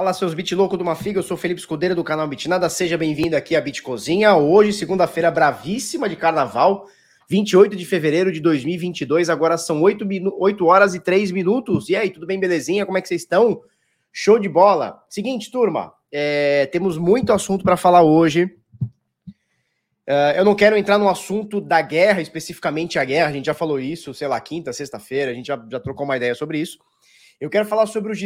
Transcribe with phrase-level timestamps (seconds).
[0.00, 3.36] Fala seus bit louco de uma eu sou Felipe Escudeiro do canal Bitnada, seja bem-vindo
[3.36, 4.34] aqui à Bit Cozinha.
[4.34, 6.86] Hoje, segunda-feira bravíssima de carnaval,
[7.28, 10.08] 28 de fevereiro de 2022, agora são 8,
[10.38, 11.90] 8 horas e 3 minutos.
[11.90, 12.86] E aí, tudo bem, belezinha?
[12.86, 13.60] Como é que vocês estão?
[14.10, 15.04] Show de bola.
[15.06, 18.44] Seguinte, turma, é, temos muito assunto para falar hoje.
[20.08, 23.54] Uh, eu não quero entrar no assunto da guerra, especificamente a guerra, a gente já
[23.54, 26.78] falou isso, sei lá, quinta, sexta-feira, a gente já, já trocou uma ideia sobre isso.
[27.40, 28.18] Eu quero falar sobre os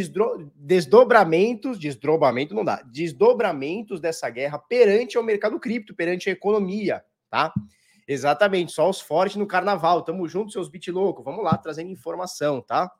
[0.56, 7.54] desdobramentos, desdobramento não dá, desdobramentos dessa guerra perante o mercado cripto, perante a economia, tá?
[8.08, 10.02] Exatamente, só os fortes no carnaval.
[10.02, 11.22] Tamo junto, seus bit louco.
[11.22, 12.90] Vamos lá, trazendo informação, tá?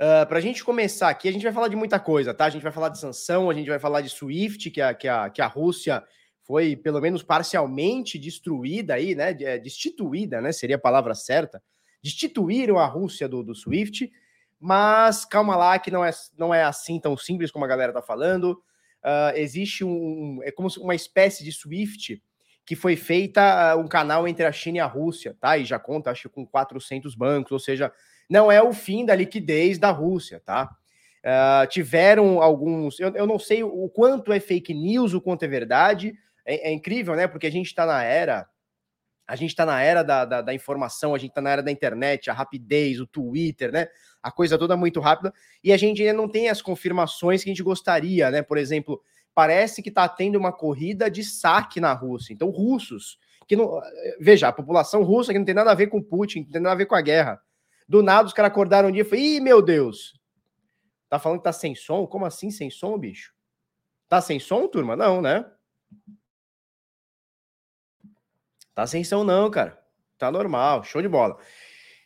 [0.00, 2.46] Uh, ah, para a gente começar aqui, a gente vai falar de muita coisa, tá?
[2.46, 5.06] A gente vai falar de sanção, a gente vai falar de SWIFT, que a, que
[5.06, 6.02] a, que a Rússia
[6.42, 9.36] foi, pelo menos parcialmente, destruída aí, né?
[9.40, 10.52] É, destituída, né?
[10.52, 11.62] Seria a palavra certa.
[12.02, 14.10] Destituíram a Rússia do, do SWIFT.
[14.60, 18.02] Mas calma lá, que não é, não é assim tão simples como a galera tá
[18.02, 18.52] falando.
[19.02, 20.40] Uh, existe um.
[20.42, 22.22] É como uma espécie de Swift
[22.66, 25.56] que foi feita uh, um canal entre a China e a Rússia, tá?
[25.56, 27.90] E já conta, acho, com 400 bancos, ou seja,
[28.28, 30.70] não é o fim da liquidez da Rússia, tá?
[31.24, 33.00] Uh, tiveram alguns.
[33.00, 36.12] Eu, eu não sei o quanto é fake news, o quanto é verdade.
[36.44, 37.26] É, é incrível, né?
[37.26, 38.46] Porque a gente está na era
[39.30, 41.70] a gente está na era da, da, da, informação, a gente está na era da
[41.70, 43.86] internet, a rapidez, o Twitter, né?
[44.22, 45.32] A coisa toda muito rápida,
[45.64, 48.42] e a gente ainda não tem as confirmações que a gente gostaria, né?
[48.42, 49.02] Por exemplo,
[49.34, 52.32] parece que está tendo uma corrida de saque na Rússia.
[52.32, 53.80] Então, russos, que não.
[54.20, 56.74] Veja, a população russa que não tem nada a ver com Putin, não tem nada
[56.74, 57.40] a ver com a guerra.
[57.88, 60.20] Do nada, os caras acordaram um dia e falaram: ih, meu Deus!
[61.08, 62.06] Tá falando que tá sem som?
[62.06, 63.34] Como assim sem som, bicho?
[64.08, 64.94] Tá sem som, turma?
[64.94, 65.44] Não, né?
[68.74, 69.82] Tá sem som, não, cara.
[70.16, 71.36] Tá normal, show de bola.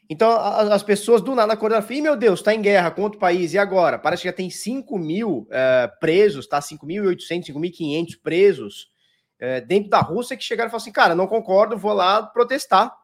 [0.09, 3.55] Então, as pessoas do nada acordaram e meu Deus, tá em guerra com outro país,
[3.55, 3.99] e agora?
[3.99, 6.61] Parece que já tem 5 mil é, presos, tá?
[6.61, 8.91] 5.800, 5.500 presos
[9.39, 12.95] é, dentro da Rússia que chegaram e falaram assim, cara, não concordo, vou lá protestar.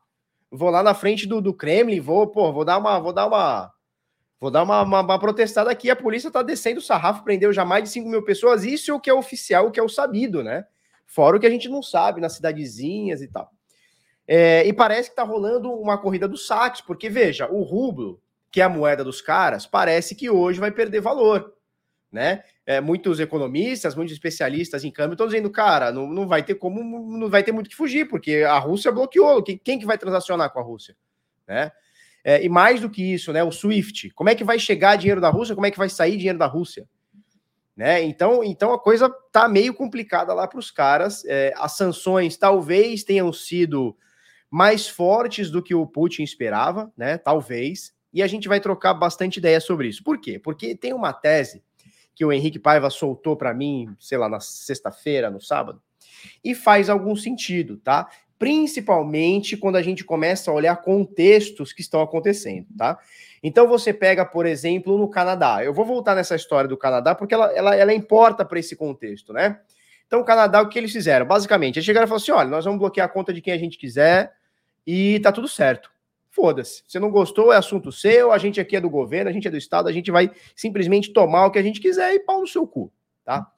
[0.50, 3.72] Vou lá na frente do, do Kremlin, vou, pô, vou dar uma, vou dar uma,
[4.40, 5.90] vou dar uma, uma, uma protestada aqui.
[5.90, 8.64] A polícia tá descendo o sarrafo, prendeu já mais de 5 mil pessoas.
[8.64, 10.64] Isso é o que é oficial, o que é o sabido, né?
[11.06, 13.50] Fora o que a gente não sabe nas cidadezinhas e tal.
[14.32, 18.60] É, e parece que está rolando uma corrida dos saques, porque veja, o rublo, que
[18.60, 21.52] é a moeda dos caras, parece que hoje vai perder valor,
[22.12, 22.44] né?
[22.64, 26.80] É, muitos economistas, muitos especialistas em câmbio estão dizendo, cara, não, não vai ter como,
[27.18, 29.42] não vai ter muito que fugir, porque a Rússia bloqueou.
[29.42, 30.96] Quem, quem que vai transacionar com a Rússia,
[31.44, 31.72] né?
[32.22, 33.42] É, e mais do que isso, né?
[33.42, 35.56] O SWIFT, como é que vai chegar dinheiro da Rússia?
[35.56, 36.86] Como é que vai sair dinheiro da Rússia?
[37.76, 38.04] Né?
[38.04, 41.24] Então, então a coisa tá meio complicada lá para os caras.
[41.24, 43.96] É, as sanções talvez tenham sido
[44.50, 47.16] mais fortes do que o Putin esperava, né?
[47.16, 47.94] Talvez.
[48.12, 50.02] E a gente vai trocar bastante ideia sobre isso.
[50.02, 50.38] Por quê?
[50.38, 51.62] Porque tem uma tese
[52.14, 55.80] que o Henrique Paiva soltou para mim, sei lá, na sexta-feira, no sábado,
[56.44, 58.08] e faz algum sentido, tá?
[58.38, 62.98] Principalmente quando a gente começa a olhar contextos que estão acontecendo, tá?
[63.42, 65.64] Então você pega, por exemplo, no Canadá.
[65.64, 69.32] Eu vou voltar nessa história do Canadá porque ela, ela, ela importa para esse contexto,
[69.32, 69.60] né?
[70.10, 71.24] Então, o Canadá, o que eles fizeram?
[71.24, 73.58] Basicamente, eles chegaram e falaram assim: olha, nós vamos bloquear a conta de quem a
[73.58, 74.32] gente quiser,
[74.86, 75.90] e tá tudo certo.
[76.30, 76.84] Foda-se.
[76.86, 79.50] Se não gostou, é assunto seu, a gente aqui é do governo, a gente é
[79.50, 82.46] do Estado, a gente vai simplesmente tomar o que a gente quiser e pau no
[82.46, 82.92] seu cu,
[83.24, 83.50] tá?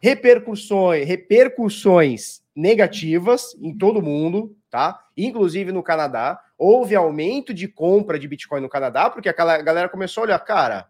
[0.00, 5.04] Repercussões, repercussões negativas em todo mundo, tá?
[5.16, 6.40] Inclusive no Canadá.
[6.56, 10.88] Houve aumento de compra de Bitcoin no Canadá, porque a galera começou a olhar, cara,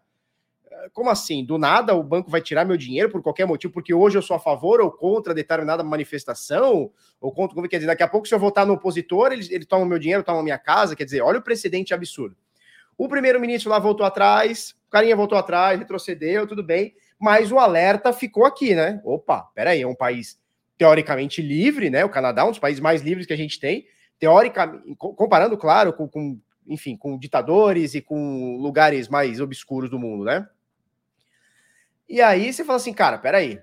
[0.93, 1.43] como assim?
[1.43, 4.35] Do nada o banco vai tirar meu dinheiro por qualquer motivo, porque hoje eu sou
[4.35, 6.91] a favor ou contra determinada manifestação?
[7.19, 9.85] Ou contra, quer dizer, daqui a pouco, se eu votar no opositor, eles, eles tomam
[9.85, 10.95] meu dinheiro, tomam minha casa.
[10.95, 12.35] Quer dizer, olha o precedente absurdo.
[12.97, 18.11] O primeiro-ministro lá voltou atrás, o carinha voltou atrás, retrocedeu, tudo bem, mas o alerta
[18.11, 18.99] ficou aqui, né?
[19.05, 20.37] Opa, peraí, é um país
[20.77, 22.03] teoricamente livre, né?
[22.03, 23.85] O Canadá é um dos países mais livres que a gente tem,
[24.19, 30.23] teoricamente, comparando, claro, com, com enfim, com ditadores e com lugares mais obscuros do mundo,
[30.23, 30.47] né?
[32.09, 33.61] E aí você fala assim, cara, peraí,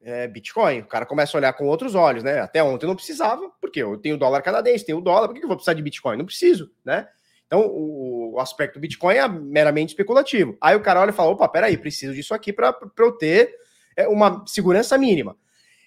[0.00, 0.80] é Bitcoin.
[0.80, 2.38] O cara começa a olhar com outros olhos, né?
[2.40, 5.48] Até ontem eu não precisava, porque eu tenho dólar canadense, tenho dólar, por que eu
[5.48, 6.16] vou precisar de Bitcoin?
[6.16, 7.08] Não preciso, né?
[7.46, 10.56] Então, o, o aspecto Bitcoin é meramente especulativo.
[10.60, 13.52] Aí o cara olha e fala: opa, peraí, preciso disso aqui para eu ter
[13.96, 15.36] é, uma segurança mínima.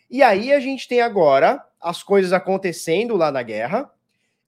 [0.09, 3.89] E aí a gente tem agora as coisas acontecendo lá na guerra,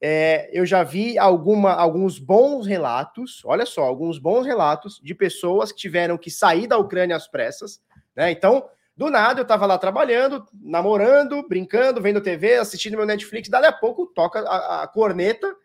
[0.05, 5.71] é, eu já vi alguma, alguns bons relatos, olha só, alguns bons relatos de pessoas
[5.71, 7.81] que tiveram que sair da Ucrânia às pressas,
[8.13, 8.29] né?
[8.29, 8.67] Então,
[8.97, 13.71] do nada, eu tava lá trabalhando, namorando, brincando, vendo TV, assistindo meu Netflix, dali a
[13.71, 15.55] pouco toca a, a corneta,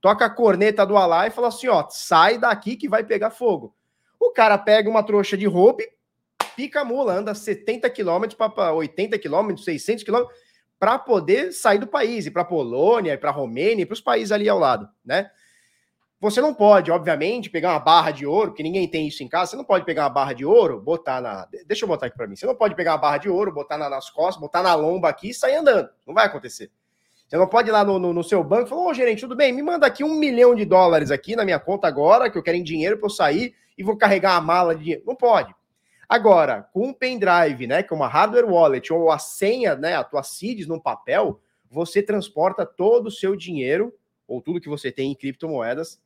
[0.00, 3.74] toca a corneta do Alá e fala assim, ó, sai daqui que vai pegar fogo.
[4.20, 5.82] O cara pega uma trouxa de roupa
[6.58, 10.36] pica a mula, anda 70 quilômetros para 80 quilômetros, 600 quilômetros,
[10.78, 14.48] para poder sair do país, ir para Polônia, ir para Romênia, para os países ali
[14.48, 15.30] ao lado, né?
[16.20, 19.52] Você não pode, obviamente, pegar uma barra de ouro, que ninguém tem isso em casa.
[19.52, 21.46] Você não pode pegar uma barra de ouro, botar na.
[21.64, 22.34] Deixa eu botar aqui para mim.
[22.34, 25.30] Você não pode pegar uma barra de ouro, botar nas costas, botar na lomba aqui
[25.30, 25.88] e sair andando.
[26.04, 26.72] Não vai acontecer.
[27.28, 29.36] Você não pode ir lá no, no, no seu banco e falar: Ô gerente, tudo
[29.36, 29.52] bem?
[29.52, 32.56] Me manda aqui um milhão de dólares aqui na minha conta agora, que eu quero
[32.56, 35.04] em dinheiro para eu sair e vou carregar a mala de dinheiro.
[35.06, 35.54] Não pode.
[36.08, 40.02] Agora, com um pendrive, né, que é uma hardware wallet ou a senha, né, a
[40.02, 41.40] tua CIDs no papel,
[41.70, 43.94] você transporta todo o seu dinheiro
[44.26, 46.00] ou tudo que você tem em criptomoedas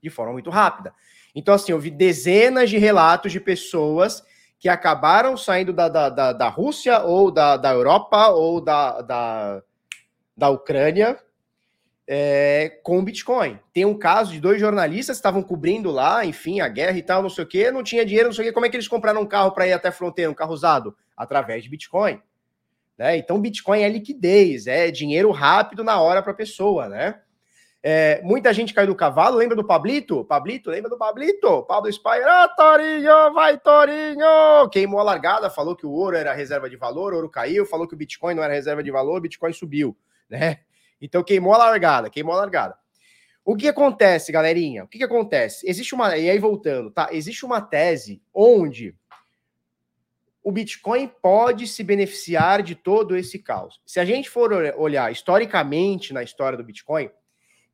[0.00, 0.94] de forma muito rápida.
[1.34, 4.22] Então, assim, eu vi dezenas de relatos de pessoas
[4.58, 9.62] que acabaram saindo da, da, da, da Rússia ou da, da Europa ou da, da,
[10.36, 11.18] da Ucrânia
[12.08, 13.58] é, com Bitcoin.
[13.72, 17.22] Tem um caso de dois jornalistas que estavam cobrindo lá, enfim, a guerra e tal,
[17.22, 18.52] não sei o quê, não tinha dinheiro, não sei o quê.
[18.52, 20.96] Como é que eles compraram um carro para ir até a fronteira, um carro usado?
[21.16, 22.20] Através de Bitcoin.
[22.96, 23.16] Né?
[23.16, 27.20] Então, Bitcoin é liquidez, é dinheiro rápido na hora para a pessoa, né?
[27.82, 30.24] É, muita gente caiu do cavalo, lembra do Pablito?
[30.24, 31.62] Pablito, lembra do Pablito?
[31.66, 34.68] Pablo Spire, ah, Torinho, vai Torinho!
[34.72, 37.94] Queimou a largada, falou que o ouro era reserva de valor, ouro caiu, falou que
[37.94, 39.96] o Bitcoin não era reserva de valor, Bitcoin subiu,
[40.28, 40.60] né?
[41.00, 42.76] Então queimou a largada, queimou a largada.
[43.44, 44.84] O que acontece, galerinha?
[44.84, 45.68] O que, que acontece?
[45.68, 46.16] Existe uma.
[46.16, 47.10] E aí, voltando, tá?
[47.12, 48.92] Existe uma tese onde
[50.42, 53.80] o Bitcoin pode se beneficiar de todo esse caos.
[53.84, 57.10] Se a gente for olhar historicamente na história do Bitcoin,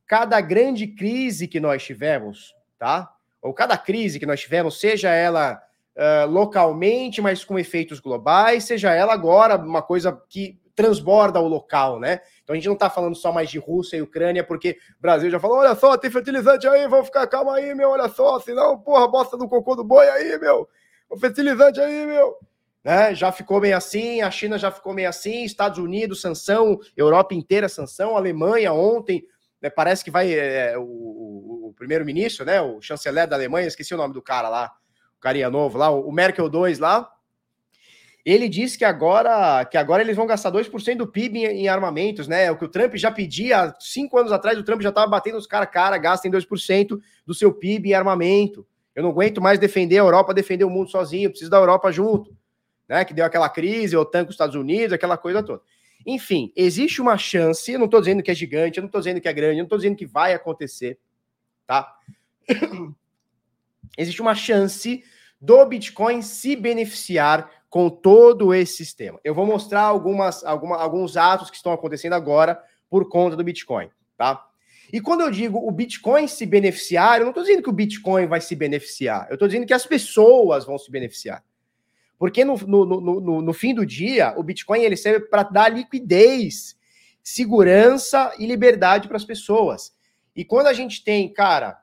[0.06, 3.10] cada grande crise que nós tivemos, tá?
[3.42, 5.62] Ou cada crise que nós tivemos, seja ela
[5.96, 12.00] uh, localmente, mas com efeitos globais, seja ela agora uma coisa que transborda o local,
[12.00, 12.20] né?
[12.42, 15.30] Então a gente não tá falando só mais de Rússia e Ucrânia, porque o Brasil
[15.30, 18.78] já falou: olha só, tem fertilizante aí, vamos ficar calma aí, meu, olha só, senão,
[18.78, 20.68] porra, bosta do cocô do boi aí, meu,
[21.08, 22.36] o fertilizante aí, meu.
[22.84, 23.14] Né?
[23.14, 27.68] Já ficou meio assim, a China já ficou meio assim, Estados Unidos, sanção, Europa inteira,
[27.68, 29.24] sanção, Alemanha ontem,
[29.60, 33.94] né, parece que vai é, o, o, o primeiro-ministro, né, o chanceler da Alemanha, esqueci
[33.94, 34.72] o nome do cara lá,
[35.16, 37.08] o carinha novo lá, o Merkel 2 lá,
[38.24, 42.28] ele disse que agora que agora eles vão gastar 2% do PIB em, em, armamentos,
[42.28, 42.50] né?
[42.50, 45.36] O que o Trump já pedia há cinco anos atrás, o Trump já estava batendo
[45.36, 48.66] os caras, cara, gastem 2% do seu PIB em armamento.
[48.94, 52.36] Eu não aguento mais defender a Europa, defender o mundo sozinho, preciso da Europa junto.
[52.88, 53.04] Né?
[53.04, 55.62] Que deu aquela crise, o tanque os Estados Unidos, aquela coisa toda.
[56.06, 59.20] Enfim, existe uma chance, eu não estou dizendo que é gigante, eu não estou dizendo
[59.20, 60.98] que é grande, eu não estou dizendo que vai acontecer,
[61.66, 61.96] tá?
[63.96, 65.04] existe uma chance
[65.40, 69.18] do Bitcoin se beneficiar com todo esse sistema.
[69.24, 73.88] Eu vou mostrar algumas, alguma, alguns atos que estão acontecendo agora por conta do Bitcoin,
[74.14, 74.46] tá?
[74.92, 78.26] E quando eu digo o Bitcoin se beneficiar, eu não estou dizendo que o Bitcoin
[78.26, 81.42] vai se beneficiar, eu estou dizendo que as pessoas vão se beneficiar.
[82.18, 86.76] Porque no, no, no, no fim do dia, o Bitcoin ele serve para dar liquidez,
[87.22, 89.94] segurança e liberdade para as pessoas.
[90.36, 91.78] E quando a gente tem, cara,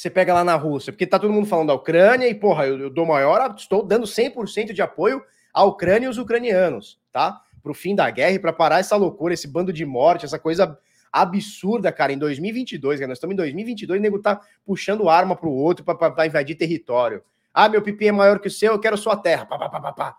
[0.00, 2.78] você pega lá na Rússia, porque tá todo mundo falando da Ucrânia e, porra, eu,
[2.78, 7.38] eu dou maior, estou dando 100% de apoio à Ucrânia e os ucranianos, tá?
[7.62, 10.78] Pro fim da guerra e para parar essa loucura, esse bando de morte, essa coisa
[11.12, 15.50] absurda, cara, em 2022, cara, nós estamos em 2022, o nego tá puxando arma pro
[15.50, 17.22] outro para invadir território.
[17.52, 19.44] Ah, meu pipi é maior que o seu, eu quero sua terra.
[19.44, 20.16] Pá, pá, pá, pá,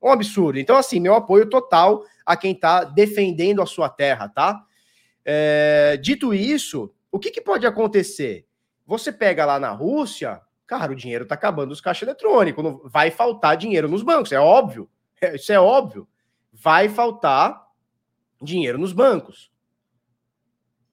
[0.00, 0.60] Um absurdo.
[0.60, 4.62] Então, assim, meu apoio total a quem tá defendendo a sua terra, tá?
[5.24, 8.45] É, dito isso, o que, que pode acontecer?
[8.86, 13.56] Você pega lá na Rússia, cara, o dinheiro tá acabando os caixas eletrônicos, vai faltar
[13.56, 14.88] dinheiro nos bancos, é óbvio.
[15.20, 16.06] É, isso é óbvio.
[16.52, 17.66] Vai faltar
[18.40, 19.50] dinheiro nos bancos.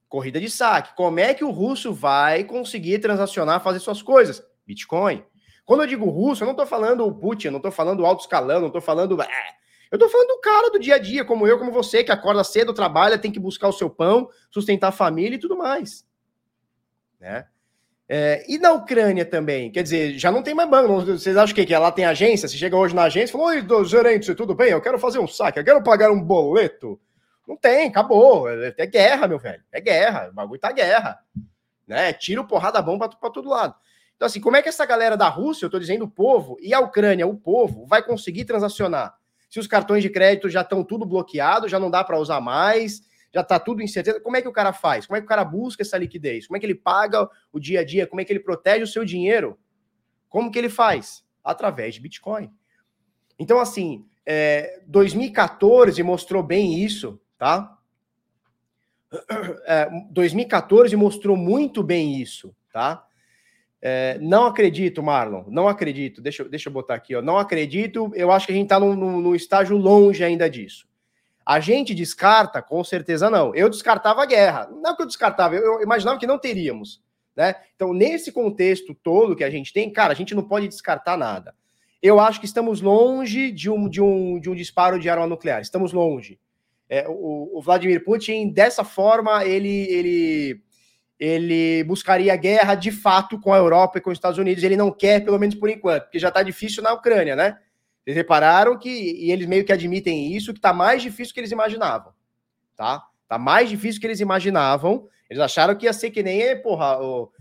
[0.08, 0.96] Corrida de saque.
[0.96, 4.44] Como é que o russo vai conseguir transacionar, fazer suas coisas?
[4.66, 5.24] Bitcoin.
[5.66, 8.22] Quando eu digo russo, eu não tô falando o Putin, não tô falando o alto
[8.22, 9.22] escalão, não tô falando.
[9.22, 9.56] É,
[9.92, 12.44] eu tô falando do cara do dia a dia, como eu, como você, que acorda
[12.44, 16.06] cedo, trabalha, tem que buscar o seu pão, sustentar a família e tudo mais.
[17.20, 17.48] Né?
[18.07, 21.05] É, e na Ucrânia também, quer dizer, já não tem mais banco.
[21.05, 22.48] Vocês acham que, que lá tem agência?
[22.48, 24.72] Você chega hoje na agência e fala: Oi, gerente, tudo bem?
[24.72, 27.00] Eu quero fazer um saque, eu quero pagar um boleto.
[27.48, 28.50] Não tem, acabou.
[28.50, 29.63] É, é guerra, meu velho.
[29.72, 30.29] É guerra.
[30.29, 31.19] O bagulho tá guerra.
[31.88, 32.13] Né?
[32.13, 33.75] Tiro porrada bom pra, pra todo lado.
[34.15, 36.74] Então, assim, como é que essa galera da Rússia, eu tô dizendo o povo, e
[36.74, 39.13] a Ucrânia, o povo, vai conseguir transacionar?
[39.50, 43.01] Se os cartões de crédito já estão tudo bloqueado, já não dá para usar mais,
[43.34, 44.20] já está tudo incerteza.
[44.20, 45.06] Como é que o cara faz?
[45.06, 46.48] Como é que o cara busca essa liquidez?
[46.48, 48.06] Como é que ele paga o dia a dia?
[48.06, 49.58] Como é que ele protege o seu dinheiro?
[50.30, 51.25] Como que ele faz?
[51.44, 52.52] Através de Bitcoin.
[53.40, 57.78] Então, assim, é, 2014 mostrou bem isso, tá?
[59.66, 63.06] É, 2014 mostrou muito bem isso, tá?
[63.80, 66.22] É, não acredito, Marlon, não acredito.
[66.22, 67.22] Deixa, deixa eu botar aqui, ó.
[67.22, 68.12] Não acredito.
[68.16, 70.88] Eu acho que a gente está num, num, estágio longe ainda disso.
[71.46, 72.62] A gente descarta?
[72.62, 73.54] Com certeza não.
[73.54, 74.70] Eu descartava a guerra.
[74.82, 77.02] Não que eu descartava, eu, eu imaginava que não teríamos.
[77.36, 77.56] Né?
[77.76, 81.56] Então, nesse contexto todo que a gente tem, cara, a gente não pode descartar nada.
[82.02, 85.62] Eu acho que estamos longe de um, de um, de um disparo de arma nuclear.
[85.62, 86.40] Estamos longe.
[86.90, 90.62] É, o, o, Vladimir Putin, dessa forma, ele, ele,
[91.18, 94.64] ele buscaria guerra de fato com a Europa e com os Estados Unidos.
[94.64, 97.58] Ele não quer, pelo menos por enquanto, porque já está difícil na Ucrânia, né?
[98.05, 101.51] Eles repararam que, e eles meio que admitem isso, que está mais difícil que eles
[101.51, 102.13] imaginavam.
[102.75, 103.03] Tá?
[103.27, 105.07] Tá mais difícil que eles imaginavam.
[105.29, 106.98] Eles acharam que ia ser que nem, porra,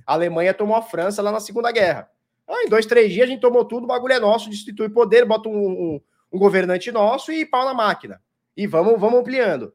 [0.06, 2.08] a Alemanha tomou a França lá na Segunda Guerra.
[2.48, 5.24] Ah, em dois, três dias a gente tomou tudo, o bagulho é nosso, destitui poder,
[5.24, 6.00] bota um, um,
[6.32, 8.20] um governante nosso e pau na máquina.
[8.56, 9.72] E vamos, vamos ampliando.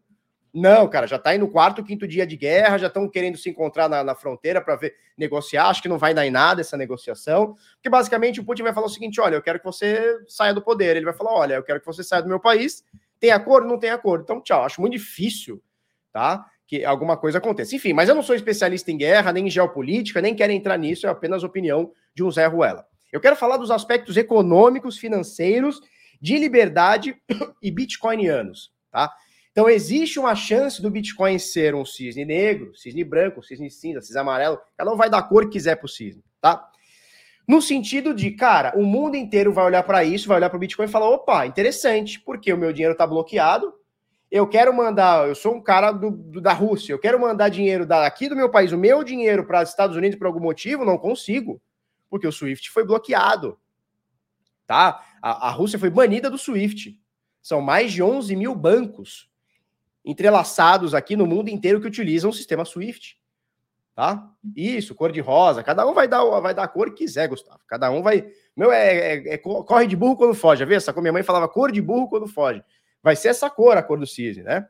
[0.60, 3.48] Não, cara, já tá aí no quarto, quinto dia de guerra, já estão querendo se
[3.48, 5.68] encontrar na, na fronteira para ver negociar.
[5.68, 8.88] Acho que não vai dar em nada essa negociação, porque basicamente o Putin vai falar
[8.88, 10.96] o seguinte: olha, eu quero que você saia do poder.
[10.96, 12.84] Ele vai falar: olha, eu quero que você saia do meu país.
[13.20, 13.68] Tem acordo?
[13.68, 14.24] Não tem acordo.
[14.24, 14.64] Então, tchau.
[14.64, 15.62] Acho muito difícil,
[16.12, 16.44] tá?
[16.66, 17.76] Que alguma coisa aconteça.
[17.76, 21.06] Enfim, mas eu não sou especialista em guerra, nem em geopolítica, nem quero entrar nisso,
[21.06, 22.84] é apenas opinião de um Zé Ruela.
[23.14, 25.80] Eu quero falar dos aspectos econômicos, financeiros,
[26.20, 27.16] de liberdade
[27.62, 29.14] e bitcoinianos, tá?
[29.58, 34.20] Então, existe uma chance do Bitcoin ser um cisne negro, cisne branco, cisne cinza, cisne
[34.20, 34.60] amarelo.
[34.78, 36.70] Cada um vai dar a cor que quiser pro cisne, tá?
[37.48, 40.60] No sentido de, cara, o mundo inteiro vai olhar para isso, vai olhar para o
[40.60, 43.74] Bitcoin e falar: opa, interessante, porque o meu dinheiro está bloqueado.
[44.30, 47.84] Eu quero mandar, eu sou um cara do, do, da Rússia, eu quero mandar dinheiro
[47.84, 51.00] daqui do meu país, o meu dinheiro para os Estados Unidos por algum motivo, não
[51.00, 51.60] consigo,
[52.12, 53.58] porque o SWIFT foi bloqueado.
[54.68, 55.04] Tá?
[55.20, 57.02] A, a Rússia foi banida do SWIFT.
[57.42, 59.28] São mais de 11 mil bancos
[60.08, 63.18] entrelaçados aqui no mundo inteiro que utilizam o sistema Swift.
[63.94, 64.32] Tá?
[64.56, 65.64] Isso, cor de rosa.
[65.64, 67.60] Cada um vai dar, vai dar a cor que quiser, Gustavo.
[67.68, 68.26] Cada um vai.
[68.56, 70.60] Meu, é, é, é corre de burro quando foge.
[70.60, 70.78] Já viu?
[70.78, 72.64] Essa minha mãe falava cor de burro quando foge.
[73.04, 74.68] Vai ser essa cor, a cor do cisne, né?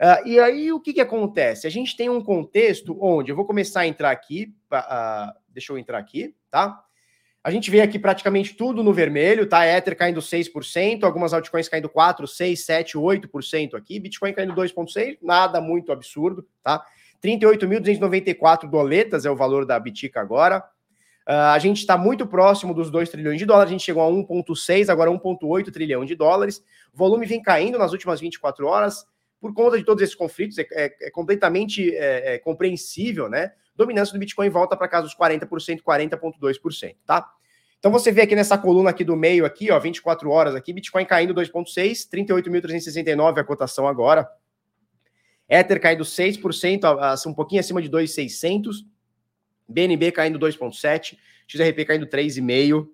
[0.00, 1.66] Uh, e aí, o que, que acontece?
[1.66, 4.54] A gente tem um contexto onde eu vou começar a entrar aqui.
[4.72, 6.82] Uh, deixa eu entrar aqui, tá?
[7.44, 9.66] A gente vê aqui praticamente tudo no vermelho, tá?
[9.66, 15.60] Ether caindo 6%, algumas altcoins caindo 4, 6, 7, 8% aqui, Bitcoin caindo 2,6%, nada
[15.60, 16.84] muito absurdo, tá?
[17.22, 20.58] 38.294 doletas é o valor da Bitica agora.
[21.28, 24.08] Uh, a gente está muito próximo dos 2 trilhões de dólares, a gente chegou a
[24.08, 26.62] 1,6, agora 1,8 trilhão de dólares.
[26.92, 29.04] O volume vem caindo nas últimas 24 horas
[29.40, 33.52] por conta de todos esses conflitos, é, é, é completamente é, é compreensível, né?
[33.74, 37.28] Dominância do Bitcoin volta para casa dos 40%, 40,2%, tá?
[37.78, 41.04] Então você vê aqui nessa coluna aqui do meio aqui, ó, 24 horas aqui, Bitcoin
[41.04, 44.28] caindo 2.6, 38.369 a cotação agora.
[45.48, 48.86] Ether caindo 6%, um pouquinho acima de 2.600.
[49.68, 52.88] BNB caindo 2.7, XRP caindo 3,5.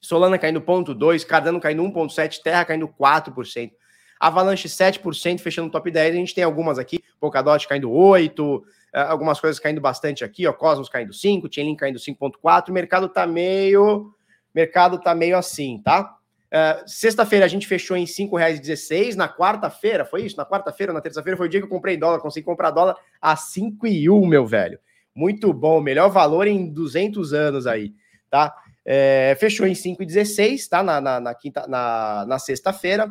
[0.00, 3.72] Solana caindo 0.2, Cardano caindo 1.7, Terra caindo 4%.
[4.20, 6.14] Avalanche 7%, fechando o top 10.
[6.14, 10.52] A gente tem algumas aqui, Polkadot caindo 8, é, algumas coisas caindo bastante aqui, ó,
[10.52, 14.12] Cosmos caindo 5, Chainlink caindo 5.4, o mercado tá meio,
[14.54, 16.16] mercado tá meio assim, tá?
[16.46, 19.14] Uh, Sexta-feira a gente fechou em R$ 5,16.
[19.14, 20.36] Na quarta-feira, foi isso?
[20.36, 22.20] Na quarta-feira ou na terça-feira foi o dia que eu comprei dólar.
[22.20, 24.78] Consegui comprar dólar a 5,1, meu velho.
[25.14, 27.92] Muito bom, melhor valor em 200 anos aí,
[28.30, 28.54] tá?
[28.84, 30.82] É, fechou em 5,16, tá?
[30.82, 33.10] Na, na, na, quinta, na, na sexta-feira.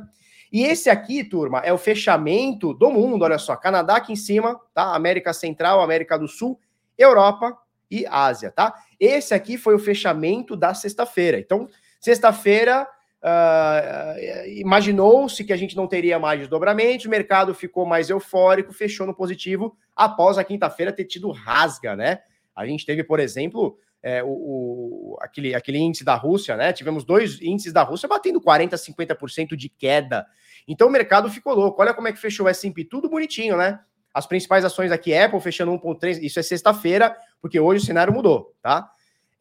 [0.56, 3.26] E esse aqui, turma, é o fechamento do mundo.
[3.26, 4.96] Olha só, Canadá aqui em cima, tá?
[4.96, 6.58] América Central, América do Sul,
[6.98, 7.58] Europa
[7.92, 8.74] e Ásia, tá?
[8.98, 11.38] Esse aqui foi o fechamento da sexta-feira.
[11.38, 11.68] Então,
[12.00, 12.88] sexta-feira,
[13.22, 19.06] uh, imaginou-se que a gente não teria mais desdobramento, o mercado ficou mais eufórico, fechou
[19.06, 22.20] no positivo após a quinta-feira ter tido rasga, né?
[22.56, 26.72] A gente teve, por exemplo, é, o, o, aquele, aquele índice da Rússia, né?
[26.72, 30.26] Tivemos dois índices da Rússia batendo 40%, 50% de queda.
[30.68, 31.82] Então o mercado ficou louco.
[31.82, 33.80] Olha como é que fechou o S&P, tudo bonitinho, né?
[34.14, 38.56] As principais ações aqui, Apple fechando 1,3%, isso é sexta-feira, porque hoje o cenário mudou,
[38.62, 38.90] tá?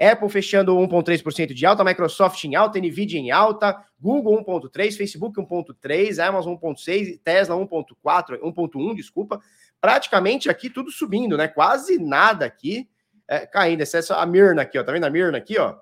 [0.01, 6.19] Apple fechando 1,3% de alta, Microsoft em alta, Nvidia em alta, Google 1,3%, Facebook 1,3%,
[6.19, 9.41] Amazon 1,6%, Tesla 1,4%, 1,1%, desculpa.
[9.81, 11.47] Praticamente aqui tudo subindo, né?
[11.47, 12.89] Quase nada aqui
[13.29, 13.83] é, caindo.
[13.83, 14.83] Excesso a Mirna aqui, ó.
[14.83, 15.77] Tá vendo a Mirna aqui, ó?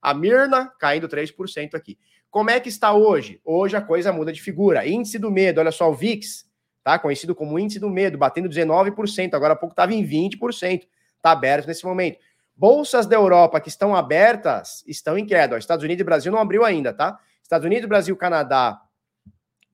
[0.00, 1.98] A Mirna caindo 3% aqui.
[2.36, 3.40] Como é que está hoje?
[3.42, 4.86] Hoje a coisa muda de figura.
[4.86, 6.44] Índice do medo, olha só, o VIX,
[6.84, 6.98] tá?
[6.98, 10.86] Conhecido como índice do medo, batendo 19%, agora há pouco estava em 20%.
[11.16, 12.18] Está aberto nesse momento.
[12.54, 15.54] Bolsas da Europa que estão abertas estão em queda.
[15.54, 17.18] Ó, Estados Unidos e Brasil não abriu ainda, tá?
[17.42, 18.82] Estados Unidos, Brasil, Canadá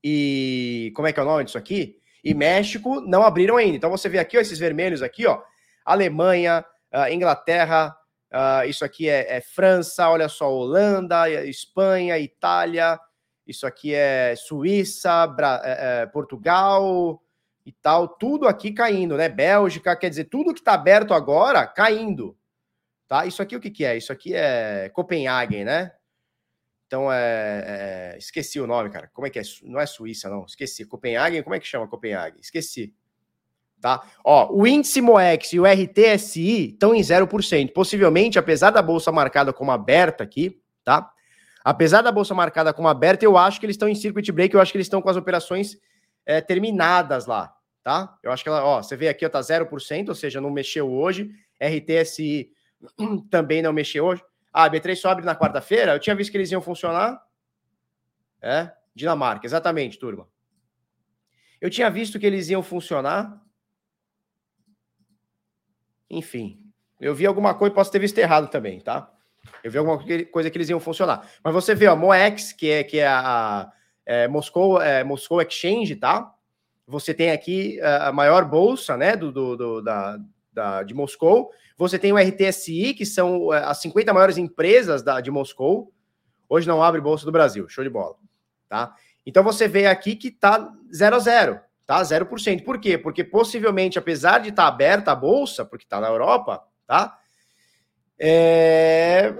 [0.01, 1.97] e como é que é o nome disso aqui?
[2.23, 3.75] E México não abriram ainda.
[3.75, 5.41] Então você vê aqui ó, esses vermelhos aqui, ó,
[5.83, 7.93] Alemanha, uh, Inglaterra,
[8.33, 12.99] Uh, isso aqui é, é, França, olha só, Holanda, Espanha, Itália,
[13.45, 17.21] isso aqui é Suíça, Bra é, é, Portugal
[17.63, 19.29] e tal, tudo aqui caindo, né?
[19.29, 22.35] Bélgica, quer dizer, tudo que está aberto agora caindo,
[23.07, 23.23] tá?
[23.27, 23.95] Isso aqui o que, que é?
[23.97, 25.91] Isso aqui é Copenhague, né?
[26.87, 29.11] Então é, é, Esqueci o nome, cara.
[29.13, 29.43] Como é que é?
[29.63, 30.45] Não é Suíça, não.
[30.45, 30.85] Esqueci.
[30.85, 32.39] Copenhague, como é que chama Copenhague?
[32.39, 32.95] Esqueci
[33.83, 34.01] tá?
[34.23, 37.73] Ó, o índice MOEX e o RTSI estão em 0%.
[37.73, 41.11] Possivelmente, apesar da bolsa marcada como aberta aqui, tá?
[41.65, 44.61] Apesar da bolsa marcada como aberta, eu acho que eles estão em circuit break, eu
[44.61, 45.77] acho que eles estão com as operações
[46.25, 48.17] é, terminadas lá, tá?
[48.23, 50.89] Eu acho que ela, ó, você vê aqui, ó, tá 0%, ou seja, não mexeu
[50.89, 51.29] hoje.
[51.61, 52.51] RTSI
[53.29, 54.23] também não mexeu hoje.
[54.53, 57.21] Ah, a B3 sobe na quarta-feira, eu tinha visto que eles iam funcionar.
[58.41, 60.25] É, Dinamarca, exatamente, turma.
[61.59, 63.42] Eu tinha visto que eles iam funcionar
[66.17, 66.59] enfim,
[66.99, 69.11] eu vi alguma coisa, posso ter visto errado também, tá?
[69.63, 69.99] Eu vi alguma
[70.31, 71.27] coisa que eles iam funcionar.
[71.43, 73.71] Mas você vê, ó, Moex, que é, que é a
[74.05, 76.33] é, Moscou, é, Moscou Exchange, tá?
[76.87, 80.19] Você tem aqui a maior bolsa, né, do, do, do da,
[80.51, 81.49] da, de Moscou.
[81.77, 85.91] Você tem o RTSI, que são é, as 50 maiores empresas da, de Moscou.
[86.47, 88.15] Hoje não abre bolsa do Brasil, show de bola,
[88.69, 88.93] tá?
[89.25, 92.01] Então você vê aqui que tá 0 a 0 tá?
[92.01, 92.63] 0%.
[92.63, 92.97] Por quê?
[92.97, 97.17] Porque possivelmente, apesar de estar tá aberta a bolsa, porque está na Europa, tá?
[98.19, 99.33] É...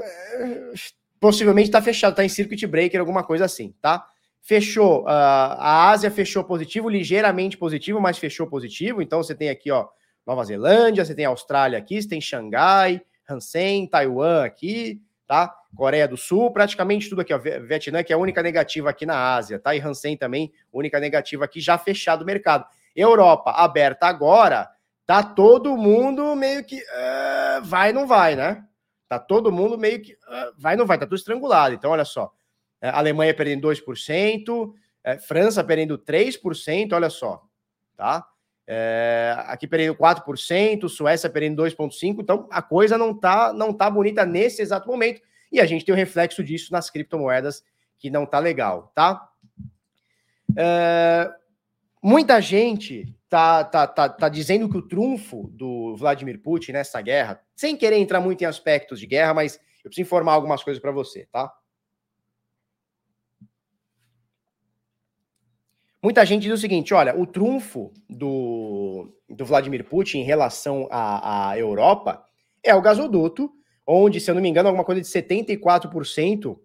[1.19, 4.05] Possivelmente está fechado, está em circuit breaker, alguma coisa assim, tá?
[4.41, 9.01] Fechou, uh, a Ásia fechou positivo, ligeiramente positivo, mas fechou positivo.
[9.01, 9.87] Então você tem aqui, ó,
[10.27, 15.01] Nova Zelândia, você tem Austrália aqui, você tem Xangai, Hansen, Taiwan aqui,
[15.33, 15.51] tá?
[15.75, 17.39] Coreia do Sul, praticamente tudo aqui, ó.
[17.39, 19.75] Vietnã, que é a única negativa aqui na Ásia, tá?
[19.75, 22.65] E Hansen também, única negativa aqui, já fechado o mercado.
[22.95, 24.69] Europa aberta agora,
[25.07, 28.63] tá todo mundo meio que uh, vai, não vai, né?
[29.09, 31.73] Tá todo mundo meio que uh, vai, não vai, tá tudo estrangulado.
[31.73, 32.31] Então, olha só,
[32.79, 34.71] é, Alemanha perdendo 2%,
[35.03, 37.41] é, França perdendo 3%, olha só,
[37.97, 38.23] tá?
[38.65, 44.25] É, aqui perdendo 4%, Suécia perdendo 2,5%, então a coisa não tá, não tá bonita
[44.25, 45.21] nesse exato momento.
[45.51, 47.63] E a gente tem o reflexo disso nas criptomoedas,
[47.99, 49.29] que não tá legal, tá?
[50.57, 51.29] É,
[52.01, 57.41] muita gente tá, tá, tá, tá dizendo que o trunfo do Vladimir Putin nessa guerra,
[57.55, 60.91] sem querer entrar muito em aspectos de guerra, mas eu preciso informar algumas coisas para
[60.91, 61.51] você, tá?
[66.03, 71.51] Muita gente diz o seguinte: olha, o trunfo do, do Vladimir Putin em relação à,
[71.51, 72.25] à Europa
[72.61, 73.49] é o gasoduto
[73.87, 76.59] onde, se eu não me engano, alguma coisa de 74%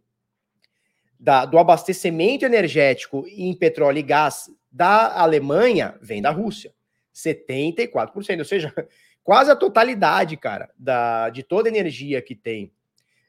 [1.19, 6.73] da, do abastecimento energético em petróleo e gás da Alemanha vem da Rússia.
[7.15, 8.73] 74%, ou seja,
[9.23, 12.73] quase a totalidade, cara, da, de toda a energia que tem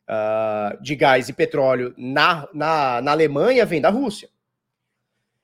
[0.07, 4.29] uh, de gás e petróleo na, na, na Alemanha vem da Rússia.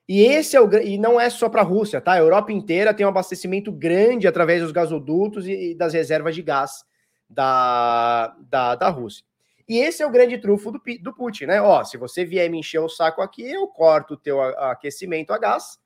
[0.08, 2.14] E esse é o e não é só para a Rússia, tá?
[2.14, 6.44] A Europa inteira tem um abastecimento grande através dos gasodutos e, e das reservas de
[6.44, 6.86] gás
[7.28, 9.26] da, da, da Rússia.
[9.68, 11.60] E esse é o grande trufo do, do Putin, né?
[11.60, 15.40] Ó, se você vier me encher o saco aqui, eu corto o teu aquecimento a
[15.40, 15.80] gás.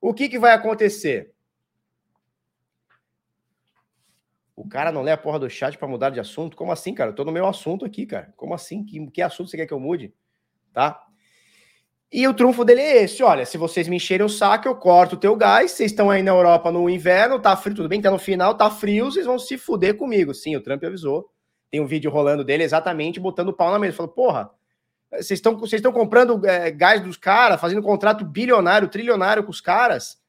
[0.00, 1.32] O que, que vai acontecer?
[4.56, 6.56] O cara não lê a porra do chat para mudar de assunto?
[6.56, 7.10] Como assim, cara?
[7.10, 8.32] Eu tô no meu assunto aqui, cara.
[8.36, 8.82] Como assim?
[8.82, 10.14] Que, que assunto você quer que eu mude?
[10.72, 11.06] Tá?
[12.12, 15.16] E o trunfo dele é esse: olha, se vocês me encherem o saco, eu corto
[15.16, 15.70] o teu gás.
[15.70, 18.70] Vocês estão aí na Europa no inverno, tá frio, tudo bem, tá no final, tá
[18.70, 20.34] frio, vocês vão se fuder comigo.
[20.34, 21.30] Sim, o Trump avisou.
[21.70, 23.96] Tem um vídeo rolando dele exatamente botando o pau na mesa.
[23.96, 24.50] Falou, porra,
[25.10, 29.62] vocês estão vocês estão comprando é, gás dos caras, fazendo contrato bilionário, trilionário com os
[29.62, 30.20] caras.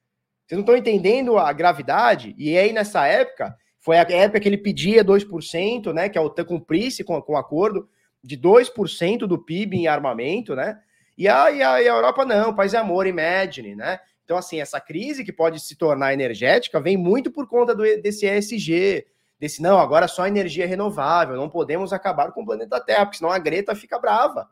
[0.46, 2.34] Vocês não estão entendendo a gravidade?
[2.38, 6.08] E aí, nessa época, foi a época que ele pedia 2%, né?
[6.08, 7.90] Que a OTAN cumprisse com, com o acordo
[8.24, 10.80] de 2% do PIB em armamento, né?
[11.18, 14.00] E a, e a, e a Europa não, paz e amor, imagine, né?
[14.24, 18.26] Então, assim, essa crise que pode se tornar energética vem muito por conta do, desse
[18.26, 19.06] ESG,
[19.40, 23.32] desse não, agora só energia renovável, não podemos acabar com o planeta Terra, porque senão
[23.32, 24.50] a Greta fica brava.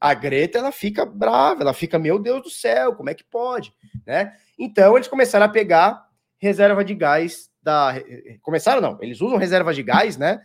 [0.00, 3.72] A Greta, ela fica brava, ela fica, meu Deus do céu, como é que pode,
[4.06, 4.36] né?
[4.58, 7.94] Então, eles começaram a pegar reserva de gás da...
[8.40, 10.40] Começaram, não, eles usam reserva de gás, né,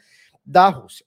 [0.45, 1.06] da Rússia.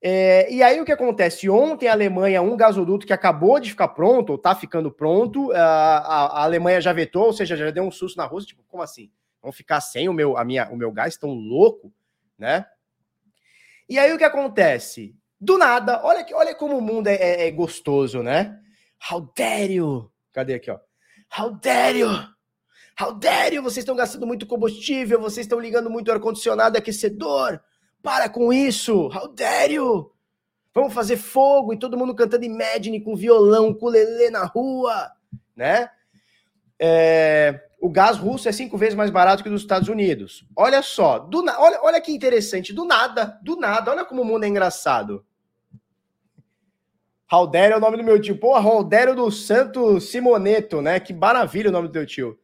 [0.00, 1.50] É, e aí o que acontece?
[1.50, 5.58] Ontem a Alemanha, um gasoduto que acabou de ficar pronto, ou está ficando pronto, a,
[5.58, 8.82] a, a, Alemanha já vetou, ou seja, já deu um susto na Rússia, tipo, como
[8.82, 9.10] assim?
[9.42, 11.92] Vão ficar sem o meu, a minha, o meu gás tão louco,
[12.38, 12.64] né?
[13.88, 15.16] E aí o que acontece?
[15.40, 18.56] Do nada, olha, que, olha como o mundo é, é, é gostoso, né?
[19.10, 20.12] How dare you?
[20.32, 20.78] Cadê aqui, ó?
[21.36, 22.08] How dare you?
[23.00, 23.62] How dare you?
[23.62, 27.60] Vocês estão gastando muito combustível, vocês estão ligando muito ar-condicionado, aquecedor
[28.02, 29.06] para com isso!
[29.06, 30.12] How dare you!
[30.74, 35.10] Vamos fazer fogo e todo mundo cantando Imagine com violão, com lelê na rua,
[35.56, 35.90] né?
[36.78, 40.46] É, o gás russo é cinco vezes mais barato que dos Estados Unidos.
[40.54, 41.60] Olha só, do na...
[41.60, 45.24] olha, olha que interessante, do nada, do nada, olha como o mundo é engraçado.
[47.30, 48.38] Raldério é o nome do meu tio.
[48.38, 50.98] Pô, Raldério do Santo Simoneto, né?
[50.98, 52.38] Que maravilha o nome do teu tio.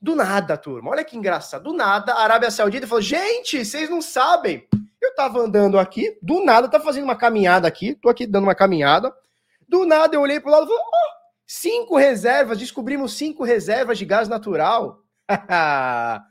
[0.00, 1.64] Do nada, turma, olha que engraçado.
[1.64, 4.66] Do nada, a Arábia Saudita falou: gente, vocês não sabem.
[5.00, 8.54] Eu tava andando aqui, do nada, tá fazendo uma caminhada aqui, tô aqui dando uma
[8.54, 9.12] caminhada.
[9.68, 11.12] Do nada eu olhei pro lado e falei: oh,
[11.44, 15.02] cinco reservas, descobrimos cinco reservas de gás natural.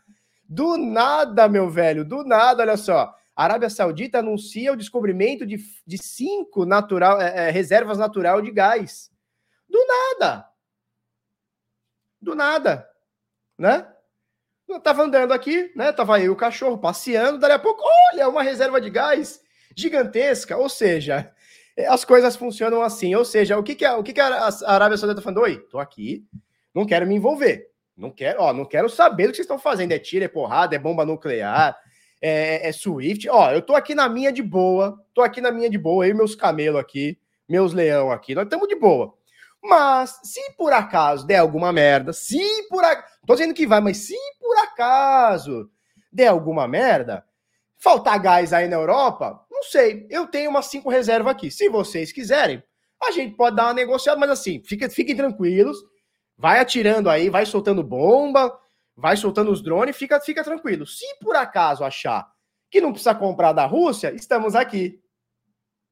[0.48, 3.14] do nada, meu velho, do nada, olha só.
[3.36, 8.50] A Arábia Saudita anuncia o descobrimento de, de cinco natural, é, é, reservas natural de
[8.50, 9.12] gás.
[9.70, 10.48] Do nada.
[12.20, 12.88] Do nada
[13.58, 13.88] né?
[14.68, 15.92] Eu tava andando aqui, né?
[15.92, 19.40] Tava eu e o cachorro passeando, daí a pouco, olha, uma reserva de gás
[19.76, 20.58] gigantesca.
[20.58, 21.32] Ou seja,
[21.88, 23.16] as coisas funcionam assim.
[23.16, 25.42] Ou seja, o que, que, a, o que, que a Arábia Saudita tá falando?
[25.42, 26.26] Oi, tô aqui,
[26.74, 27.72] não quero me envolver.
[27.96, 29.92] Não quero, ó, não quero saber do que vocês estão fazendo.
[29.92, 31.76] É tiro, é porrada, é bomba nuclear,
[32.22, 33.28] é, é Swift.
[33.30, 36.14] Ó, eu tô aqui na minha de boa, tô aqui na minha de boa, aí
[36.14, 37.18] meus camelos aqui,
[37.50, 39.16] meus leão aqui, nós estamos de boa.
[39.64, 42.40] Mas se por acaso der alguma merda, se
[42.70, 43.17] por acaso.
[43.28, 45.70] Tô dizendo que vai, mas se por acaso
[46.10, 47.26] der alguma merda,
[47.76, 50.08] faltar gás aí na Europa, não sei.
[50.10, 51.52] Eu tenho umas cinco reservas aqui.
[51.52, 52.64] Se vocês quiserem,
[53.04, 55.78] a gente pode dar uma negociada, mas assim, fica, fiquem tranquilos.
[56.38, 58.58] Vai atirando aí, vai soltando bomba,
[58.96, 60.88] vai soltando os drones, fica, fica tranquilo.
[60.88, 62.32] Se por acaso achar
[62.72, 65.02] que não precisa comprar da Rússia, estamos aqui.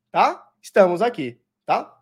[0.10, 0.42] Tá?
[0.62, 1.94] Estamos aqui, tá?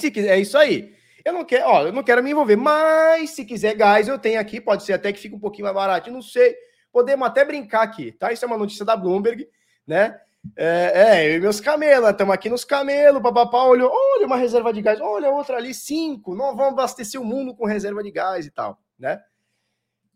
[0.00, 0.96] Se quiser, é isso aí.
[1.24, 4.40] Eu não quero, ó, eu não quero me envolver, mas se quiser gás, eu tenho
[4.40, 6.56] aqui, pode ser até que fique um pouquinho mais barato, não sei.
[6.92, 8.32] Podemos até brincar aqui, tá?
[8.32, 9.48] Isso é uma notícia da Bloomberg,
[9.86, 10.18] né?
[10.56, 14.72] É, é eu e meus camelos, estamos aqui nos camelos, papapá, olha, olha uma reserva
[14.72, 18.44] de gás, olha outra ali, cinco, não vamos abastecer o mundo com reserva de gás
[18.44, 19.20] e tal, né?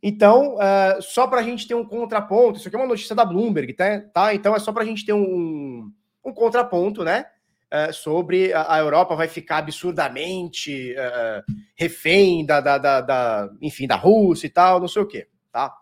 [0.02, 3.24] Então, uh, só para a gente ter um contraponto, isso aqui é uma notícia da
[3.24, 4.00] Bloomberg, tá?
[4.12, 4.34] tá?
[4.34, 5.90] Então é só para a gente ter um,
[6.24, 7.26] um contraponto, né?
[7.72, 13.96] Uh, sobre a, Europa vai ficar absurdamente uh, refém da, da, da, da, enfim, da
[13.96, 15.74] Rússia e tal, não sei o quê, tá?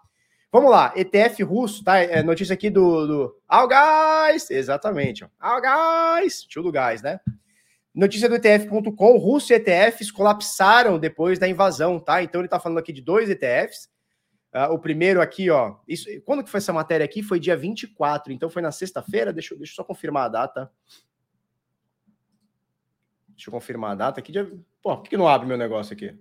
[0.52, 1.98] Vamos lá, ETF russo, tá?
[1.98, 5.26] É notícia aqui do, do Algás, exatamente.
[5.40, 7.18] Algás, tio do gás, né?
[7.92, 12.22] Notícia do ETF.com, e ETFs colapsaram depois da invasão, tá?
[12.22, 13.86] Então ele tá falando aqui de dois ETFs.
[14.52, 15.76] Uh, ah, o primeiro aqui, ó.
[15.88, 17.20] Isso, quando que foi essa matéria aqui?
[17.22, 19.32] Foi dia 24, então foi na sexta-feira.
[19.32, 20.70] Deixa, deixa eu só confirmar a data.
[23.34, 24.32] Deixa eu confirmar a data aqui.
[24.32, 24.50] Dia...
[24.82, 26.16] Pô, por que não abre meu negócio aqui?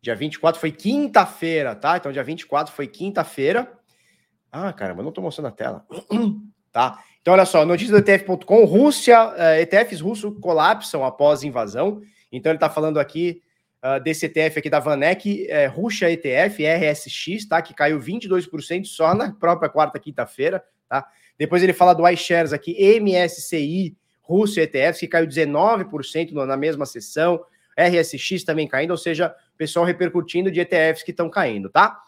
[0.00, 1.96] Dia 24 foi quinta-feira, tá?
[1.96, 3.72] Então, dia 24 foi quinta-feira.
[4.52, 5.84] Ah, caramba, não tô mostrando a tela.
[6.70, 7.02] tá?
[7.20, 12.00] Então, olha só, notícia do ETF.com: Rússia, uh, eh, ETFs russos colapsam após invasão.
[12.30, 13.42] Então, ele tá falando aqui
[13.82, 17.60] uh, desse ETF aqui da Vanek, é, Rússia ETF, RSX, tá?
[17.60, 21.04] Que caiu 22% só na própria quarta, quinta-feira, tá?
[21.38, 27.40] Depois ele fala do iShares aqui, MSCI, Rússia ETFs, que caiu 19% na mesma sessão,
[27.78, 31.98] RSX também caindo, ou seja, pessoal repercutindo de ETFs que estão caindo, tá?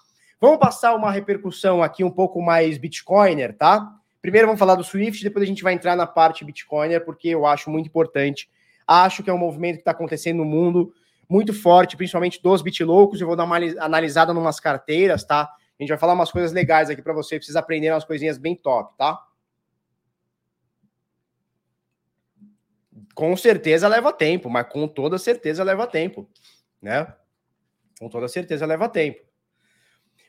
[0.40, 3.92] Vamos passar uma repercussão aqui um pouco mais Bitcoiner, tá?
[4.22, 7.44] Primeiro vamos falar do Swift, depois a gente vai entrar na parte Bitcoiner, porque eu
[7.46, 8.48] acho muito importante.
[8.86, 10.92] Acho que é um movimento que está acontecendo no mundo
[11.28, 13.20] muito forte, principalmente dos bitloucos.
[13.20, 15.48] Eu vou dar uma analisada em umas carteiras, tá?
[15.78, 18.56] A gente vai falar umas coisas legais aqui para você, vocês aprenderem umas coisinhas bem
[18.56, 19.24] top, tá?
[23.14, 26.28] Com certeza leva tempo, mas com toda certeza leva tempo,
[26.82, 27.14] né?
[28.00, 29.20] Com toda certeza leva tempo.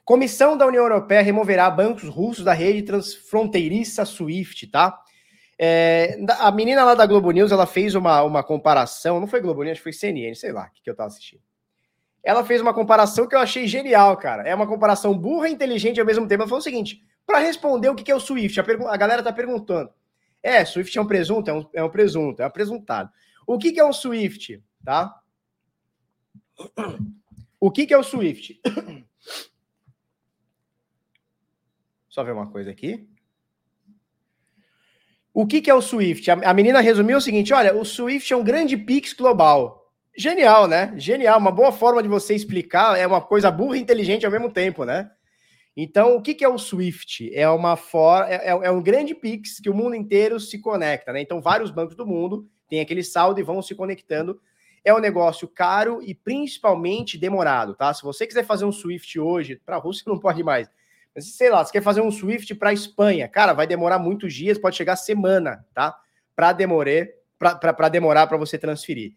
[0.06, 5.00] Comissão da União Europeia removerá bancos russos da rede transfronteiriça SWIFT, tá?
[5.58, 9.64] É, a menina lá da Globo News, ela fez uma, uma comparação, não foi Globo
[9.64, 11.49] News, foi CNN, sei lá, o que, que eu tava assistindo
[12.24, 14.44] ela fez uma comparação que eu achei genial, cara.
[14.44, 16.44] É uma comparação burra e inteligente ao mesmo tempo.
[16.44, 19.32] Ela falou o seguinte: para responder o que é o Swift, a, a galera tá
[19.32, 19.90] perguntando.
[20.42, 21.50] É, Swift é um presunto?
[21.50, 23.12] É um, é um presunto, é um presuntado.
[23.46, 24.64] O que, que é um Swift?
[24.84, 25.20] Tá?
[27.60, 28.60] O que, que é o Swift?
[32.08, 33.08] Só ver uma coisa aqui.
[35.34, 36.30] O que, que é o Swift?
[36.32, 39.79] A, a menina resumiu o seguinte: olha, o Swift é um grande Pix global.
[40.20, 40.94] Genial, né?
[40.98, 41.40] Genial.
[41.40, 43.00] Uma boa forma de você explicar.
[43.00, 45.10] É uma coisa burra e inteligente ao mesmo tempo, né?
[45.78, 47.34] Então, o que, é o Swift?
[47.34, 48.26] É uma for...
[48.28, 51.22] É, é, é, um grande Pix que o mundo inteiro se conecta, né?
[51.22, 54.38] Então, vários bancos do mundo têm aquele saldo e vão se conectando.
[54.84, 57.94] É um negócio caro e principalmente demorado, tá?
[57.94, 60.70] Se você quiser fazer um Swift hoje, para a Rússia não pode mais,
[61.18, 64.76] sei lá, você quer fazer um Swift para Espanha, cara, vai demorar muitos dias, pode
[64.76, 65.98] chegar semana, tá?
[66.36, 69.14] Para demorar, para demorar para você transferir.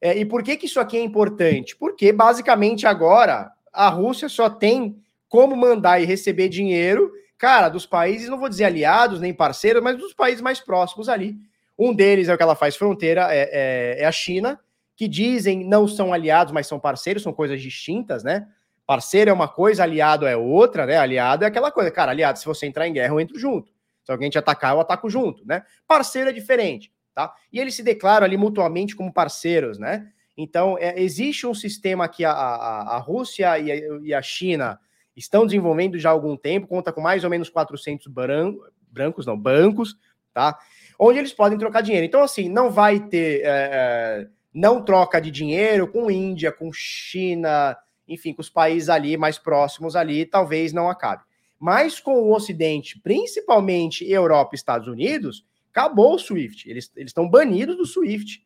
[0.00, 1.76] É, e por que, que isso aqui é importante?
[1.76, 4.96] Porque basicamente agora a Rússia só tem
[5.28, 9.98] como mandar e receber dinheiro, cara, dos países, não vou dizer aliados nem parceiros, mas
[9.98, 11.36] dos países mais próximos ali.
[11.78, 14.58] Um deles é o que ela faz fronteira, é, é, é a China,
[14.94, 18.48] que dizem não são aliados, mas são parceiros, são coisas distintas, né?
[18.86, 20.96] Parceiro é uma coisa, aliado é outra, né?
[20.96, 23.70] Aliado é aquela coisa, cara, aliado, se você entrar em guerra, eu entro junto.
[24.04, 25.64] Se alguém te atacar, eu ataco junto, né?
[25.86, 27.32] Parceiro é diferente, tá?
[27.50, 30.06] E eles se declaram ali mutuamente como parceiros, né?
[30.36, 34.78] Então, é, existe um sistema que a, a, a Rússia e a, e a, China
[35.16, 38.54] estão desenvolvendo já há algum tempo, conta com mais ou menos 400 bran
[38.92, 39.96] brancos, não, bancos,
[40.34, 40.58] tá?
[40.98, 42.06] Onde eles podem trocar dinheiro.
[42.06, 47.74] Então, assim, não vai ter, é, é, não troca de dinheiro com Índia, com China,
[48.06, 51.22] enfim, com os países ali mais próximos ali, talvez não acabe.
[51.58, 55.46] Mas com o Ocidente, principalmente Europa e Estados Unidos,
[55.76, 56.70] acabou o SWIFT.
[56.70, 58.42] Eles estão banidos do SWIFT.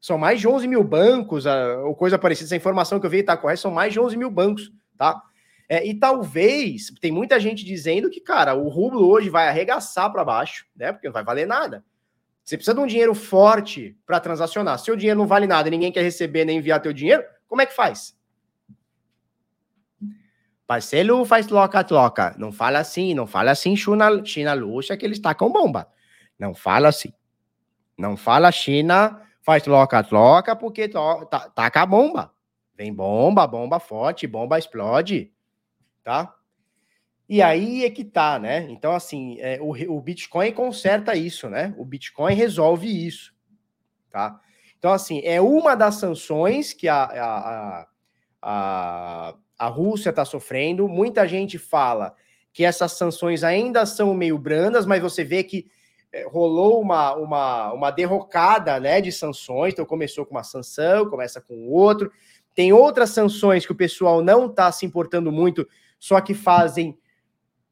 [0.00, 1.44] São mais de 11 mil bancos,
[1.84, 2.46] ou coisa parecida.
[2.46, 5.20] Essa informação que eu vi está correta, são mais de 11 mil bancos, tá?
[5.68, 10.24] É, e talvez, tem muita gente dizendo que, cara, o rublo hoje vai arregaçar para
[10.24, 10.92] baixo, né?
[10.92, 11.84] Porque não vai valer nada.
[12.42, 14.78] Você precisa de um dinheiro forte para transacionar.
[14.78, 17.60] Se o dinheiro não vale nada e ninguém quer receber nem enviar teu dinheiro, como
[17.60, 18.16] é que faz?
[20.66, 22.34] Parceiro faz troca-troca.
[22.38, 25.86] Não fala assim, não fala assim, China, China luxa que eles tacam bomba.
[26.40, 27.12] Não fala assim.
[27.98, 32.32] Não fala China faz troca-troca porque tá, taca a bomba.
[32.74, 35.30] Vem bomba, bomba forte, bomba explode,
[36.02, 36.34] tá?
[37.28, 38.66] E aí é que tá, né?
[38.70, 41.74] Então, assim, é, o, o Bitcoin conserta isso, né?
[41.76, 43.34] O Bitcoin resolve isso,
[44.10, 44.40] tá?
[44.78, 47.86] Então, assim, é uma das sanções que a, a,
[48.40, 50.88] a, a Rússia está sofrendo.
[50.88, 52.14] Muita gente fala
[52.50, 55.70] que essas sanções ainda são meio brandas, mas você vê que
[56.26, 59.72] rolou uma, uma, uma derrocada né, de sanções.
[59.72, 62.10] Então, começou com uma sanção, começa com outro.
[62.54, 65.66] Tem outras sanções que o pessoal não está se importando muito,
[65.98, 66.98] só que fazem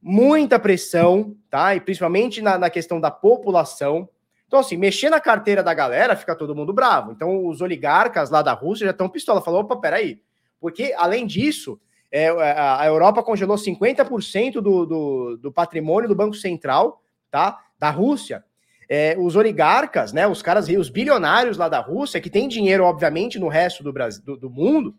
[0.01, 1.75] muita pressão, tá?
[1.75, 4.09] E principalmente na, na questão da população.
[4.47, 7.13] Então, assim, mexer na carteira da galera, fica todo mundo bravo.
[7.13, 9.43] Então, os oligarcas lá da Rússia já estão pistola.
[9.43, 10.23] Falou, opa, peraí,
[10.61, 11.79] porque, além disso,
[12.11, 18.45] é, a Europa congelou 50% do, do, do, patrimônio do Banco Central tá, da Rússia.
[18.89, 23.39] É, os oligarcas, né, os caras, os bilionários lá da Rússia, que têm dinheiro, obviamente,
[23.39, 24.95] no resto do, Brasil, do, do mundo,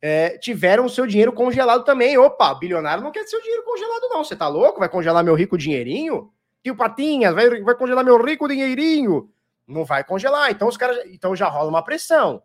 [0.00, 2.16] é, tiveram o seu dinheiro congelado também.
[2.16, 4.24] Opa, bilionário não quer seu dinheiro congelado, não.
[4.24, 4.78] Você tá louco?
[4.78, 6.32] Vai congelar meu rico dinheirinho?
[6.62, 9.30] Tio Patinhas, vai, vai congelar meu rico dinheirinho?
[9.66, 10.50] Não vai congelar.
[10.50, 11.04] Então os caras.
[11.06, 12.42] Então já rola uma pressão.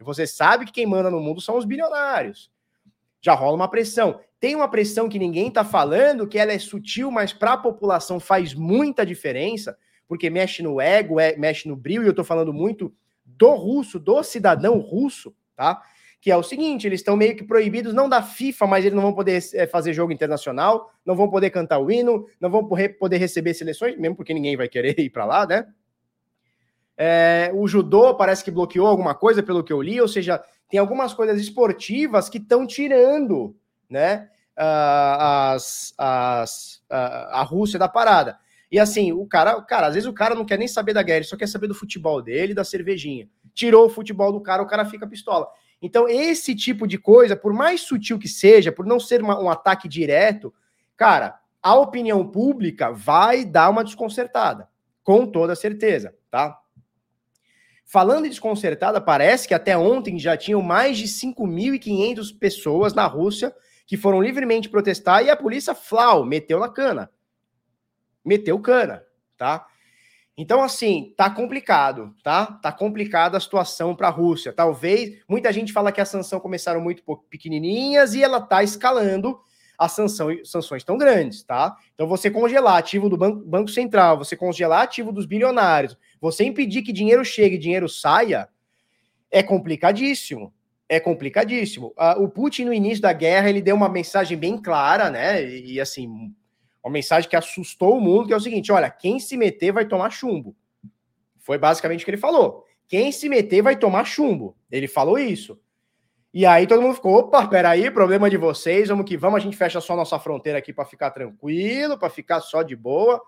[0.00, 2.50] E você sabe que quem manda no mundo são os bilionários.
[3.20, 4.20] Já rola uma pressão.
[4.38, 8.20] Tem uma pressão que ninguém está falando, que ela é sutil, mas para a população
[8.20, 12.52] faz muita diferença, porque mexe no ego, é, mexe no brilho, e eu estou falando
[12.52, 12.92] muito
[13.24, 15.82] do russo, do cidadão russo, tá?
[16.20, 19.02] Que é o seguinte: eles estão meio que proibidos, não da FIFA, mas eles não
[19.02, 22.68] vão poder é, fazer jogo internacional, não vão poder cantar o hino, não vão
[22.98, 25.66] poder receber seleções, mesmo porque ninguém vai querer ir para lá, né?
[26.98, 30.80] É, o judô parece que bloqueou alguma coisa, pelo que eu li, ou seja, tem
[30.80, 33.54] algumas coisas esportivas que estão tirando
[33.88, 38.38] né, as, as, a, a Rússia da parada.
[38.70, 41.18] E assim, o cara, cara, às vezes o cara não quer nem saber da guerra,
[41.18, 43.28] ele só quer saber do futebol dele, da cervejinha.
[43.54, 45.48] Tirou o futebol do cara, o cara fica pistola.
[45.80, 49.48] Então, esse tipo de coisa, por mais sutil que seja, por não ser uma, um
[49.48, 50.52] ataque direto,
[50.96, 54.68] cara, a opinião pública vai dar uma desconcertada,
[55.04, 56.58] com toda certeza, tá?
[57.84, 63.54] Falando em desconcertada, parece que até ontem já tinham mais de 5.500 pessoas na Rússia
[63.86, 67.10] que foram livremente protestar e a polícia, flau, meteu na cana.
[68.24, 69.04] Meteu cana,
[69.36, 69.66] tá?
[70.36, 72.46] Então, assim, tá complicado, tá?
[72.46, 74.52] Tá complicada a situação para a Rússia.
[74.52, 79.38] Talvez, muita gente fala que as sanções começaram muito pequenininhas e ela tá escalando
[79.78, 81.76] as sanção, sanções tão grandes, tá?
[81.94, 86.82] Então, você congelar ativo do Banco, Banco Central, você congelar ativo dos bilionários, você impedir
[86.82, 88.48] que dinheiro chegue e dinheiro saia,
[89.30, 90.52] é complicadíssimo.
[90.88, 91.88] É complicadíssimo.
[91.98, 95.44] Uh, o Putin, no início da guerra, ele deu uma mensagem bem clara, né?
[95.44, 96.32] E, e assim,
[96.82, 99.84] uma mensagem que assustou o mundo, que é o seguinte: olha, quem se meter vai
[99.84, 100.56] tomar chumbo.
[101.38, 102.64] Foi basicamente o que ele falou.
[102.88, 104.56] Quem se meter vai tomar chumbo.
[104.70, 105.58] Ele falou isso.
[106.32, 109.56] E aí todo mundo ficou, opa, peraí, problema de vocês, vamos que vamos, a gente
[109.56, 113.22] fecha só nossa fronteira aqui para ficar tranquilo, para ficar só de boa.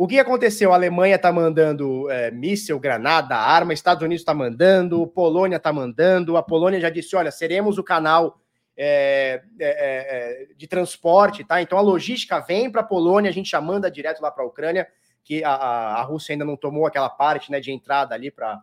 [0.00, 0.72] O que aconteceu?
[0.72, 6.38] A Alemanha está mandando é, míssil, granada, arma, Estados Unidos está mandando, Polônia está mandando.
[6.38, 8.40] A Polônia já disse: olha, seremos o canal
[8.74, 11.60] é, é, é, de transporte, tá?
[11.60, 14.46] Então a logística vem para a Polônia, a gente já manda direto lá para a
[14.46, 14.88] Ucrânia,
[15.22, 18.60] que a, a, Rússia ainda não tomou aquela parte né, de entrada ali para uh,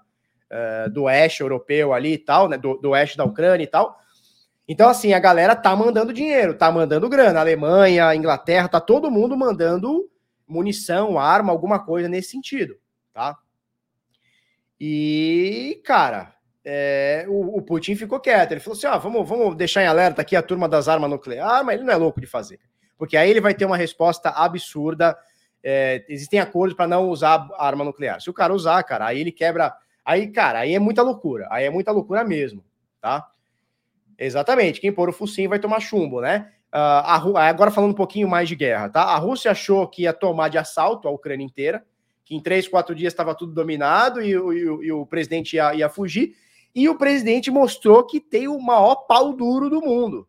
[0.49, 2.57] é, do oeste europeu ali e tal, né?
[2.57, 3.95] Do, do oeste da Ucrânia e tal.
[4.67, 7.37] Então, assim, a galera tá mandando dinheiro, tá mandando grana.
[7.37, 10.09] A Alemanha, a Inglaterra, tá todo mundo mandando
[10.47, 12.77] munição, arma, alguma coisa nesse sentido,
[13.13, 13.37] tá?
[14.79, 16.33] E, cara,
[16.63, 18.51] é, o, o, Putin ficou quieto.
[18.51, 21.65] Ele falou assim: ah, vamos, vamos deixar em alerta aqui a turma das armas nucleares,
[21.65, 22.59] mas ele não é louco de fazer.
[22.97, 25.17] Porque aí ele vai ter uma resposta absurda.
[25.63, 28.21] É, existem acordos para não usar arma nuclear.
[28.21, 29.73] Se o cara usar, cara, aí ele quebra.
[30.05, 31.47] Aí, cara, aí é muita loucura.
[31.51, 32.63] Aí é muita loucura mesmo,
[33.01, 33.27] tá?
[34.17, 34.79] Exatamente.
[34.79, 36.51] Quem pôr o focinho vai tomar chumbo, né?
[36.77, 39.01] Uh, agora falando um pouquinho mais de guerra, tá?
[39.01, 41.83] A Rússia achou que ia tomar de assalto a Ucrânia inteira,
[42.23, 45.89] que em três, quatro dias estava tudo dominado e, e, e, o presidente ia, ia
[45.89, 46.35] fugir.
[46.75, 50.27] E o presidente mostrou que tem o maior pau duro do mundo.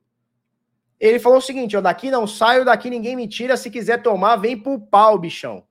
[0.99, 3.55] Ele falou o seguinte: ó, daqui não saio, daqui ninguém me tira.
[3.55, 5.65] Se quiser tomar, vem pro pau, bichão.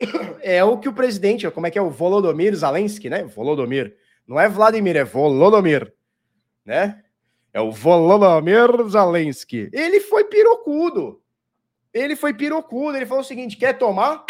[0.42, 3.24] É o que o presidente, como é que é o Volodymyr Zelensky, né?
[3.24, 3.96] Volodymyr.
[4.26, 5.92] Não é Vladimir, é Volodymyr,
[6.64, 7.02] né?
[7.58, 9.68] É o Volodymyr Zelensky.
[9.72, 11.20] Ele foi pirocudo.
[11.92, 12.96] Ele foi pirocudo.
[12.96, 14.24] Ele falou o seguinte: quer tomar?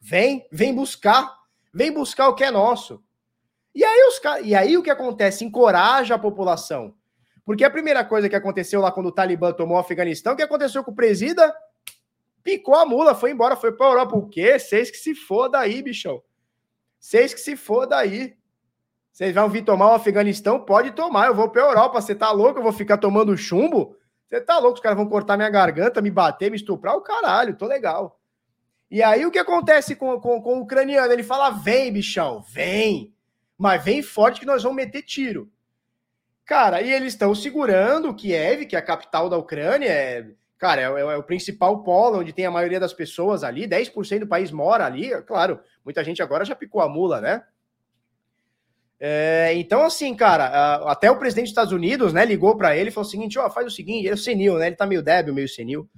[0.00, 1.30] Vem, vem buscar.
[1.74, 3.04] Vem buscar o que é nosso.
[3.74, 5.44] E aí, os, e aí o que acontece?
[5.44, 6.94] Encoraja a população.
[7.44, 10.42] Porque a primeira coisa que aconteceu lá quando o Talibã tomou o Afeganistão, o que
[10.42, 11.54] aconteceu com o presida?
[12.42, 14.16] Picou a mula, foi embora, foi para a Europa.
[14.16, 14.58] O quê?
[14.58, 16.22] Vocês que se foda aí, bichão.
[16.98, 18.34] Vocês que se foda aí.
[19.12, 20.60] Vocês vão vir tomar o Afeganistão?
[20.60, 22.00] Pode tomar, eu vou para a Europa.
[22.00, 22.58] Você tá louco?
[22.58, 23.96] Eu vou ficar tomando chumbo?
[24.28, 24.74] Você tá louco?
[24.74, 26.94] Os caras vão cortar minha garganta, me bater, me estuprar?
[26.96, 28.18] O caralho, tô legal.
[28.90, 31.12] E aí o que acontece com, com, com o ucraniano?
[31.12, 33.14] Ele fala: vem, bichão, vem
[33.60, 35.52] mas vem forte que nós vamos meter tiro.
[36.46, 40.84] Cara, e eles estão segurando Kiev, que é a capital da Ucrânia, é, cara, é,
[40.86, 44.86] é, o principal polo onde tem a maioria das pessoas ali, 10% do país mora
[44.86, 47.44] ali, claro, muita gente agora já picou a mula, né?
[49.00, 52.92] É, então, assim, cara, até o presidente dos Estados Unidos, né, ligou para ele e
[52.92, 54.66] falou o seguinte: ó, faz o seguinte, ele é senil, né?
[54.66, 55.88] Ele tá meio débil, meio senil.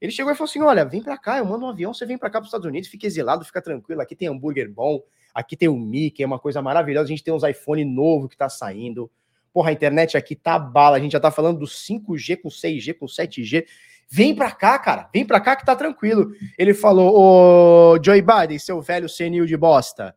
[0.00, 2.18] Ele chegou e falou assim: olha, vem para cá, eu mando um avião, você vem
[2.18, 5.00] para cá para os Estados Unidos, fica exilado, fica tranquilo, aqui tem hambúrguer bom,
[5.36, 7.04] Aqui tem o Mickey, é uma coisa maravilhosa.
[7.04, 9.10] A gente tem uns iPhone novo que tá saindo.
[9.52, 10.96] Porra, a internet aqui tá bala.
[10.96, 13.66] A gente já tá falando do 5G com 6G, com 7G.
[14.08, 15.10] Vem pra cá, cara.
[15.12, 16.32] Vem pra cá que tá tranquilo.
[16.56, 20.16] Ele falou: Ô Joey Biden, seu velho senil de bosta.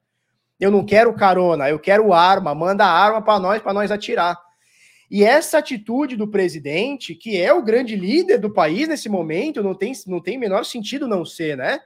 [0.60, 2.54] Eu não quero carona, eu quero arma.
[2.54, 4.38] Manda arma para nós, para nós atirar.
[5.10, 9.74] E essa atitude do presidente, que é o grande líder do país nesse momento, não
[9.74, 11.80] tem, não tem menor sentido não ser, né?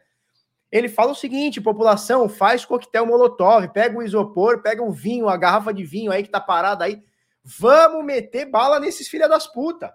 [0.69, 5.37] Ele fala o seguinte: população, faz coquetel molotov, pega o isopor, pega o vinho, a
[5.37, 7.01] garrafa de vinho aí que tá parada aí.
[7.43, 9.93] Vamos meter bala nesses filha das puta.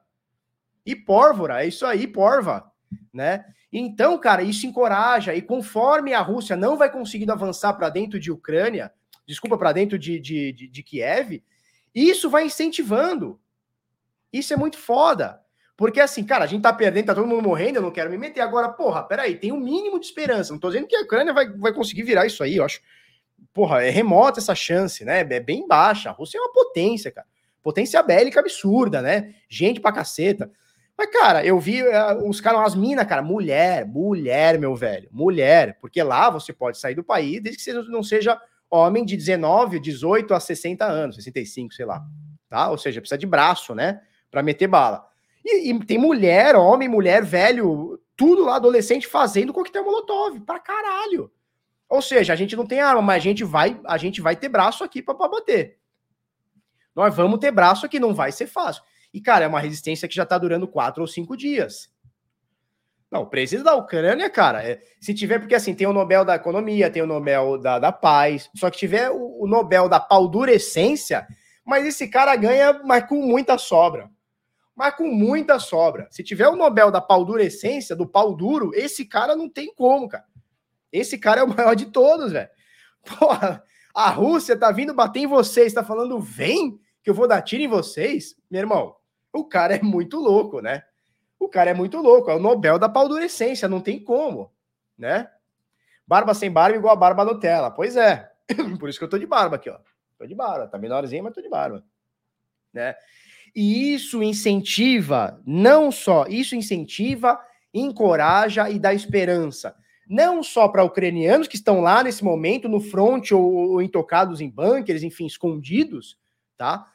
[0.86, 2.70] E pólvora, é isso aí, porva,
[3.12, 3.44] né?
[3.72, 5.34] Então, cara, isso encoraja.
[5.34, 8.92] E conforme a Rússia não vai conseguindo avançar para dentro de Ucrânia,
[9.26, 11.42] desculpa, para dentro de, de, de, de Kiev,
[11.94, 13.38] isso vai incentivando.
[14.32, 15.40] Isso é muito foda.
[15.76, 18.18] Porque assim, cara, a gente tá perdendo, tá todo mundo morrendo, eu não quero me
[18.18, 18.40] meter.
[18.40, 20.52] Agora, porra, peraí, tem um mínimo de esperança.
[20.52, 22.80] Não tô dizendo que a Ucrânia vai, vai conseguir virar isso aí, eu acho.
[23.52, 25.20] Porra, é remota essa chance, né?
[25.20, 26.10] É bem baixa.
[26.10, 27.26] A Rússia é uma potência, cara.
[27.62, 29.34] Potência bélica absurda, né?
[29.48, 30.50] Gente pra caceta.
[30.98, 31.80] Mas, cara, eu vi
[32.26, 35.78] os caras, as minas, cara, mulher, mulher, meu velho, mulher.
[35.80, 38.36] Porque lá você pode sair do país desde que você não seja
[38.68, 42.04] homem de 19, 18 a 60 anos, 65, sei lá.
[42.48, 42.68] Tá?
[42.68, 44.00] Ou seja, precisa de braço, né?
[44.28, 45.06] Pra meter bala.
[45.44, 51.30] E, e, tem mulher, homem, mulher, velho, tudo lá, adolescente, fazendo coquetel molotov, pra caralho.
[51.88, 54.48] Ou seja, a gente não tem arma, mas a gente vai, a gente vai ter
[54.48, 55.78] braço aqui pra bater.
[56.92, 58.82] Nós vamos ter braço aqui, não vai ser fácil.
[59.18, 61.90] E, cara, é uma resistência que já tá durando quatro ou cinco dias.
[63.10, 66.90] Não, presidente da Ucrânia, cara, é, se tiver, porque assim, tem o Nobel da Economia,
[66.90, 71.26] tem o Nobel da, da Paz, só que tiver o, o Nobel da Paldurecência,
[71.64, 74.10] mas esse cara ganha, mas com muita sobra
[74.78, 76.06] mas com muita sobra.
[76.08, 80.24] Se tiver o Nobel da paldurecência, do pau duro, esse cara não tem como, cara.
[80.92, 82.48] Esse cara é o maior de todos, velho.
[83.18, 83.60] Porra,
[83.92, 87.64] a Rússia tá vindo bater em vocês, tá falando, vem, que eu vou dar tiro
[87.64, 88.36] em vocês.
[88.48, 88.94] Meu irmão,
[89.32, 90.84] o cara é muito louco, né?
[91.38, 94.52] O cara é muito louco, é o Nobel da paldurecência, não tem como,
[94.96, 95.30] né?
[96.06, 97.70] Barba sem barba igual a barba Nutella.
[97.70, 98.30] Pois é.
[98.80, 99.78] Por isso que eu tô de barba aqui, ó.
[100.18, 101.84] Tô de barba, tá menorzinho, mas tô de barba,
[102.72, 102.96] né?
[103.54, 107.40] E isso incentiva, não só, isso incentiva,
[107.72, 109.76] encoraja e dá esperança.
[110.08, 114.50] Não só para ucranianos que estão lá nesse momento, no front ou, ou intocados em
[114.50, 116.18] bunkers, enfim, escondidos,
[116.56, 116.86] tá?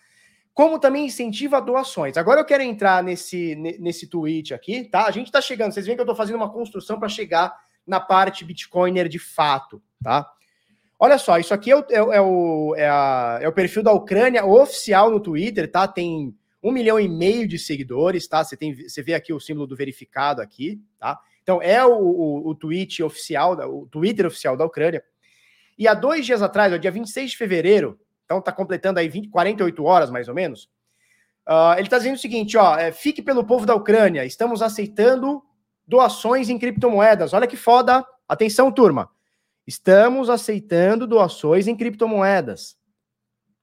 [0.53, 2.15] Como também incentiva doações.
[2.15, 5.05] Agora eu quero entrar nesse, nesse tweet aqui, tá?
[5.07, 7.53] A gente está chegando, vocês veem que eu estou fazendo uma construção para chegar
[7.85, 10.29] na parte Bitcoiner de fato, tá?
[10.99, 13.91] Olha só, isso aqui é o, é, é, o, é, a, é o perfil da
[13.91, 15.87] Ucrânia oficial no Twitter, tá?
[15.87, 18.43] Tem um milhão e meio de seguidores, tá?
[18.43, 21.19] Você, tem, você vê aqui o símbolo do verificado aqui, tá?
[21.41, 25.03] Então é o, o, o tweet oficial, o Twitter oficial da Ucrânia.
[25.77, 29.29] E há dois dias atrás, no dia 26 de fevereiro, então está completando aí 20,
[29.29, 30.69] 48 horas mais ou menos.
[31.47, 35.43] Uh, ele está dizendo o seguinte: ó, é, fique pelo povo da Ucrânia, estamos aceitando
[35.85, 37.33] doações em criptomoedas.
[37.33, 38.05] Olha que foda.
[38.27, 39.09] Atenção, turma.
[39.67, 42.77] Estamos aceitando doações em criptomoedas.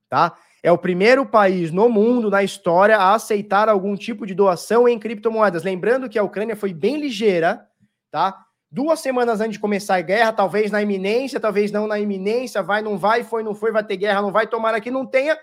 [0.08, 0.36] Tá?
[0.62, 4.98] É o primeiro país no mundo, na história, a aceitar algum tipo de doação em
[4.98, 5.62] criptomoedas.
[5.62, 7.66] Lembrando que a Ucrânia foi bem ligeira,
[8.10, 8.46] tá?
[8.70, 12.80] Duas semanas antes de começar a guerra, talvez na iminência, talvez não na iminência, vai,
[12.80, 15.36] não vai, foi, não foi, vai ter guerra, não vai, tomara que não tenha,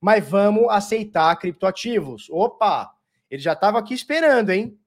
[0.00, 2.28] mas vamos aceitar criptoativos.
[2.30, 2.90] Opa,
[3.30, 4.78] ele já estava aqui esperando, hein?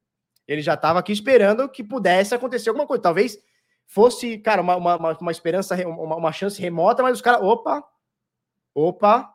[0.48, 3.04] Ele já estava aqui esperando que pudesse acontecer alguma coisa.
[3.04, 3.38] Talvez
[3.86, 7.84] fosse, cara, uma, uma, uma esperança, uma, uma chance remota, mas os caras, opa,
[8.74, 9.34] opa,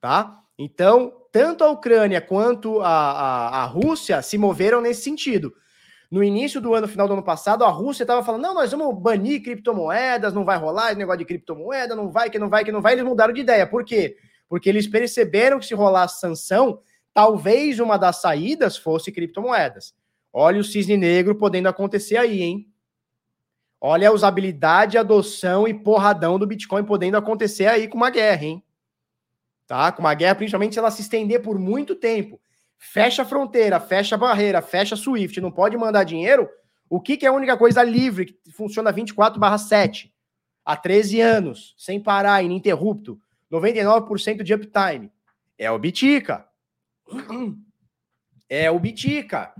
[0.00, 0.40] tá?
[0.56, 5.52] Então, tanto a Ucrânia quanto a, a, a Rússia se moveram nesse sentido
[6.10, 9.00] no início do ano, final do ano passado, a Rússia estava falando: não, nós vamos
[9.00, 12.72] banir criptomoedas, não vai rolar esse negócio de criptomoeda, não vai, que não vai, que
[12.72, 12.92] não vai.
[12.92, 13.66] Eles mudaram de ideia.
[13.66, 14.16] Por quê?
[14.48, 16.80] Porque eles perceberam que se rolar sanção,
[17.12, 19.94] talvez uma das saídas fosse criptomoedas.
[20.32, 22.68] Olha o cisne negro podendo acontecer aí, hein?
[23.80, 28.64] Olha a usabilidade, adoção e porradão do Bitcoin podendo acontecer aí com uma guerra, hein?
[29.66, 29.92] Tá?
[29.92, 32.40] Com uma guerra, principalmente se ela se estender por muito tempo
[32.84, 36.48] fecha a fronteira, fecha a barreira, fecha a Swift, não pode mandar dinheiro,
[36.88, 40.12] o que, que é a única coisa livre que funciona 24/7
[40.64, 43.18] há 13 anos, sem parar, ininterrupto,
[43.50, 45.10] 99% de uptime?
[45.58, 46.46] É o Bitica.
[48.48, 49.54] É o Bitica.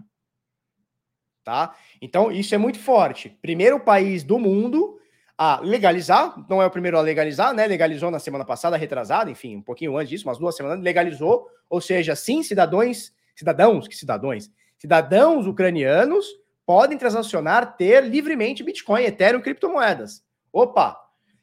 [1.42, 1.74] Tá?
[2.00, 3.30] Então, isso é muito forte.
[3.40, 5.00] Primeiro país do mundo
[5.37, 7.66] a legalizar, não é o primeiro a legalizar, né?
[7.66, 11.80] Legalizou na semana passada, retrasada, enfim, um pouquinho antes disso, umas duas semanas, legalizou, ou
[11.80, 16.26] seja, sim, cidadãos, cidadãos, que cidadãos, cidadãos ucranianos
[16.64, 20.22] podem transacionar, ter livremente Bitcoin, Ethereum, criptomoedas.
[20.53, 20.97] Opa!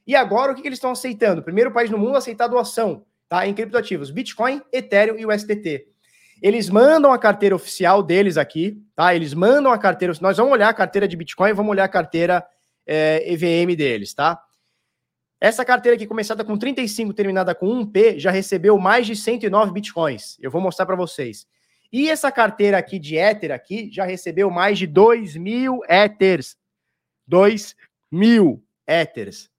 [0.07, 1.43] E agora o que, que eles estão aceitando?
[1.43, 3.45] Primeiro país no mundo a aceitar doação, tá?
[3.45, 5.87] Em criptoativos, Bitcoin, Ethereum e o STT.
[6.41, 9.13] Eles mandam a carteira oficial deles aqui, tá?
[9.13, 10.13] Eles mandam a carteira.
[10.21, 12.43] Nós vamos olhar a carteira de Bitcoin, vamos olhar a carteira
[12.85, 14.41] é, EVM deles, tá?
[15.39, 20.37] Essa carteira aqui, começada com 35, terminada com 1P, já recebeu mais de 109 bitcoins.
[20.39, 21.47] Eu vou mostrar para vocês.
[21.91, 26.55] E essa carteira aqui de Ether aqui já recebeu mais de 2 mil Ethers.
[27.27, 27.75] 2
[28.11, 29.49] mil Ethers.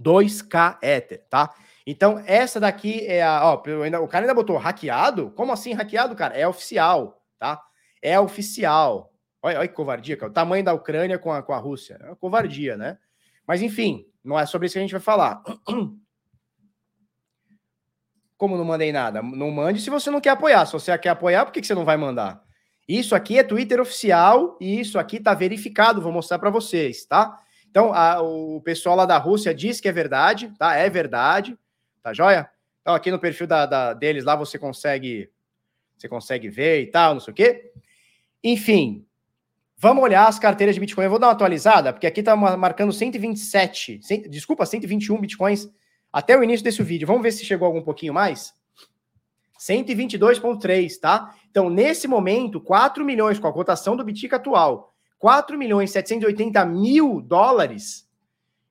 [0.00, 1.54] 2K Ether, tá?
[1.86, 3.42] Então, essa daqui é a.
[3.44, 3.54] Ó,
[4.02, 5.30] o cara ainda botou hackeado?
[5.30, 6.36] Como assim hackeado, cara?
[6.36, 7.60] É oficial, tá?
[8.02, 9.10] É oficial.
[9.42, 10.30] Olha, olha que covardia, cara.
[10.30, 11.98] O tamanho da Ucrânia com a, com a Rússia.
[12.00, 12.98] É uma covardia, né?
[13.46, 15.42] Mas, enfim, não é sobre isso que a gente vai falar.
[18.36, 19.22] Como não mandei nada?
[19.22, 20.66] Não mande se você não quer apoiar.
[20.66, 22.42] Se você quer apoiar, por que, você não vai mandar?
[22.86, 26.00] Isso aqui é Twitter oficial e isso aqui tá verificado.
[26.00, 27.38] Vou mostrar para vocês, tá?
[27.70, 30.74] Então, a, o pessoal lá da Rússia diz que é verdade, tá?
[30.76, 31.58] É verdade,
[32.02, 32.48] tá joia?
[32.80, 35.30] Então, aqui no perfil da, da, deles lá você consegue
[35.96, 37.72] você consegue ver e tal, não sei o quê.
[38.42, 39.04] Enfim,
[39.80, 41.04] Vamos olhar as carteiras de Bitcoin.
[41.04, 45.70] Eu vou dar uma atualizada, porque aqui está marcando 127, 100, desculpa, 121 Bitcoins
[46.12, 47.06] até o início desse vídeo.
[47.06, 48.52] Vamos ver se chegou algum pouquinho mais.
[49.56, 51.32] 122,3, tá?
[51.48, 57.20] Então, nesse momento, 4 milhões com a cotação do Bitica atual, 4 milhões 780 mil
[57.20, 58.08] dólares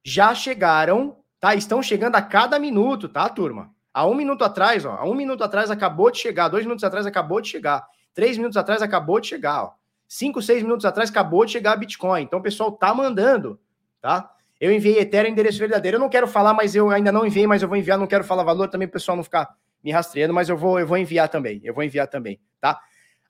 [0.03, 1.55] já chegaram, tá?
[1.55, 3.74] Estão chegando a cada minuto, tá, turma?
[3.93, 7.05] Há um minuto atrás, ó, há um minuto atrás acabou de chegar, dois minutos atrás
[7.05, 9.74] acabou de chegar, três minutos atrás acabou de chegar, ó.
[10.08, 12.24] Cinco, seis minutos atrás acabou de chegar a Bitcoin.
[12.24, 13.60] Então o pessoal tá mandando,
[14.01, 14.32] tá?
[14.60, 15.97] Eu enviei Ethereum endereço verdadeiro.
[15.97, 17.97] Eu não quero falar, mas eu ainda não enviei, mas eu vou enviar.
[17.97, 20.88] Não quero falar valor também, o pessoal não ficar me rastreando, mas eu vou, eu
[20.88, 21.62] vou enviar também.
[21.64, 22.80] Eu vou enviar também, tá?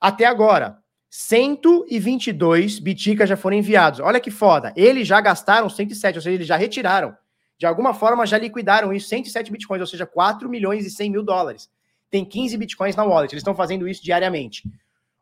[0.00, 0.78] Até agora,
[1.10, 4.00] 122 biticas já foram enviados.
[4.00, 4.72] Olha que foda.
[4.76, 7.16] Eles já gastaram 107, ou seja, eles já retiraram.
[7.58, 11.22] De alguma forma, já liquidaram isso, 107 bitcoins, ou seja, 4 milhões e 100 mil
[11.24, 11.68] dólares.
[12.10, 13.32] Tem 15 bitcoins na wallet.
[13.32, 14.62] Eles estão fazendo isso diariamente.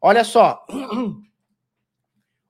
[0.01, 0.65] Olha só.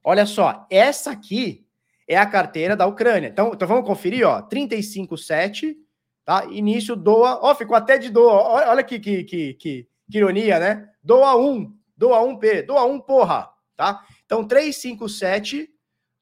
[0.09, 1.67] Olha só, essa aqui
[2.07, 3.27] é a carteira da Ucrânia.
[3.27, 5.75] Então, então vamos conferir, ó, 357,
[6.23, 6.45] tá?
[6.45, 8.69] Início doa, ó, ficou até de doa.
[8.69, 10.89] Olha, que, que, que, que, ironia, né?
[11.03, 14.01] Doa 1, doa 1P, doa 1 porra, tá?
[14.25, 15.69] Então 357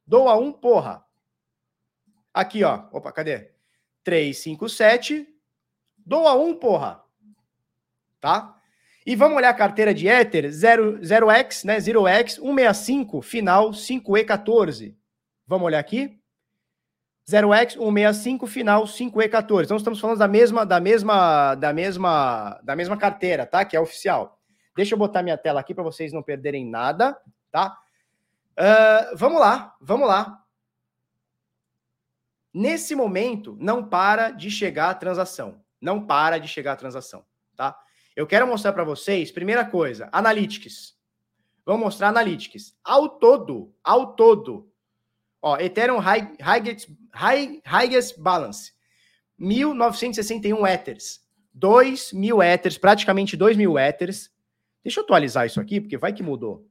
[0.08, 1.06] doa 1 porra.
[2.34, 2.86] Aqui, ó.
[2.92, 3.52] Opa, cadê?
[4.04, 5.28] 357
[6.06, 7.04] Doa um, porra.
[8.22, 8.56] Tá?
[9.06, 11.78] E vamos olhar a carteira de Ether 0, 0x, né?
[11.78, 14.96] 0x, 165, final 5E14.
[15.46, 16.20] Vamos olhar aqui?
[17.30, 19.66] 0x 165 final 5E14.
[19.66, 23.64] Então estamos falando da mesma da mesma da mesma da mesma carteira, tá?
[23.64, 24.40] Que é oficial.
[24.76, 27.16] Deixa eu botar minha tela aqui para vocês não perderem nada,
[27.52, 27.78] tá?
[28.58, 30.42] Uh, vamos lá, vamos lá.
[32.52, 37.24] Nesse momento não para de chegar a transação, não para de chegar a transação,
[37.56, 37.78] tá?
[38.16, 40.96] Eu quero mostrar para vocês, primeira coisa, Analytics.
[41.66, 42.78] Vamos mostrar Analytics.
[42.84, 44.72] Ao todo, ao todo,
[45.42, 46.36] ó, Ethereum High,
[47.66, 48.72] Highest Balance,
[49.40, 51.20] 1.961 Ethers,
[51.54, 54.32] 2 mil Ethers, praticamente 2 mil Ethers.
[54.84, 56.66] Deixa eu atualizar isso aqui, porque vai que mudou.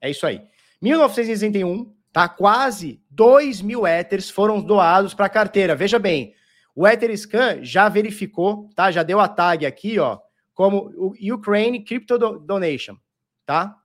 [0.00, 0.42] É isso aí.
[0.82, 2.28] 1961, tá?
[2.28, 5.76] Quase 2 mil Ethers foram doados para a carteira.
[5.76, 6.34] Veja bem,
[6.74, 8.90] o Etherscan já verificou, tá?
[8.90, 10.18] Já deu a tag aqui, ó,
[10.54, 12.96] como o Ukraine Crypto Donation,
[13.44, 13.76] tá?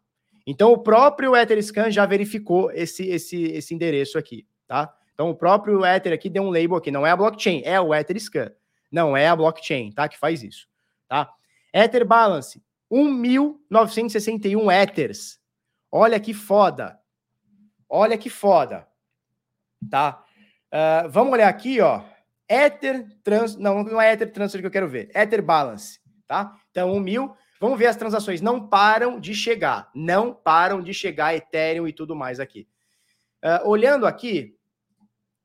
[0.45, 4.93] Então o próprio Etherscan já verificou esse, esse, esse endereço aqui, tá?
[5.13, 7.93] Então o próprio Ether aqui deu um label aqui, não é a blockchain, é o
[7.93, 8.51] Etherscan.
[8.89, 10.07] Não é a blockchain, tá?
[10.07, 10.67] Que faz isso,
[11.07, 11.29] tá?
[11.73, 15.39] Ether Balance, 1.961 Ethers.
[15.91, 16.99] Olha que foda.
[17.89, 18.87] Olha que foda.
[19.89, 20.23] Tá?
[20.67, 22.03] Uh, vamos olhar aqui, ó.
[22.49, 23.55] Ether Trans.
[23.55, 25.09] Não, não é Ether Transfer que eu quero ver.
[25.15, 26.55] Ether Balance, tá?
[26.71, 27.35] Então, 1 mil.
[27.59, 28.41] Vamos ver as transações.
[28.41, 29.89] Não param de chegar.
[29.93, 32.67] Não param de chegar Ethereum e tudo mais aqui.
[33.43, 34.55] Uh, olhando aqui,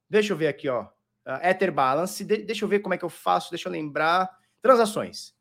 [0.09, 0.83] deixa eu ver aqui, ó.
[1.27, 2.25] Uh, Ether Balance.
[2.25, 3.51] De deixa eu ver como é que eu faço.
[3.51, 4.29] Deixa eu lembrar.
[4.61, 5.35] Transações.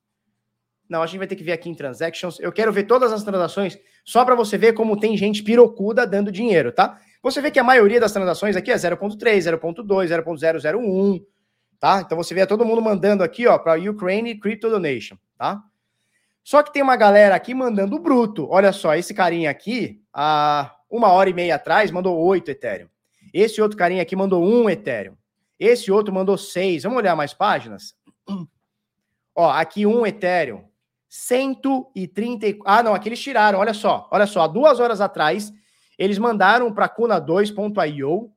[0.91, 2.37] Não, a gente vai ter que ver aqui em Transactions.
[2.39, 6.31] Eu quero ver todas as transações só para você ver como tem gente pirocuda dando
[6.31, 6.99] dinheiro, tá?
[7.23, 11.25] Você vê que a maioria das transações aqui é 0.3, 0.2, 0.001,
[11.81, 11.99] tá?
[11.99, 15.61] Então você vê todo mundo mandando aqui, ó, para Ukraine Crypto Donation, tá?
[16.43, 18.47] Só que tem uma galera aqui mandando bruto.
[18.49, 22.87] Olha só, esse carinha aqui, há uma hora e meia atrás, mandou oito Ethereum.
[23.33, 25.15] Esse outro carinha aqui mandou um Ethereum.
[25.59, 26.83] Esse outro mandou seis.
[26.83, 27.95] Vamos olhar mais páginas?
[29.35, 30.65] Ó, aqui um Ethereum.
[31.09, 32.63] 134.
[32.65, 33.59] Ah, não, aqui eles tiraram.
[33.59, 34.41] Olha só, olha só.
[34.41, 35.51] Há duas horas atrás,
[35.97, 38.31] eles mandaram para Kuna2.io.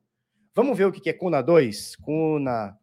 [0.53, 1.95] Vamos ver o que é Kuna2?
[2.01, 2.77] Kuna.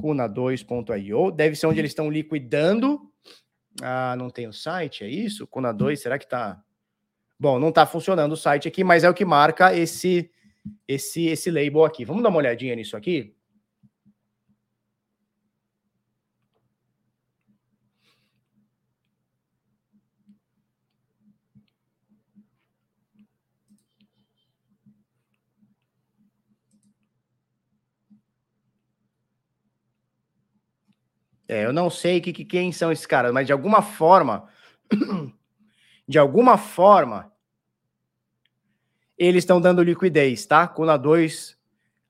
[0.00, 1.30] Kuna2.io.
[1.30, 3.00] Deve ser onde eles estão liquidando.
[3.82, 5.46] Ah, não tem o site, é isso?
[5.46, 5.96] Kuna2, uhum.
[5.96, 6.62] será que está?
[7.38, 10.30] Bom, não está funcionando o site aqui, mas é o que marca esse
[10.86, 12.04] esse esse label aqui.
[12.04, 13.34] Vamos dar uma olhadinha nisso aqui?
[31.48, 34.46] É, eu não sei que, que, quem são esses caras, mas de alguma forma,
[36.06, 37.32] de alguma forma,
[39.16, 40.68] eles estão dando liquidez, tá?
[40.68, 41.56] Cuna 2.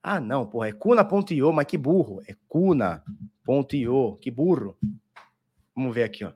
[0.02, 2.20] Ah, não, porra, é Cuna.io, mas que burro.
[2.26, 4.76] É Cuna.io, que burro.
[5.74, 6.32] Vamos ver aqui, ó.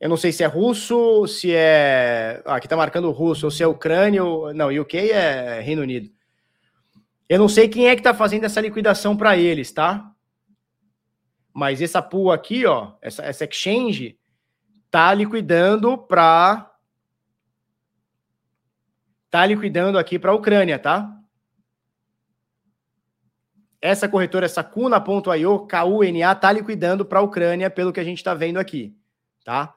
[0.00, 2.40] Eu não sei se é russo, se é.
[2.44, 4.54] Ah, aqui tá marcando russo, ou se é Ucrânia, ou...
[4.54, 6.08] não, UK é Reino Unido.
[7.28, 10.14] Eu não sei quem é que tá fazendo essa liquidação para eles, tá?
[11.58, 14.16] Mas essa pool aqui, ó, essa, essa exchange,
[14.92, 16.72] tá liquidando para
[19.28, 21.20] tá liquidando aqui para a Ucrânia, tá?
[23.82, 28.34] Essa corretora, essa Cuna.io, KUNA, tá liquidando para a Ucrânia, pelo que a gente está
[28.34, 28.96] vendo aqui,
[29.42, 29.74] tá?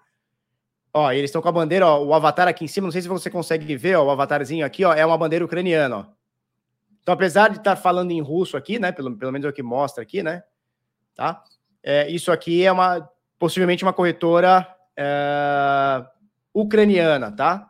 [0.93, 3.07] Ó, eles estão com a bandeira, ó, o avatar aqui em cima, não sei se
[3.07, 6.05] você consegue ver, ó, o avatarzinho aqui, ó, é uma bandeira ucraniana, ó.
[7.01, 9.53] Então, apesar de estar tá falando em russo aqui, né, pelo, pelo menos é o
[9.53, 10.43] que mostra aqui, né,
[11.15, 11.43] tá?
[11.84, 13.09] É, isso aqui é uma
[13.39, 16.05] possivelmente uma corretora é,
[16.53, 17.67] ucraniana, tá?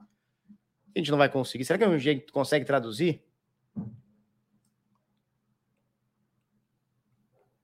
[0.94, 1.64] A gente não vai conseguir.
[1.64, 3.24] Será que a gente consegue traduzir?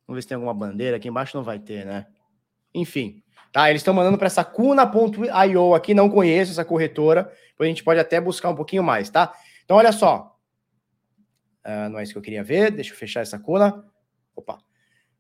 [0.08, 0.95] Vamos ver se tem alguma bandeira.
[0.95, 2.08] Aqui embaixo não vai ter, né?
[2.74, 3.22] Enfim,
[3.52, 3.70] tá?
[3.70, 5.93] Eles estão mandando para essa Cuna.io aqui.
[5.93, 7.30] Não conheço essa corretora.
[7.60, 9.34] A gente pode até buscar um pouquinho mais, tá?
[9.66, 10.39] Então, olha só.
[11.66, 12.72] Uh, não é isso que eu queria ver.
[12.72, 13.86] Deixa eu fechar essa Cuna.
[14.34, 14.66] Opa.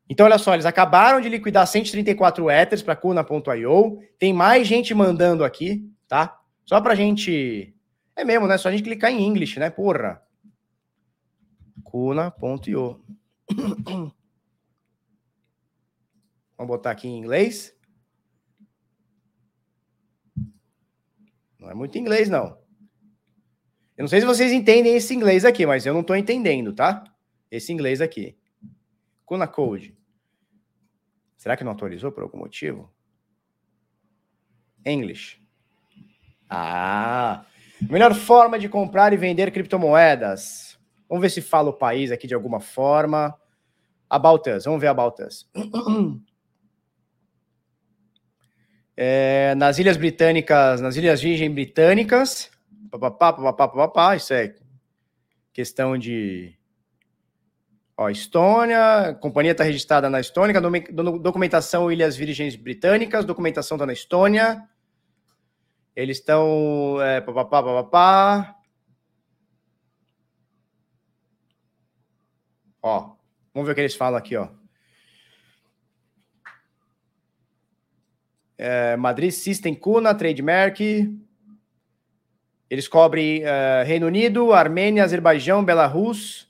[0.09, 3.99] Então, olha só, eles acabaram de liquidar 134 Ethers para Kuna.io.
[4.17, 6.39] Tem mais gente mandando aqui, tá?
[6.65, 7.75] Só para gente.
[8.15, 8.57] É mesmo, né?
[8.57, 9.69] Só a gente clicar em English, né?
[9.69, 10.21] Porra.
[11.83, 13.01] Kuna.io.
[16.57, 17.75] Vamos botar aqui em inglês.
[21.59, 22.57] Não é muito inglês, não.
[23.97, 27.03] Eu não sei se vocês entendem esse inglês aqui, mas eu não estou entendendo, tá?
[27.51, 28.37] Esse inglês aqui.
[29.25, 29.96] Kuna Code.
[31.37, 32.91] Será que não atualizou por algum motivo?
[34.83, 35.39] English.
[36.49, 37.45] Ah,
[37.81, 40.79] melhor forma de comprar e vender criptomoedas.
[41.07, 43.37] Vamos ver se fala o país aqui de alguma forma.
[44.09, 45.49] About Us, vamos ver About Us.
[48.99, 52.49] É, nas Ilhas Britânicas, nas Ilhas Virgem Britânicas,
[52.89, 54.55] papapá, papapá, papapá, isso é
[55.53, 56.56] questão de
[57.99, 64.63] Ó, Estônia, companhia está registrada na Estônia, documentação Ilhas Virgens Britânicas, documentação está na Estônia.
[65.95, 67.01] Eles estão.
[67.01, 68.55] É, papapá, papapá.
[72.83, 73.15] Ó,
[73.51, 74.47] vamos ver o que eles falam aqui, ó.
[78.59, 80.79] É, Madrid System Cuna, Trademark.
[82.69, 86.46] Eles cobrem é, Reino Unido, Armênia, Azerbaijão, Belarus.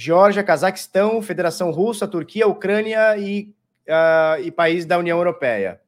[0.00, 3.52] Geórgia, Cazaquistão, Federação Russa, Turquia, Ucrânia e,
[3.88, 5.80] uh, e países da União Europeia.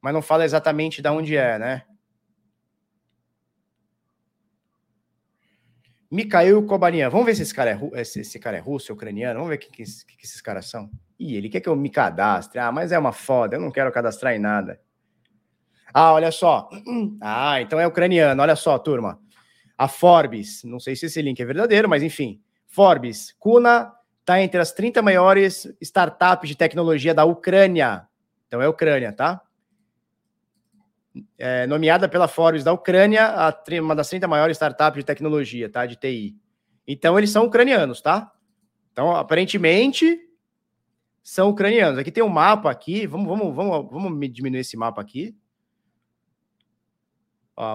[0.00, 1.82] Mas não fala exatamente de onde é, né?
[6.10, 7.10] Mikhail Kobanian.
[7.10, 9.34] Vamos ver se esse cara é, esse, esse cara é russo, ucraniano.
[9.34, 10.90] Vamos ver o que, que, que, esses caras são.
[11.18, 12.58] Ih, ele quer que eu me cadastre.
[12.58, 13.56] Ah, mas é uma foda.
[13.56, 14.80] Eu não quero cadastrar em nada.
[15.92, 16.70] Ah, olha só.
[17.20, 18.40] Ah, então é ucraniano.
[18.40, 19.20] Olha só, turma.
[19.76, 20.64] A Forbes.
[20.64, 22.42] Não sei se esse link é verdadeiro, mas enfim.
[22.70, 28.08] Forbes, Kuna está entre as 30 maiores startups de tecnologia da Ucrânia.
[28.46, 29.42] Então é Ucrânia, tá?
[31.36, 33.34] É, nomeada pela Forbes da Ucrânia,
[33.82, 35.84] uma das 30 maiores startups de tecnologia, tá?
[35.84, 36.36] De TI.
[36.86, 38.32] Então eles são ucranianos, tá?
[38.92, 40.18] Então, aparentemente,
[41.22, 41.98] são ucranianos.
[41.98, 43.06] Aqui tem um mapa aqui.
[43.06, 45.36] Vamos, vamos, vamos, vamos diminuir esse mapa aqui.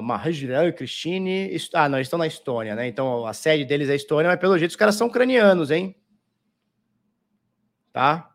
[0.02, 1.56] Mahajirel e Christine.
[1.74, 2.88] Ah, não, eles estão na Estônia, né?
[2.88, 5.96] Então a sede deles é Estônia, mas pelo jeito os caras são ucranianos, hein?
[7.94, 8.32] Tá?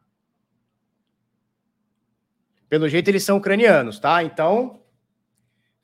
[2.69, 4.23] Pelo jeito eles são ucranianos, tá?
[4.23, 4.81] Então,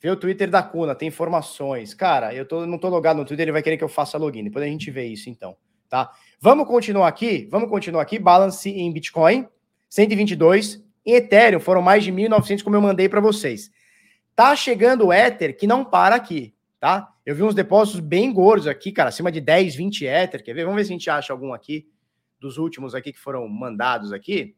[0.00, 1.92] vê o Twitter da Cuna, tem informações.
[1.94, 4.44] Cara, eu tô, não tô logado no Twitter, ele vai querer que eu faça login.
[4.44, 5.56] Depois a gente vê isso, então,
[5.88, 6.12] tá?
[6.40, 7.48] Vamos continuar aqui?
[7.50, 8.20] Vamos continuar aqui.
[8.20, 9.48] Balance em Bitcoin,
[9.90, 10.84] 122.
[11.04, 13.70] Em Ethereum, foram mais de 1.900, como eu mandei para vocês.
[14.36, 15.12] Tá chegando o
[15.56, 17.10] que não para aqui, tá?
[17.24, 20.44] Eu vi uns depósitos bem gordos aqui, cara, acima de 10, 20 Ether.
[20.44, 20.64] Quer ver?
[20.64, 21.90] Vamos ver se a gente acha algum aqui,
[22.38, 24.54] dos últimos aqui que foram mandados aqui.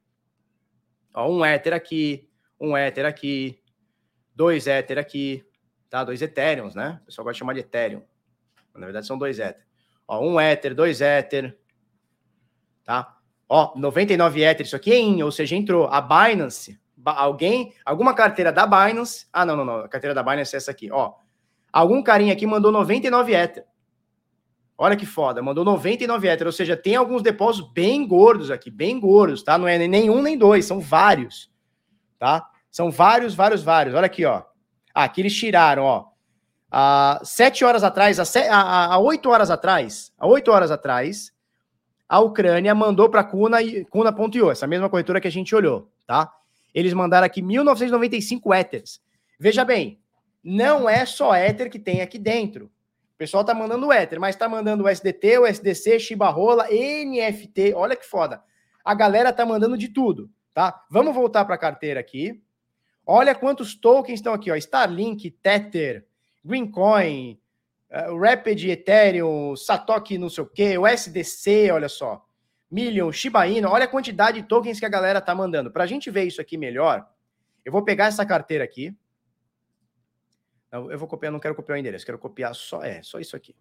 [1.15, 2.29] Ó, um Ether aqui,
[2.61, 3.63] um Ether aqui,
[4.35, 5.47] dois Ether aqui,
[5.89, 6.03] tá?
[6.03, 6.99] Dois Ethereums, né?
[7.03, 8.03] O pessoal gosta de chamar de Ethereum.
[8.75, 9.65] Na verdade, são dois Ether.
[10.09, 11.57] Ó, um Ether, dois Ether,
[12.83, 13.17] tá?
[13.49, 15.87] Ó, 99 Ether, isso aqui é in, ou seja, entrou.
[15.87, 16.81] A Binance
[17.13, 19.27] alguém, alguma carteira da Binance.
[19.33, 19.77] Ah, não, não, não.
[19.81, 21.15] A carteira da Binance é essa aqui, ó.
[21.73, 23.65] Algum carinha aqui mandou 99 Ether.
[24.81, 29.01] Olha que foda, mandou 99 Ether, ou seja, tem alguns depósitos bem gordos aqui, bem
[29.01, 29.59] gordos, tá?
[29.59, 31.51] Não é nem um nem dois, são vários,
[32.17, 32.49] tá?
[32.71, 33.95] São vários, vários, vários.
[33.97, 34.45] Olha aqui, ó.
[34.95, 36.07] Ah, aqui eles tiraram, ó.
[36.71, 41.33] Há sete horas atrás, há, oito horas atrás, há oito horas atrás,
[42.09, 43.59] a Ucrânia mandou para Cuna,
[43.91, 46.33] Cuna.io, essa mesma corretora que a gente olhou, tá?
[46.79, 49.01] Eles mandaram aqui 1995 Ethers.
[49.37, 49.99] Veja bem,
[50.45, 52.67] não é só Ether que tem aqui dentro.
[52.67, 57.75] O pessoal tá mandando Ether, mas tá mandando o SDT, o SDC, Shiba Rola, NFT.
[57.75, 58.41] Olha que foda.
[58.85, 60.85] A galera tá mandando de tudo, tá?
[60.89, 62.41] Vamos voltar para a carteira aqui.
[63.05, 64.55] Olha quantos tokens estão aqui, ó.
[64.55, 66.07] Starlink, Tether,
[66.45, 67.41] Greencoin,
[67.91, 72.25] uh, Rapid Ethereum, Satoshi não sei o quê, o SDC, olha só.
[72.71, 75.71] Million, Shiba Inu, olha a quantidade de tokens que a galera tá mandando.
[75.71, 77.09] Para a gente ver isso aqui melhor,
[77.65, 78.95] eu vou pegar essa carteira aqui.
[80.71, 83.57] Eu vou copiar, não quero copiar o endereço, quero copiar só, é, só isso aqui.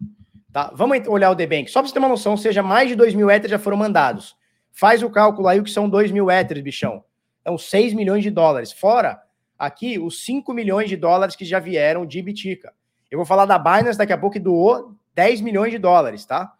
[0.52, 0.70] Tá?
[0.74, 3.30] Vamos olhar o Debank, só para você ter uma noção, seja, mais de 2 mil
[3.30, 4.36] Ethers já foram mandados.
[4.70, 7.02] Faz o cálculo aí o que são 2 mil Ethers, bichão.
[7.40, 8.72] Então, 6 milhões de dólares.
[8.72, 9.22] Fora
[9.58, 12.74] aqui os 5 milhões de dólares que já vieram de Bitica.
[13.10, 16.52] Eu vou falar da Binance daqui a pouco que doou 10 milhões de dólares, tá?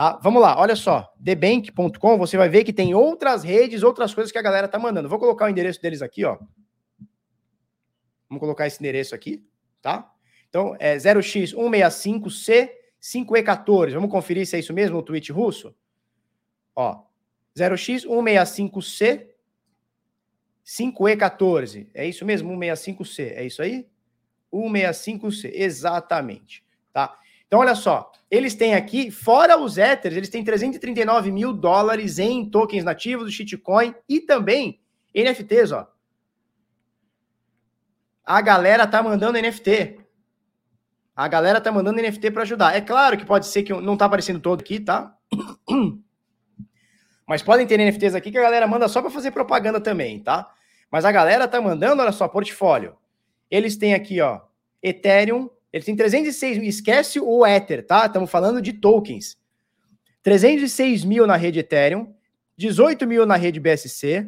[0.00, 0.18] Tá?
[0.22, 1.12] Vamos lá, olha só.
[1.22, 5.10] Thebank.com, você vai ver que tem outras redes, outras coisas que a galera tá mandando.
[5.10, 6.38] Vou colocar o endereço deles aqui, ó.
[8.26, 9.46] Vamos colocar esse endereço aqui,
[9.82, 10.10] tá?
[10.48, 13.92] Então, é 0x165C5E14.
[13.92, 15.76] Vamos conferir se é isso mesmo, o tweet russo?
[16.74, 17.02] Ó,
[17.54, 19.28] 0x165C
[20.64, 21.90] 5E14.
[21.92, 22.56] É isso mesmo?
[22.56, 23.32] 165C.
[23.34, 23.86] É isso aí?
[24.50, 26.64] 165C, exatamente.
[26.90, 27.19] Tá?
[27.50, 32.48] Então, olha só, eles têm aqui, fora os Ethers, eles têm 339 mil dólares em
[32.48, 34.80] tokens nativos do shitcoin e também
[35.12, 35.88] NFTs, ó.
[38.24, 39.98] A galera tá mandando NFT.
[41.16, 42.76] A galera tá mandando NFT para ajudar.
[42.76, 45.12] É claro que pode ser que não tá aparecendo todo aqui, tá?
[47.26, 50.48] Mas podem ter NFTs aqui que a galera manda só para fazer propaganda também, tá?
[50.88, 52.96] Mas a galera tá mandando, olha só, portfólio.
[53.50, 54.40] Eles têm aqui, ó,
[54.80, 58.06] Ethereum, eles têm 306 mil, esquece o Ether, tá?
[58.06, 59.38] Estamos falando de tokens.
[60.22, 62.14] 306 mil na rede Ethereum,
[62.56, 64.26] 18 mil na rede BSC,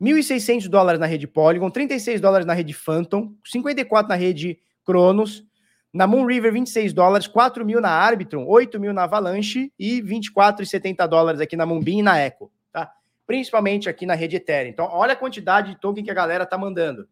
[0.00, 5.44] 1.600 dólares na rede Polygon, 36 dólares na rede Phantom, 54 na rede Cronos,
[5.92, 11.40] na Moonriver 26 dólares, 4 mil na Arbitrum, 8 mil na Avalanche e 24,70 dólares
[11.40, 12.92] aqui na Moonbeam e na Echo, tá?
[13.26, 14.70] Principalmente aqui na rede Ethereum.
[14.70, 17.08] Então, olha a quantidade de token que a galera tá mandando.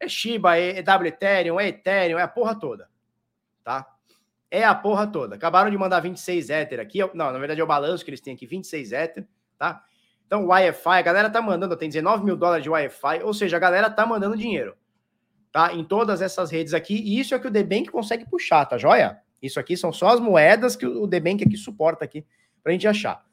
[0.00, 2.88] É Shiba, é, é W Ethereum, é Ethereum, é a porra toda,
[3.62, 3.86] tá?
[4.50, 5.36] É a porra toda.
[5.36, 6.98] Acabaram de mandar 26 Ether aqui.
[7.14, 9.26] Não, na verdade é o balanço que eles têm aqui, 26 Ether,
[9.56, 9.84] tá?
[10.26, 13.60] Então, Wi-Fi, a galera tá mandando, tem 19 mil dólares de Wi-Fi, ou seja, a
[13.60, 14.76] galera tá mandando dinheiro,
[15.52, 15.72] tá?
[15.74, 19.18] Em todas essas redes aqui, e isso é que o Debank consegue puxar, tá joia?
[19.42, 22.24] Isso aqui são só as moedas que o Debank aqui suporta aqui,
[22.62, 23.24] pra gente achar.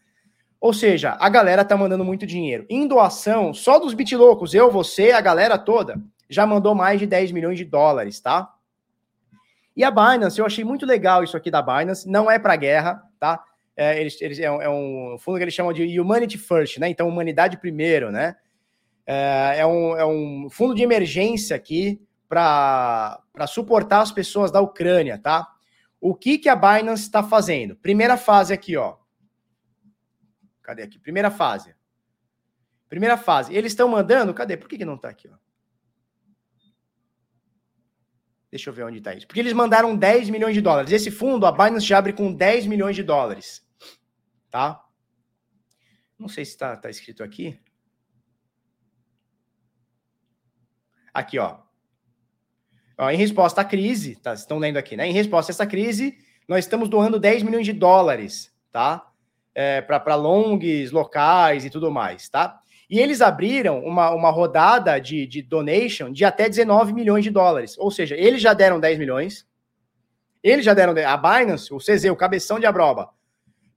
[0.60, 2.66] Ou seja, a galera tá mandando muito dinheiro.
[2.68, 7.32] Em doação, só dos bitlocos, eu, você, a galera toda, já mandou mais de 10
[7.32, 8.54] milhões de dólares, tá?
[9.76, 13.04] E a Binance, eu achei muito legal isso aqui da Binance, não é para guerra,
[13.20, 13.44] tá?
[13.76, 16.90] É, eles, eles, é, um, é um fundo que eles chamam de Humanity First, né?
[16.90, 18.36] Então, humanidade primeiro, né?
[19.06, 25.18] É, é, um, é um fundo de emergência aqui para suportar as pessoas da Ucrânia,
[25.18, 25.48] tá?
[26.02, 27.76] O que, que a Binance está fazendo?
[27.76, 28.96] Primeira fase aqui, ó.
[30.64, 31.00] Cadê aqui?
[31.00, 31.76] Primeira fase.
[32.90, 33.54] Primeira fase.
[33.54, 34.34] Eles estão mandando.
[34.34, 34.58] Cadê?
[34.58, 35.30] Por que, que não está aqui?
[35.32, 35.47] Ó?
[38.50, 39.28] Deixa eu ver onde está isso.
[39.28, 40.92] Porque eles mandaram 10 milhões de dólares.
[40.92, 43.66] Esse fundo, a Binance já abre com 10 milhões de dólares.
[44.50, 44.82] Tá?
[46.18, 47.60] Não sei se está tá escrito aqui.
[51.14, 51.58] Aqui, ó.
[52.98, 53.10] ó.
[53.10, 54.34] Em resposta à crise, tá?
[54.34, 55.08] Estão lendo aqui, né?
[55.08, 56.18] Em resposta a essa crise,
[56.48, 59.12] nós estamos doando 10 milhões de dólares, tá?
[59.54, 62.62] É, para longs, locais e tudo mais, tá?
[62.90, 67.78] E eles abriram uma, uma rodada de, de donation de até 19 milhões de dólares.
[67.78, 69.46] Ou seja, eles já deram 10 milhões.
[70.42, 70.94] Eles já deram.
[71.06, 73.10] A Binance, o CZ, o cabeção de Abroba,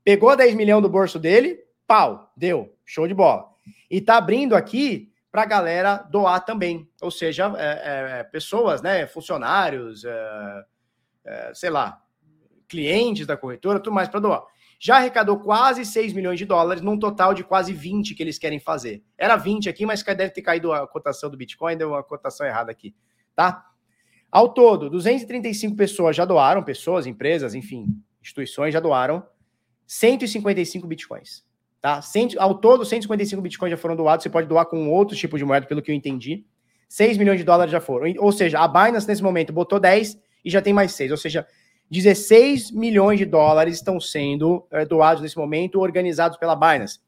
[0.04, 2.72] pegou 10 milhões do bolso dele, pau, deu.
[2.84, 3.48] Show de bola.
[3.90, 6.88] E tá abrindo aqui para a galera doar também.
[7.02, 10.64] Ou seja, é, é, pessoas, né, funcionários, é,
[11.24, 12.00] é sei lá,
[12.68, 14.44] clientes da corretora, tudo mais para doar
[14.83, 18.59] já arrecadou quase 6 milhões de dólares, num total de quase 20 que eles querem
[18.59, 19.03] fazer.
[19.18, 22.72] Era 20 aqui, mas deve ter caído a cotação do Bitcoin, deu uma cotação errada
[22.72, 22.95] aqui,
[23.37, 23.66] tá?
[24.33, 27.89] Ao todo, 235 pessoas já doaram, pessoas, empresas, enfim,
[28.22, 29.22] instituições já doaram
[29.87, 31.45] 155 Bitcoins,
[31.78, 32.01] tá?
[32.39, 35.66] Ao todo, 155 Bitcoins já foram doados, você pode doar com outro tipo de moeda,
[35.66, 36.47] pelo que eu entendi.
[36.89, 38.12] 6 milhões de dólares já foram.
[38.18, 41.11] Ou seja, a Binance nesse momento botou 10 e já tem mais 6.
[41.11, 41.47] Ou seja,
[41.91, 47.01] 16 milhões de dólares estão sendo é, doados nesse momento, organizados pela Binance.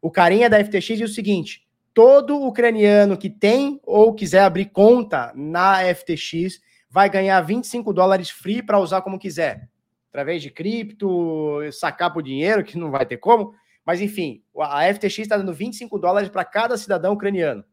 [0.00, 5.32] O carinha da FTX diz o seguinte: todo ucraniano que tem ou quiser abrir conta
[5.34, 9.68] na FTX vai ganhar 25 dólares free para usar como quiser.
[10.08, 13.54] Através de cripto, sacar por dinheiro, que não vai ter como.
[13.84, 17.64] Mas enfim, a FTX está dando 25 dólares para cada cidadão ucraniano.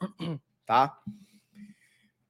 [0.64, 0.96] Tá?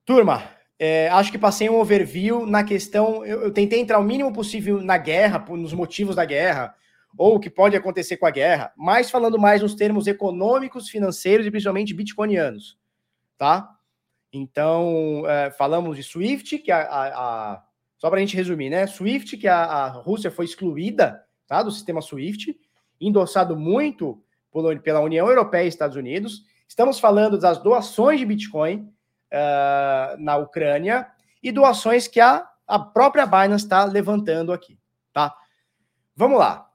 [0.07, 0.43] Turma,
[0.85, 3.24] é, acho que passei um overview na questão.
[3.24, 6.74] Eu, eu, tentei entrar o mínimo possível na guerra, nos motivos da guerra,
[7.16, 11.47] ou o que pode acontecer com a guerra, mas falando mais nos termos econômicos, financeiros
[11.47, 12.76] e principalmente bitcoinianos.
[13.39, 13.70] Tá?
[14.33, 17.62] Então, é, falamos de SWIFT, que a, a, a
[17.97, 18.85] só para a gente resumir, né?
[18.85, 22.59] SWIFT, que a, a, Rússia foi excluída tá, do sistema SWIFT,
[23.01, 24.20] endossado muito
[24.83, 26.43] pela União Europeia e Estados Unidos.
[26.66, 28.93] Estamos falando das doações de Bitcoin
[29.33, 31.07] uh, na Ucrânia
[31.43, 34.78] e doações que a, a própria Binance está levantando aqui,
[35.12, 35.35] tá?
[36.14, 36.68] Vamos lá.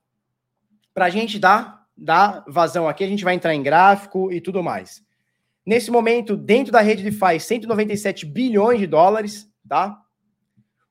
[0.93, 4.63] Para a gente dar, dar vazão aqui, a gente vai entrar em gráfico e tudo
[4.63, 5.05] mais.
[5.65, 10.01] Nesse momento, dentro da rede DeFi, 197 bilhões de dólares, tá?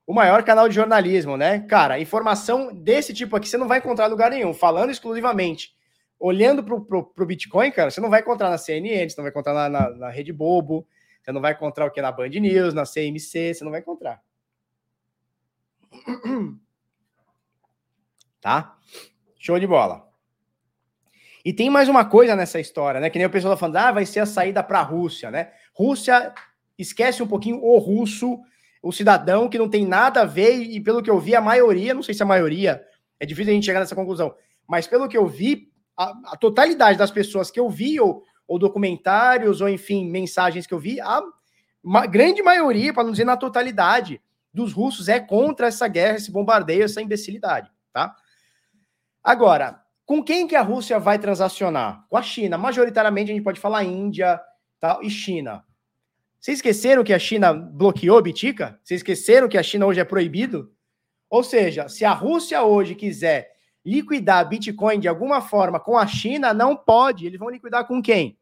[0.05, 1.59] O maior canal de jornalismo, né?
[1.61, 4.53] Cara, informação desse tipo aqui você não vai encontrar lugar nenhum.
[4.53, 5.75] Falando exclusivamente,
[6.19, 9.53] olhando para o Bitcoin, cara, você não vai encontrar na CNN, você não vai encontrar
[9.53, 10.87] na, na, na Rede Bobo,
[11.27, 14.21] você não vai encontrar o que na Band News, na CMC, você não vai encontrar.
[18.39, 18.77] Tá?
[19.37, 20.07] Show de bola.
[21.43, 23.09] E tem mais uma coisa nessa história, né?
[23.09, 25.51] Que nem o pessoal tá falando, ah, vai ser a saída para a Rússia, né?
[25.73, 26.33] Rússia,
[26.77, 28.39] esquece um pouquinho o russo,
[28.81, 31.93] o cidadão que não tem nada a ver, e pelo que eu vi, a maioria,
[31.93, 32.81] não sei se a maioria,
[33.19, 34.33] é difícil a gente chegar nessa conclusão,
[34.65, 38.57] mas pelo que eu vi, a, a totalidade das pessoas que eu vi, ou ou
[38.57, 41.21] documentários, ou enfim, mensagens que eu vi, a
[42.09, 44.21] grande maioria, para não dizer na totalidade,
[44.53, 48.15] dos russos é contra essa guerra, esse bombardeio, essa imbecilidade, tá?
[49.23, 52.05] Agora, com quem que a Rússia vai transacionar?
[52.09, 52.57] Com a China.
[52.57, 54.39] Majoritariamente a gente pode falar Índia
[54.79, 55.65] tal, e China.
[56.39, 58.79] Vocês esqueceram que a China bloqueou Bitica?
[58.81, 60.71] Vocês esqueceram que a China hoje é proibido?
[61.29, 63.51] Ou seja, se a Rússia hoje quiser
[63.87, 67.25] liquidar Bitcoin de alguma forma com a China, não pode.
[67.25, 68.37] Eles vão liquidar com quem?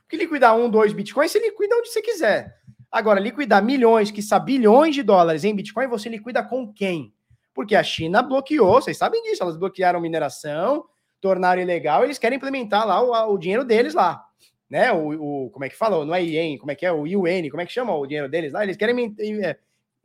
[0.00, 2.56] Porque liquidar um, dois Bitcoins, você liquida onde você quiser.
[2.90, 7.14] Agora, liquidar milhões, que são bilhões de dólares em Bitcoin, você liquida com quem?
[7.54, 10.84] Porque a China bloqueou, vocês sabem disso, elas bloquearam mineração,
[11.20, 14.22] tornaram ilegal, eles querem implementar lá o, o dinheiro deles lá,
[14.68, 14.92] né?
[14.92, 16.04] O, o, como é que falou?
[16.04, 16.92] Não é IEN, como é que é?
[16.92, 18.64] O UN, como é que chama o dinheiro deles lá?
[18.64, 19.56] Eles querem é,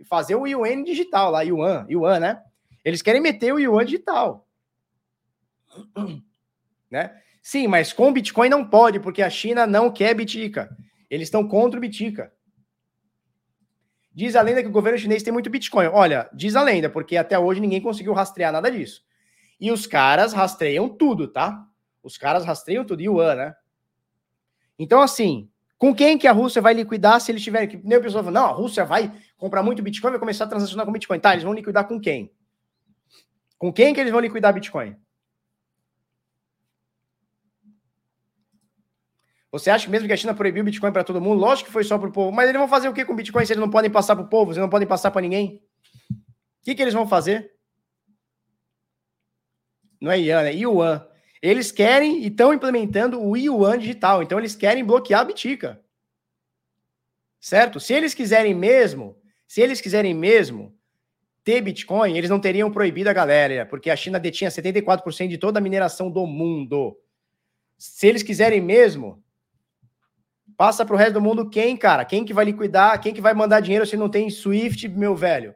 [0.08, 2.42] fazer o Yuan digital lá, Yuan, Yuan, né?
[2.86, 4.47] Eles querem meter o Yuan digital.
[6.90, 7.14] Né?
[7.42, 10.74] Sim, mas com Bitcoin não pode, porque a China não quer Bitica.
[11.10, 12.32] Eles estão contra o Bitica.
[14.14, 15.88] Diz a lenda que o governo chinês tem muito Bitcoin.
[15.88, 19.04] Olha, diz a lenda, porque até hoje ninguém conseguiu rastrear nada disso.
[19.60, 21.66] E os caras rastreiam tudo, tá?
[22.02, 23.56] Os caras rastreiam tudo, Yuan, né?
[24.80, 27.78] Então, assim, com quem que a Rússia vai liquidar se eles tiverem que.
[27.78, 30.86] Nem a pessoa fala, não, a Rússia vai comprar muito Bitcoin, vai começar a transacionar
[30.86, 31.20] com Bitcoin.
[31.20, 32.34] Tá, eles vão liquidar com quem?
[33.58, 34.96] Com quem que eles vão liquidar Bitcoin?
[39.58, 41.40] Você acha mesmo que a China proibiu Bitcoin para todo mundo?
[41.40, 42.32] Lógico que foi só para o povo.
[42.32, 44.30] Mas eles vão fazer o que com Bitcoin se eles não podem passar para o
[44.30, 44.54] povo?
[44.54, 45.62] Se não podem passar para ninguém?
[46.12, 46.16] O
[46.64, 47.52] que, que eles vão fazer?
[50.00, 51.08] Não é Ian, é Yuan.
[51.42, 54.22] Eles querem e estão implementando o Yuan digital.
[54.22, 55.82] Então eles querem bloquear a Bitica.
[57.40, 57.80] Certo?
[57.80, 60.76] Se eles quiserem mesmo, se eles quiserem mesmo
[61.44, 65.60] ter Bitcoin, eles não teriam proibido a galera, porque a China detinha 74% de toda
[65.60, 66.98] a mineração do mundo.
[67.78, 69.24] Se eles quiserem mesmo,
[70.58, 72.04] passa para o resto do mundo quem, cara?
[72.04, 73.00] Quem que vai liquidar?
[73.00, 75.56] Quem que vai mandar dinheiro se não tem Swift, meu velho?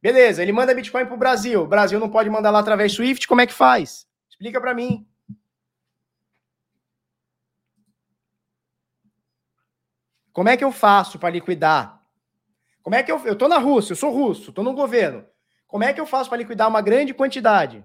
[0.00, 1.62] Beleza, ele manda Bitcoin para o Brasil.
[1.62, 4.06] O Brasil não pode mandar lá através Swift, como é que faz?
[4.30, 5.04] Explica para mim.
[10.32, 12.00] Como é que eu faço para liquidar?
[12.82, 13.18] Como é que eu.
[13.24, 15.24] Eu estou na Rússia, eu sou russo, estou no governo.
[15.66, 17.84] Como é que eu faço para liquidar uma grande quantidade?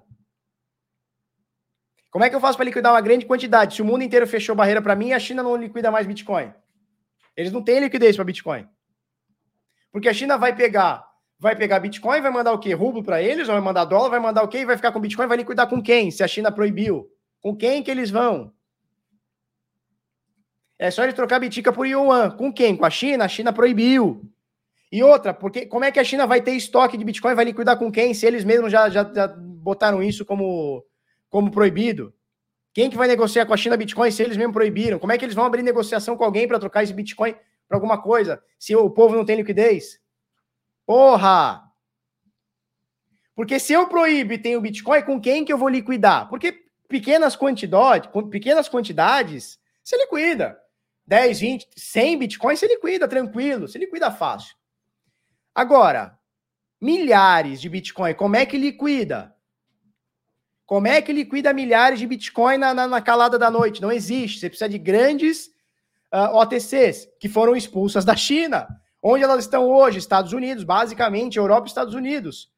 [2.12, 3.74] Como é que eu faço para liquidar uma grande quantidade?
[3.74, 6.54] Se o mundo inteiro fechou barreira para mim, a China não liquida mais Bitcoin.
[7.38, 8.68] Eles não têm liquidez para Bitcoin.
[9.94, 11.08] Porque a China vai pegar,
[11.40, 12.74] vai pegar Bitcoin, vai mandar o quê?
[12.74, 14.66] Rublo para eles, vai mandar dólar, vai mandar o quê?
[14.66, 16.12] Vai ficar com Bitcoin, vai liquidar com quem?
[16.12, 17.10] Se a China proibiu.
[17.40, 18.54] Com quem que eles vão?
[20.78, 22.32] É só ele trocar Bitica por Yuan.
[22.32, 22.76] Com quem?
[22.76, 23.24] Com a China?
[23.24, 24.30] A China proibiu.
[24.92, 27.36] E outra, porque como é que a China vai ter estoque de Bitcoin?
[27.36, 28.14] Vai liquidar com quem?
[28.14, 30.84] Se eles mesmos já, já, já botaram isso como,
[31.32, 32.14] como proibido.
[32.72, 35.00] Quem que vai negociar com a China Bitcoin se eles mesmos proibiram?
[35.00, 37.36] Como é que eles vão abrir negociação com alguém para trocar esse Bitcoin
[37.68, 40.00] para alguma coisa se o povo não tem liquidez?
[40.86, 41.64] Porra!
[43.36, 46.30] Porque se eu proíbo e tenho Bitcoin, com quem que eu vou liquidar?
[46.30, 50.60] Porque pequenas quantidades, pequenas quantidades, você liquida.
[51.08, 54.56] 10, 20, 100 bitcoins, você liquida tranquilo, você liquida fácil.
[55.54, 56.18] Agora,
[56.80, 59.31] milhares de bitcoin, como é que liquida?
[60.72, 63.82] Como é que liquida milhares de bitcoin na, na, na calada da noite?
[63.82, 64.40] Não existe.
[64.40, 65.52] Você precisa de grandes uh,
[66.14, 68.70] ah, OTCs que foram expulsas da China.
[69.04, 69.98] Onde elas estão hoje?
[69.98, 72.50] Estados Unidos, basicamente, Europa e Estados Unidos.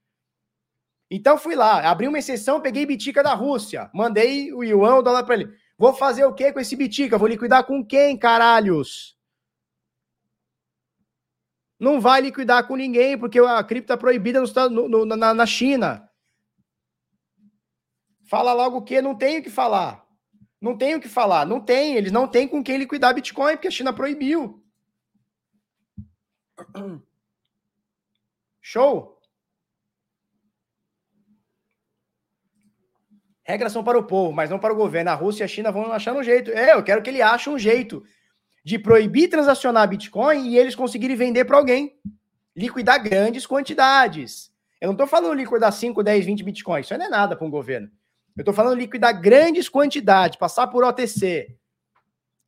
[1.09, 5.23] Então fui lá, abri uma exceção, peguei bitica da Rússia, mandei o yuan, o dólar
[5.23, 5.49] para ele.
[5.75, 7.17] Vou fazer o que com esse Bitica?
[7.17, 9.17] Vou liquidar com quem, caralhos?
[11.79, 14.39] Não vai liquidar com ninguém, porque a cripto está proibida
[14.69, 16.07] no, no, na, na China.
[18.33, 18.99] Fala logo o que?
[18.99, 20.03] Não tenho o que falar.
[20.59, 21.45] Não tenho o que falar.
[21.45, 21.95] Não tem.
[21.95, 24.59] Eles não têm com quem liquidar Bitcoin, porque a China proibiu.
[28.59, 29.21] Show?
[33.43, 35.11] Regras são para o povo, mas não para o governo.
[35.11, 36.49] A Rússia e a China vão achar um jeito.
[36.49, 38.03] É, eu quero que ele ache um jeito
[38.65, 42.01] de proibir transacionar Bitcoin e eles conseguirem vender para alguém.
[42.55, 44.51] Liquidar grandes quantidades.
[44.81, 46.87] Eu não estou falando liquidar 5, 10, 20 Bitcoins.
[46.87, 47.91] Isso não é nada para um governo.
[48.35, 51.55] Eu estou falando liquidar grandes quantidades, passar por OTC.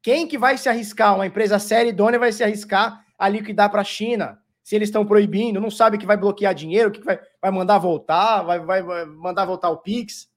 [0.02, 1.16] Quem que vai se arriscar?
[1.16, 4.40] Uma empresa séria e idônea vai se arriscar a liquidar para a China?
[4.64, 8.42] Se eles estão proibindo, não sabe que vai bloquear dinheiro, que vai, vai mandar voltar,
[8.42, 10.28] vai, vai, vai mandar voltar o Pix.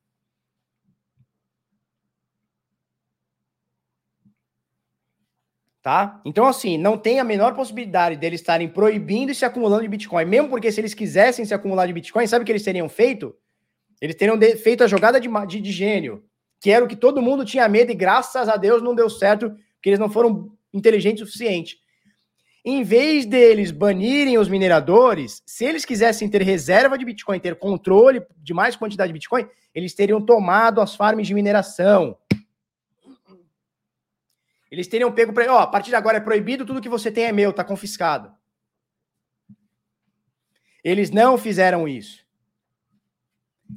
[5.83, 6.21] Tá?
[6.27, 10.27] Então, assim, não tem a menor possibilidade deles estarem proibindo e se acumulando de Bitcoin.
[10.27, 13.35] Mesmo porque se eles quisessem se acumular de Bitcoin, sabe o que eles teriam feito?
[14.01, 16.25] Eles teriam feito a jogada de, de, de gênio,
[16.61, 19.51] que era o que todo mundo tinha medo e graças a Deus não deu certo,
[19.51, 21.81] porque eles não foram inteligentes o suficiente.
[22.65, 28.23] em vez deles banirem os mineradores, se eles quisessem ter reserva de Bitcoin, ter controle
[28.37, 32.17] de mais quantidade de Bitcoin, eles teriam tomado as farms de mineração.
[34.71, 37.25] Eles teriam pego para, ó, a partir de agora é proibido, tudo que você tem
[37.25, 38.31] é meu, tá confiscado.
[40.85, 42.28] Eles não fizeram isso.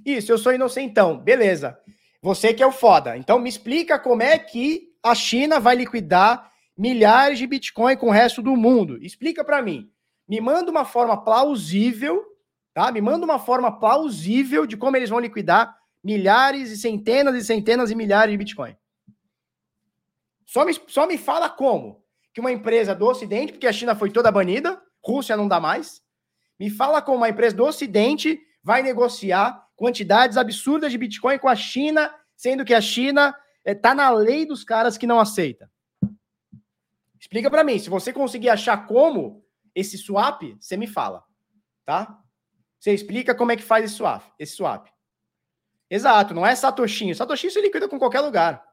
[0.05, 1.17] Isso, eu sou inocentão.
[1.17, 1.77] Beleza.
[2.21, 3.17] Você que é o foda.
[3.17, 8.11] Então me explica como é que a China vai liquidar milhares de Bitcoin com o
[8.11, 8.97] resto do mundo.
[9.03, 9.91] Explica para mim.
[10.27, 12.23] Me manda uma forma plausível,
[12.73, 12.91] tá?
[12.91, 17.91] Me manda uma forma plausível de como eles vão liquidar milhares e centenas e centenas
[17.91, 18.75] e milhares de Bitcoin.
[20.45, 24.09] Só me, só me fala como que uma empresa do Ocidente, porque a China foi
[24.09, 26.01] toda banida, Rússia não dá mais,
[26.59, 31.55] me fala como uma empresa do Ocidente vai negociar quantidades absurdas de Bitcoin com a
[31.55, 35.71] China, sendo que a China está eh, na lei dos caras que não aceita.
[37.19, 37.79] Explica para mim.
[37.79, 41.23] Se você conseguir achar como esse swap, você me fala,
[41.83, 42.23] tá?
[42.79, 44.21] Você explica como é que faz esse swap.
[44.37, 44.87] Esse swap.
[45.89, 47.15] Exato, não é satoshinho.
[47.15, 48.63] Satoshinho você liquida com qualquer lugar.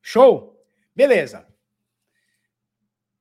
[0.00, 0.64] Show?
[0.94, 1.55] Beleza.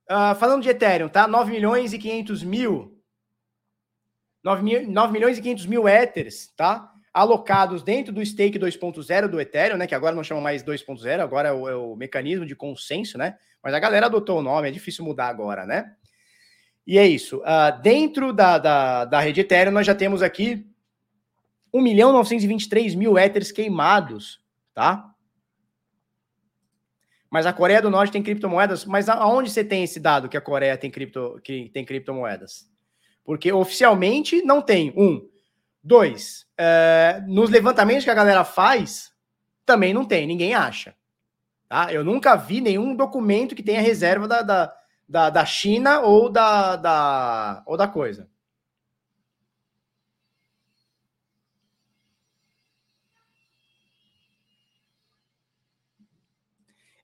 [0.09, 1.27] Uh, falando de Ethereum, tá?
[1.27, 3.01] 9 milhões e 500 mil.
[4.43, 6.91] 9, mil, 9 milhões e 500 mil Ethers, tá?
[7.15, 9.87] alocados dentro do stake 2.0 do Ethereum, né?
[9.87, 13.37] Que agora não chama mais 2.0, agora é o, é o, mecanismo de consenso, né?
[13.63, 15.93] Mas a galera adotou o nome, é difícil mudar agora, né?
[16.85, 17.37] E é isso.
[17.37, 20.67] Uh, dentro da, da, da rede Ethereum, nós já temos aqui
[21.73, 24.41] 1 milhão 923 mil Ethers queimados,
[24.73, 25.14] tá?
[27.35, 28.85] Mas a Coreia do Norte tem criptomoedas.
[28.85, 32.65] Mas aonde você tem esse dado que a Coreia tem, cripto, que tem criptomoedas?
[33.25, 34.93] Porque oficialmente não tem.
[34.95, 35.27] Um.
[35.83, 39.11] Dois, é, nos levantamentos que a galera faz,
[39.65, 40.95] também não tem, ninguém acha.
[41.67, 41.91] Tá?
[41.91, 44.73] Eu nunca vi nenhum documento que tenha reserva da, da,
[45.05, 48.29] da, da China ou da, da, ou da coisa.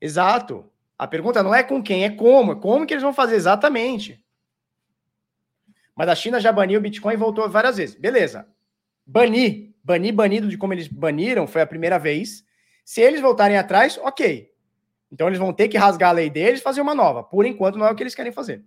[0.01, 0.65] Exato.
[0.97, 2.55] A pergunta não é com quem, é como.
[2.59, 4.23] Como que eles vão fazer exatamente.
[5.95, 7.95] Mas a China já baniu o Bitcoin e voltou várias vezes.
[7.95, 8.47] Beleza.
[9.05, 12.43] Banir, banir, banido de como eles baniram, foi a primeira vez.
[12.83, 14.51] Se eles voltarem atrás, ok.
[15.11, 17.23] Então eles vão ter que rasgar a lei deles e fazer uma nova.
[17.23, 18.63] Por enquanto, não é o que eles querem fazer.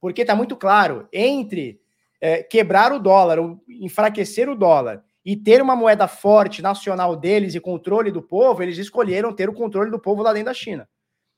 [0.00, 1.80] Porque está muito claro, entre
[2.20, 7.60] é, quebrar o dólar, enfraquecer o dólar e ter uma moeda forte nacional deles e
[7.60, 10.88] controle do povo, eles escolheram ter o controle do povo lá dentro da China.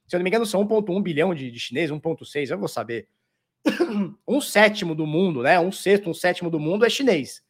[0.06, 3.08] Se eu não me engano, são 1,1 bilhão de, de chineses, 1,6, eu vou saber.
[4.28, 5.58] um sétimo do mundo, né?
[5.58, 7.42] Um sexto, um sétimo do mundo é chinês.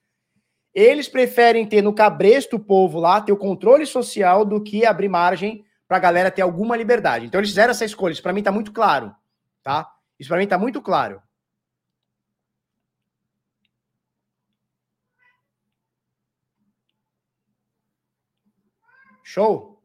[0.72, 5.08] Eles preferem ter no cabresto o povo lá, ter o controle social, do que abrir
[5.08, 7.26] margem para a galera ter alguma liberdade.
[7.26, 8.12] Então eles fizeram essa escolha.
[8.12, 9.12] Isso para mim está muito claro,
[9.60, 9.90] tá?
[10.20, 11.20] Isso para mim está muito claro.
[19.28, 19.78] Show?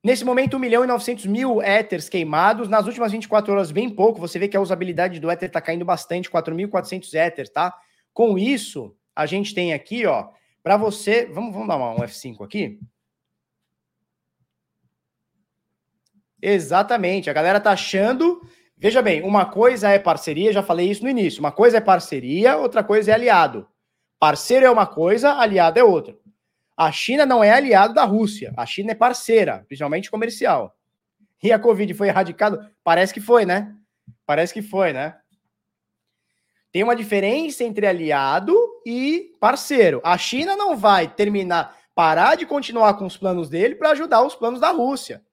[0.00, 2.68] Nesse momento, 1 milhão e 900 mil Ethers queimados.
[2.68, 4.20] Nas últimas 24 horas, bem pouco.
[4.20, 7.76] Você vê que a usabilidade do Ether está caindo bastante, 4.400 Ethers, tá?
[8.14, 10.28] Com isso, a gente tem aqui, ó,
[10.62, 11.26] para você.
[11.26, 12.78] Vamos, vamos dar uma, um F5 aqui.
[16.40, 17.28] Exatamente.
[17.28, 18.40] A galera tá achando.
[18.76, 21.40] Veja bem, uma coisa é parceria, já falei isso no início.
[21.40, 23.66] Uma coisa é parceria, outra coisa é aliado.
[24.20, 26.16] Parceiro é uma coisa, aliado é outra.
[26.76, 28.52] A China não é aliado da Rússia.
[28.56, 30.76] A China é parceira, principalmente comercial.
[31.42, 32.70] E a Covid foi erradicada?
[32.84, 33.74] Parece que foi, né?
[34.26, 35.16] Parece que foi, né?
[36.70, 38.54] Tem uma diferença entre aliado
[38.84, 40.02] e parceiro.
[40.04, 44.34] A China não vai terminar, parar de continuar com os planos dele para ajudar os
[44.34, 45.24] planos da Rússia.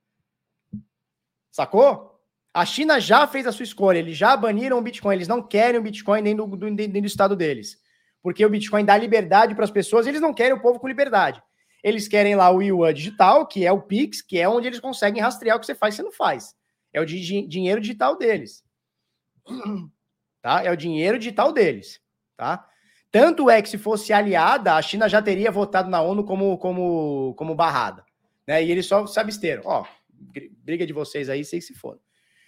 [1.51, 2.17] Sacou?
[2.53, 5.79] A China já fez a sua escolha, eles já baniram o Bitcoin, eles não querem
[5.79, 7.81] o Bitcoin dentro do, dentro do estado deles.
[8.24, 11.43] Porque o Bitcoin dá liberdade para as pessoas, eles não querem o povo com liberdade.
[11.84, 15.21] Eles querem lá o Yuan digital, que é o Pix, que é onde eles conseguem
[15.21, 16.55] rastrear o que você faz e você não faz.
[16.93, 18.63] É o di dinheiro digital deles
[20.41, 20.63] tá?
[20.63, 21.99] É o dinheiro digital deles,
[22.38, 22.65] tá?
[23.11, 27.34] Tanto é que se fosse aliada, a China já teria votado na ONU como, como,
[27.36, 28.03] como barrada,
[28.47, 28.63] né?
[28.63, 29.63] E eles só se absteram.
[29.65, 29.86] Ó,
[30.63, 31.99] briga de vocês aí, sei que se for.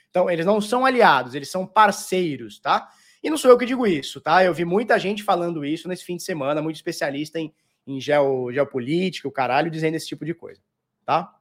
[0.09, 2.89] Então, eles não são aliados, eles são parceiros, tá?
[3.25, 4.43] E não sou eu que digo isso, tá?
[4.43, 7.53] Eu vi muita gente falando isso nesse fim de semana, muito especialista em,
[7.85, 10.61] em geo, geopolítica, o caralho, dizendo esse tipo de coisa,
[11.05, 11.33] tá?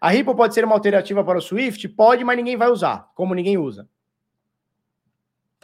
[0.00, 1.88] A Ripple pode ser uma alternativa para o Swift?
[1.88, 3.88] Pode, mas ninguém vai usar, como ninguém usa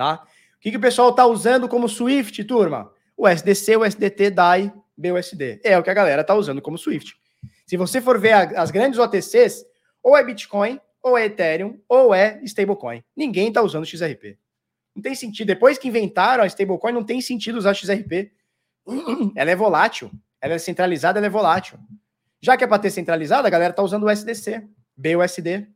[0.02, 0.24] tá?
[0.56, 2.92] O que, que o pessoal está usando como Swift, turma?
[3.16, 5.60] O SDC, o SDT, DAI, BUSD.
[5.64, 7.14] É o que a galera tá usando como Swift.
[7.66, 9.64] Se você for ver a, as grandes OTCs,
[10.02, 13.02] ou é Bitcoin, ou é Ethereum, ou é stablecoin.
[13.16, 14.38] Ninguém tá usando XRP.
[14.95, 15.47] Não tem sentido.
[15.47, 18.32] Depois que inventaram a stablecoin, não tem sentido usar XRP.
[19.36, 20.11] Ela é volátil.
[20.40, 21.78] Ela é centralizada, ela é volátil.
[22.40, 24.66] Já que é para ter centralizada, a galera tá usando o SDC,
[24.97, 25.68] BUSD,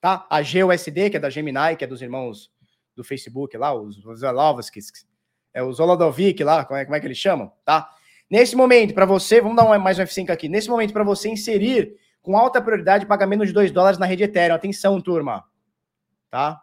[0.00, 0.26] tá?
[0.28, 2.50] A GUSD, que é da Gemini, que é dos irmãos
[2.96, 4.22] do Facebook lá, os, os
[5.54, 7.88] é os Oladovic lá, como é, como é que eles chamam, tá?
[8.28, 10.48] Nesse momento, para você, vamos dar um, mais um F5 aqui.
[10.48, 14.54] Nesse momento, para você inserir com alta prioridade pagamento de 2 dólares na rede Ethereum.
[14.54, 15.44] Atenção, turma.
[16.30, 16.60] Tá?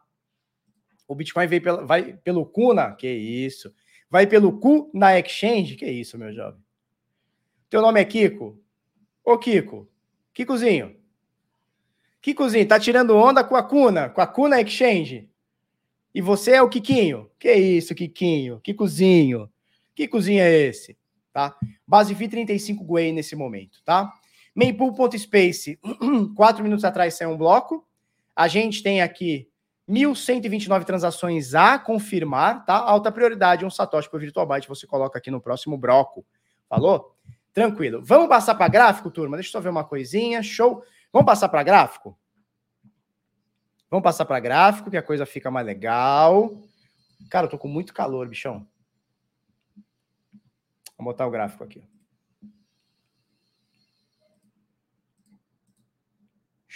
[1.07, 3.73] O Bitcoin veio pelo, vai pelo Cuna, que isso.
[4.09, 6.61] Vai pelo cu na exchange, que isso, meu jovem.
[7.69, 8.59] Teu nome é Kiko?
[9.23, 9.89] Ô, Kiko.
[10.33, 10.95] Kikozinho.
[12.21, 15.29] Kikozinho, tá tirando onda com a Cuna, com a Cuna Exchange.
[16.13, 17.29] E você é o Kikinho?
[17.37, 18.59] Que isso, Kikinho?
[18.61, 19.49] Kikozinho.
[19.95, 20.97] Que cozinha é esse?
[21.31, 21.55] Tá?
[21.87, 24.11] Base V 35 Gwei nesse momento, tá?
[24.53, 25.79] Mempool.space,
[26.35, 27.85] quatro minutos atrás saiu um bloco.
[28.35, 29.49] A gente tem aqui
[29.87, 32.75] 1.129 transações a confirmar, tá?
[32.75, 36.25] Alta prioridade, um Satoshi por Virtual Byte, você coloca aqui no próximo bloco.
[36.67, 37.15] Falou?
[37.53, 38.01] Tranquilo.
[38.03, 39.37] Vamos passar para gráfico, turma?
[39.37, 40.41] Deixa eu só ver uma coisinha.
[40.43, 40.83] Show.
[41.13, 42.17] Vamos passar para gráfico?
[43.89, 46.51] Vamos passar para gráfico, que a coisa fica mais legal.
[47.29, 48.67] Cara, eu tô com muito calor, bichão.
[50.97, 51.83] Vamos botar o gráfico aqui.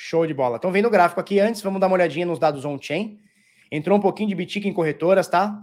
[0.02, 0.56] Show de bola.
[0.56, 1.62] Estão vendo o gráfico aqui antes?
[1.62, 3.20] Vamos dar uma olhadinha nos dados on-chain.
[3.70, 5.62] Entrou um pouquinho de BTIC em corretoras, tá?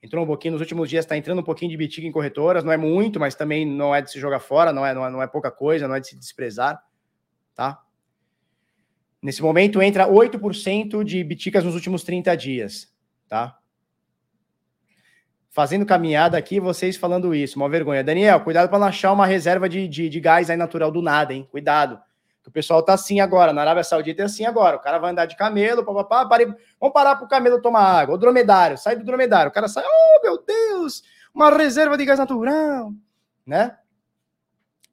[0.00, 2.62] Entrou um pouquinho nos últimos dias, está entrando um pouquinho de BTIC em corretoras.
[2.62, 5.10] Não é muito, mas também não é de se jogar fora, não é, não é,
[5.10, 6.80] não é pouca coisa, não é de se desprezar,
[7.56, 7.82] tá?
[9.20, 12.94] Nesse momento entra 8% de BTICas nos últimos 30 dias,
[13.28, 13.58] tá?
[15.50, 18.04] Fazendo caminhada aqui, vocês falando isso, uma vergonha.
[18.04, 21.34] Daniel, cuidado para não achar uma reserva de, de, de gás aí natural do nada,
[21.34, 21.48] hein?
[21.50, 22.05] Cuidado.
[22.46, 24.76] O pessoal tá assim agora, na Arábia Saudita é assim agora.
[24.76, 26.46] O cara vai andar de camelo, papapá, pare...
[26.80, 28.14] vamos parar pro camelo tomar água.
[28.14, 29.50] O dromedário, sai do dromedário.
[29.50, 31.02] O cara sai, oh meu Deus,
[31.34, 32.92] uma reserva de gás natural,
[33.44, 33.76] né?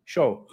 [0.04, 0.48] Show.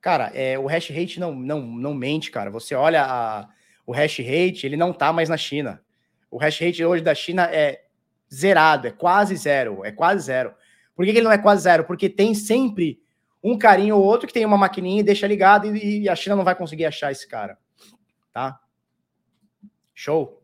[0.00, 2.50] Cara, é, o hash rate não, não, não mente, cara.
[2.50, 3.48] Você olha a,
[3.86, 5.82] o hash rate, ele não tá mais na China.
[6.30, 7.83] O hash rate hoje da China é
[8.34, 10.54] zerado, é quase zero, é quase zero.
[10.94, 11.84] Por que, que ele não é quase zero?
[11.84, 13.00] Porque tem sempre
[13.42, 16.36] um carinho ou outro que tem uma maquininha e deixa ligado e, e a China
[16.36, 17.58] não vai conseguir achar esse cara,
[18.32, 18.58] tá?
[19.94, 20.40] Show.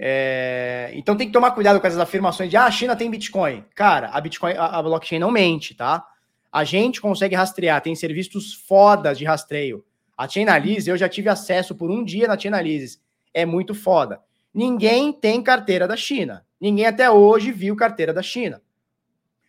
[0.00, 3.64] É, então tem que tomar cuidado com essas afirmações de ah, a China tem Bitcoin.
[3.74, 6.06] Cara, a Bitcoin, a, a blockchain não mente, tá?
[6.50, 9.84] A gente consegue rastrear, tem serviços fodas de rastreio.
[10.16, 13.00] A Chainalysis, eu já tive acesso por um dia na Chainalysis.
[13.32, 14.20] É muito foda.
[14.58, 16.44] Ninguém tem carteira da China.
[16.60, 18.60] Ninguém até hoje viu carteira da China.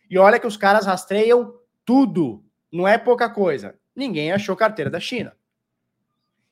[0.08, 1.52] E olha que os caras rastreiam
[1.84, 2.44] tudo.
[2.72, 3.74] Não é pouca coisa.
[3.92, 5.36] Ninguém achou carteira da China.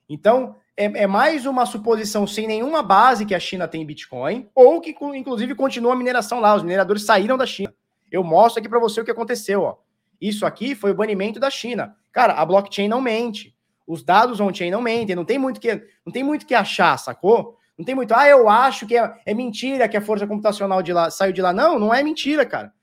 [0.08, 4.80] Então, é, é, mais uma suposição sem nenhuma base que a China tem Bitcoin, ou
[4.80, 6.52] que, inclusive, continua a mineração lá.
[6.56, 7.72] Os mineradores saíram da China.
[8.10, 9.62] Eu mostro aqui para você o que aconteceu.
[9.62, 9.76] Ó.
[10.20, 11.94] Isso aqui foi o banimento da China.
[12.10, 13.56] Cara, a blockchain não mente.
[13.86, 15.14] Os dados on-chain não mentem.
[15.14, 15.72] Não tem muito que,
[16.04, 17.56] não tem muito que achar, sacou?
[17.78, 20.92] Não tem muito, ah, eu acho que é, é mentira que a força computacional de
[20.92, 21.52] lá saiu de lá.
[21.52, 22.74] Não, não é mentira, cara.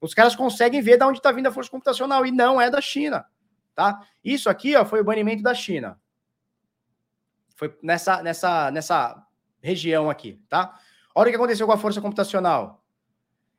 [0.00, 2.80] Os caras conseguem ver de onde está vindo a força computacional e não é da
[2.80, 3.26] China,
[3.74, 4.00] tá?
[4.22, 5.98] Isso aqui, ó, foi o banimento da China.
[7.56, 9.26] Foi nessa, nessa, nessa
[9.60, 10.78] região aqui, tá?
[11.14, 12.84] Olha o que aconteceu com a força computacional.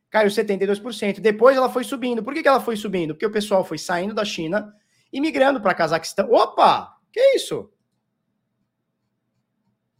[0.09, 1.19] Caiu 72%.
[1.19, 2.23] Depois ela foi subindo.
[2.23, 3.13] Por que, que ela foi subindo?
[3.13, 4.73] Porque o pessoal foi saindo da China
[5.11, 6.31] e migrando para Cazaquistão.
[6.31, 6.95] Opa!
[7.11, 7.69] Que isso?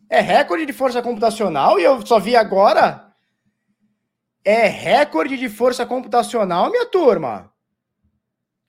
[0.10, 3.14] É recorde de força computacional e eu só vi agora.
[4.44, 7.52] É recorde de força computacional, minha turma.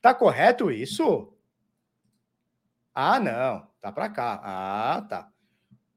[0.01, 1.33] Tá correto isso?
[2.93, 3.67] Ah, não.
[3.79, 4.41] Tá para cá.
[4.43, 5.29] Ah, tá.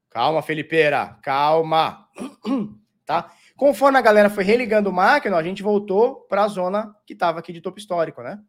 [0.09, 1.17] Calma, Felipeira.
[1.23, 2.07] Calma.
[3.05, 3.31] tá?
[3.57, 7.39] Conforme a galera foi religando o máquina, a gente voltou para a zona que estava
[7.39, 8.39] aqui de topo histórico, né?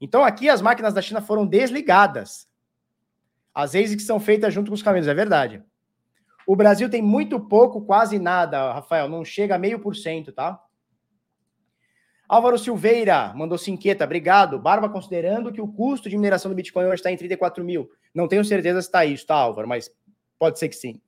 [0.00, 2.48] Então aqui as máquinas da China foram desligadas.
[3.54, 5.62] As ASICs são feitas junto com os caminhos, é verdade.
[6.52, 10.62] O Brasil tem muito pouco, quase nada, Rafael, não chega a meio por cento, tá?
[12.28, 14.58] Álvaro Silveira mandou cinqueta, obrigado.
[14.58, 17.90] Barba, considerando que o custo de mineração do Bitcoin hoje está em 34 mil.
[18.14, 19.66] Não tenho certeza se está isso, tá, Álvaro?
[19.66, 19.90] Mas
[20.38, 21.00] pode ser que sim.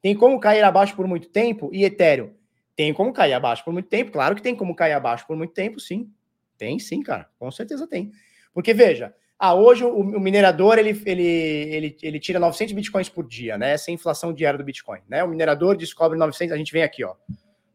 [0.00, 1.70] Tem como cair abaixo por muito tempo?
[1.72, 2.30] E Ethereum?
[2.76, 4.12] Tem como cair abaixo por muito tempo?
[4.12, 6.08] Claro que tem como cair abaixo por muito tempo, sim.
[6.56, 7.28] Tem sim, cara.
[7.36, 8.12] Com certeza tem.
[8.54, 13.24] Porque, veja, Ah, hoje o, o, minerador ele, ele, ele, ele tira 900 bitcoins por
[13.24, 13.70] dia, né?
[13.70, 15.22] Essa é a inflação diária do Bitcoin, né?
[15.22, 17.14] O minerador descobre 900, a gente vem aqui, ó.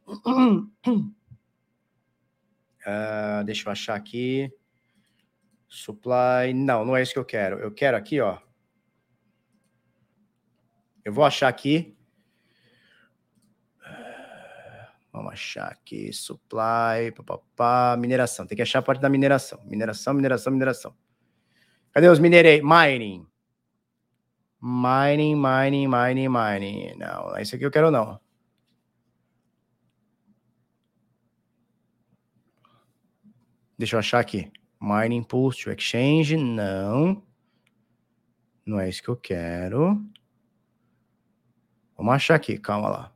[0.05, 0.67] Uh,
[3.45, 4.51] deixa eu achar aqui.
[5.69, 6.53] Supply.
[6.53, 7.57] Não, não é isso que eu quero.
[7.59, 8.39] Eu quero aqui, ó.
[11.05, 11.97] Eu vou achar aqui.
[15.13, 16.11] Vamos achar aqui.
[16.11, 17.11] Supply.
[17.15, 18.45] Papapá, mineração.
[18.45, 19.61] Tem que achar a parte da mineração.
[19.65, 21.02] Mineração, mineração, mineração.
[21.93, 22.61] Cadê os minerei?
[22.61, 23.27] Mining.
[24.59, 26.95] Mining, mining, mining, mining.
[26.97, 28.19] Não, é isso aqui eu quero, não.
[33.77, 34.51] Deixa eu achar aqui.
[34.81, 36.37] Mining Pulse to Exchange.
[36.37, 37.21] Não.
[38.65, 40.01] Não é isso que eu quero.
[41.95, 42.57] Vamos achar aqui.
[42.57, 43.12] Calma lá.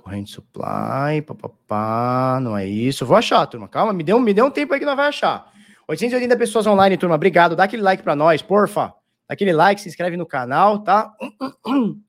[0.00, 3.04] Corrente supply, papapá, não é isso.
[3.04, 3.68] vou achar, turma.
[3.68, 5.52] Calma, me dê, um, me dê um tempo aí que nós vai achar.
[5.86, 7.16] 880 pessoas online, turma.
[7.16, 7.54] Obrigado.
[7.54, 8.94] Dá aquele like para nós, porfa.
[9.28, 11.14] Dá aquele like, se inscreve no canal, tá?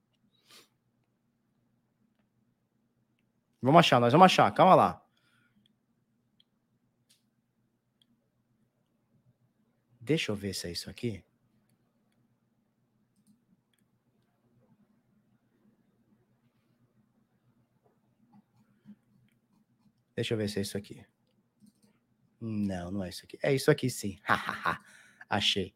[3.61, 4.49] Vamos achar, nós vamos achar.
[4.53, 5.01] Calma lá.
[9.99, 11.23] Deixa eu ver se é isso aqui.
[20.21, 21.03] Deixa eu ver se é isso aqui.
[22.39, 23.39] Não, não é isso aqui.
[23.41, 24.19] É isso aqui sim.
[25.27, 25.73] Achei.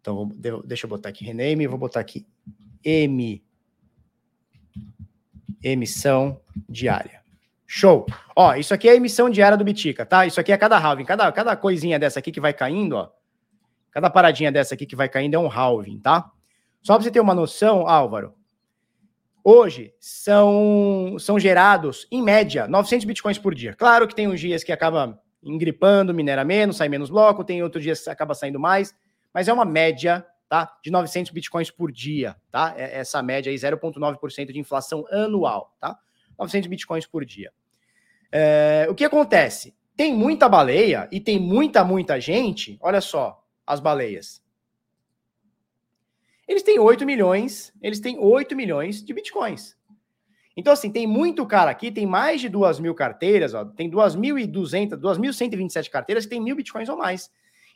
[0.00, 0.28] Então,
[0.64, 2.24] deixa eu botar aqui rename, vou botar aqui
[2.84, 3.44] M.
[5.60, 7.20] Emissão diária.
[7.66, 8.06] Show.
[8.36, 10.24] Ó, isso aqui é a emissão diária do Bitica, tá?
[10.24, 11.04] Isso aqui é cada halving.
[11.04, 13.10] Cada, cada coisinha dessa aqui que vai caindo, ó.
[13.90, 16.30] Cada paradinha dessa aqui que vai caindo é um halving, tá?
[16.80, 18.36] Só para você ter uma noção, Álvaro,
[19.46, 23.74] Hoje são, são gerados, em média, 900 bitcoins por dia.
[23.74, 27.84] Claro que tem uns dias que acaba engripando, minera menos, sai menos bloco, tem outros
[27.84, 28.94] dias que acaba saindo mais,
[29.34, 32.36] mas é uma média tá, de 900 bitcoins por dia.
[32.50, 32.74] Tá?
[32.76, 35.76] É essa média aí, 0,9% de inflação anual.
[35.78, 35.98] Tá?
[36.38, 37.52] 900 bitcoins por dia.
[38.32, 39.76] É, o que acontece?
[39.94, 42.78] Tem muita baleia e tem muita, muita gente.
[42.80, 44.43] Olha só as baleias.
[46.46, 49.76] Eles têm 8 milhões, eles têm 8 milhões de bitcoins.
[50.56, 54.96] Então, assim, tem muito cara aqui, tem mais de 2 mil carteiras, ó, tem 2.200,
[54.96, 57.30] 2.127 carteiras que tem mil bitcoins ou mais.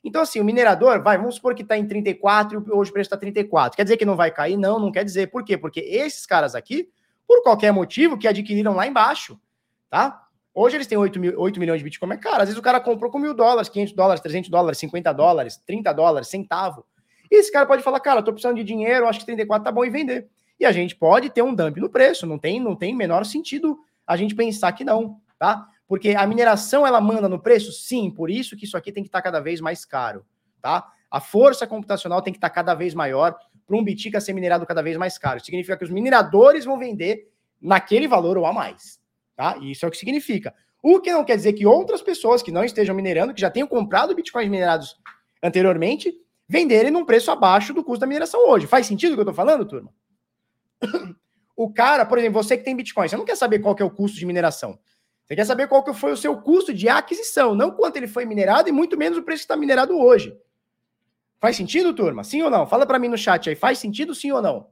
[0.05, 3.09] Então, assim, o minerador, vai, vamos supor que está em 34 e hoje o preço
[3.09, 3.77] está 34.
[3.77, 4.57] Quer dizer que não vai cair?
[4.57, 5.29] Não, não quer dizer.
[5.29, 5.59] Por quê?
[5.59, 6.89] Porque esses caras aqui,
[7.27, 9.41] por qualquer motivo, que adquiriram lá embaixo,
[9.91, 10.25] tá?
[10.55, 12.43] Hoje eles têm 8, mil, 8 milhões de Bitcoin, é caro.
[12.43, 15.93] Às vezes o cara comprou com mil dólares, 500 dólares, 300 dólares, 50 dólares, 30
[15.93, 16.85] dólares, centavo.
[17.31, 19.85] E esse cara pode falar, cara, tô precisando de dinheiro, acho que 34 tá bom
[19.85, 20.29] e vender.
[20.59, 23.79] E a gente pode ter um dump no preço, não tem, não tem menor sentido
[24.07, 25.67] a gente pensar que não, tá?
[25.87, 27.73] Porque a mineração ela manda no preço?
[27.73, 30.25] Sim, por isso que isso aqui tem que estar tá cada vez mais caro,
[30.61, 30.87] tá?
[31.11, 34.67] A força computacional tem que estar tá cada vez maior para um Bitica ser minerado
[34.67, 35.45] cada vez mais caro.
[35.45, 37.31] Significa que os mineradores vão vender
[37.61, 38.99] naquele valor ou a mais,
[39.37, 39.59] tá?
[39.61, 40.55] E isso é o que significa.
[40.83, 43.67] O que não quer dizer que outras pessoas que não estejam minerando, que já tenham
[43.67, 44.97] comprado bitcoins minerados
[45.43, 46.15] anteriormente,
[46.49, 48.67] venderem num preço abaixo do custo da mineração hoje.
[48.67, 49.93] Faz sentido o que eu estou falando, turma?
[51.61, 53.85] O cara, por exemplo, você que tem Bitcoin, você não quer saber qual que é
[53.85, 54.79] o custo de mineração.
[55.25, 58.25] Você quer saber qual que foi o seu custo de aquisição, não quanto ele foi
[58.25, 60.39] minerado e muito menos o preço que está minerado hoje.
[61.41, 62.23] Faz sentido, turma?
[62.23, 62.65] Sim ou não?
[62.65, 63.57] Fala para mim no chat aí.
[63.57, 64.69] Faz sentido, sim ou não?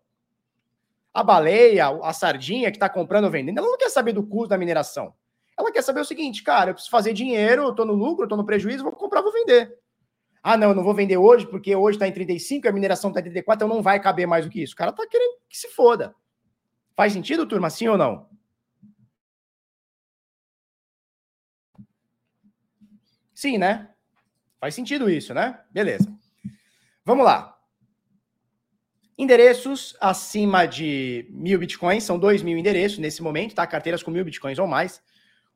[1.13, 4.51] A baleia, a sardinha que está comprando ou vendendo, ela não quer saber do custo
[4.51, 5.13] da mineração.
[5.59, 8.27] Ela quer saber o seguinte, cara, eu preciso fazer dinheiro, eu estou no lucro, eu
[8.27, 9.77] estou no prejuízo, vou comprar, vou vender.
[10.49, 13.11] Ah, não, eu não vou vender hoje porque hoje está em 35 e a mineração
[13.11, 14.75] está em 34, então não vai caber mais do que isso.
[14.75, 16.15] O cara está querendo que se foda.
[16.95, 17.69] Faz sentido, turma?
[17.69, 18.31] Sim ou não?
[23.35, 23.91] Sim, né?
[24.61, 25.61] Faz sentido isso, né?
[25.69, 26.17] Beleza.
[27.05, 27.59] Vamos lá.
[29.19, 33.67] Endereços acima de mil bitcoins, são dois mil endereços nesse momento, tá?
[33.67, 35.03] Carteiras com mil bitcoins ou mais.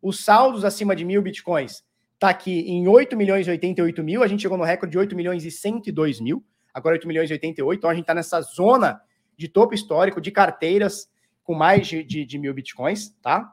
[0.02, 1.84] Os saldos acima de mil bitcoins
[2.20, 5.16] está aqui em 8 milhões e 88 mil, a gente chegou no recorde de 8
[5.16, 9.00] milhões e 102 mil, agora 8 milhões e 88, então a gente está nessa zona
[9.38, 11.08] de topo histórico de carteiras
[11.42, 13.50] com mais de, de, de mil bitcoins, tá?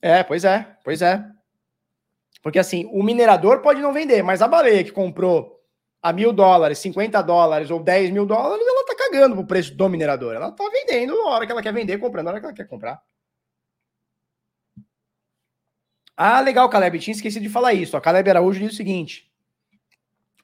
[0.00, 1.26] É, pois é, pois é.
[2.40, 5.60] Porque assim, o minerador pode não vender, mas a baleia que comprou
[6.00, 9.88] a mil dólares, 50 dólares ou 10 mil dólares, ela tá cagando pro preço do
[9.88, 10.34] minerador.
[10.34, 12.66] Ela tá vendendo na hora que ela quer vender, comprando na hora que ela quer
[12.66, 13.00] comprar.
[16.16, 16.98] Ah, legal, Caleb.
[16.98, 17.96] Tinha esquecido de falar isso.
[17.96, 19.30] A Caleb Araújo diz o seguinte: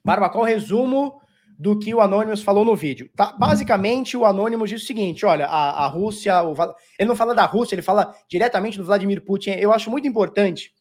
[0.05, 1.21] Barba, qual o resumo
[1.59, 3.11] do que o Anonymous falou no vídeo.
[3.17, 3.33] Tá?
[3.33, 6.55] Basicamente, o Anonymous diz o seguinte: olha, a, a Rússia, o,
[6.99, 9.51] ele não fala da Rússia, ele fala diretamente do Vladimir Putin.
[9.51, 10.73] Eu acho muito importante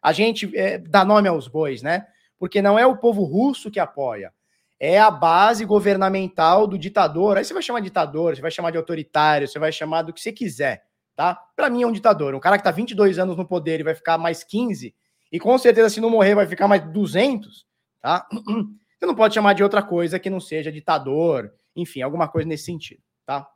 [0.00, 2.06] a gente é, dar nome aos bois, né?
[2.38, 4.32] Porque não é o povo russo que apoia,
[4.78, 7.36] é a base governamental do ditador.
[7.36, 10.12] Aí você vai chamar de ditador, você vai chamar de autoritário, você vai chamar do
[10.12, 10.84] que você quiser,
[11.16, 11.34] tá?
[11.56, 12.34] Para mim é um ditador.
[12.34, 14.94] Um cara que tá 22 anos no poder e vai ficar mais 15,
[15.32, 17.66] e com certeza se não morrer vai ficar mais 200,
[18.00, 18.26] tá?
[18.98, 22.64] Você não pode chamar de outra coisa que não seja ditador, enfim, alguma coisa nesse
[22.64, 23.46] sentido, tá?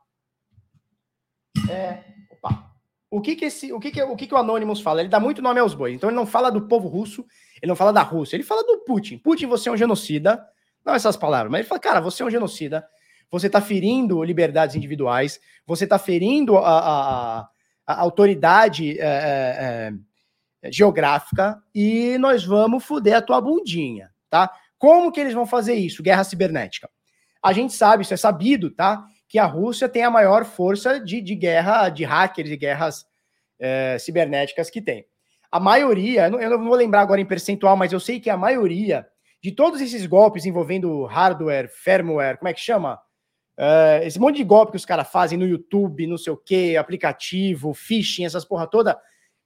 [1.69, 2.69] É, opa.
[3.09, 4.99] O que que esse, o que que, o que que o Anonymous fala?
[4.99, 5.95] Ele dá muito nome aos bois.
[5.95, 7.25] Então ele não fala do povo russo,
[7.61, 9.17] ele não fala da Rússia, ele fala do Putin.
[9.17, 10.45] Putin, você é um genocida.
[10.85, 12.87] Não essas palavras, mas ele fala, cara, você é um genocida.
[13.31, 15.39] Você está ferindo liberdades individuais.
[15.65, 17.49] Você está ferindo a, a,
[17.85, 19.91] a autoridade é,
[20.63, 24.51] é, geográfica e nós vamos fuder a tua bundinha, tá?
[24.77, 26.01] Como que eles vão fazer isso?
[26.01, 26.89] Guerra cibernética.
[27.43, 29.05] A gente sabe, isso é sabido, tá?
[29.27, 33.05] Que a Rússia tem a maior força de, de guerra, de hackers e guerras
[33.59, 35.05] é, cibernéticas que tem.
[35.51, 38.29] A maioria, eu não, eu não vou lembrar agora em percentual, mas eu sei que
[38.29, 39.07] a maioria
[39.41, 42.99] de todos esses golpes envolvendo hardware, firmware, como é que chama?
[43.59, 46.77] Uh, esse monte de golpe que os caras fazem no YouTube, não sei o que,
[46.77, 48.97] aplicativo, phishing, essas porra toda,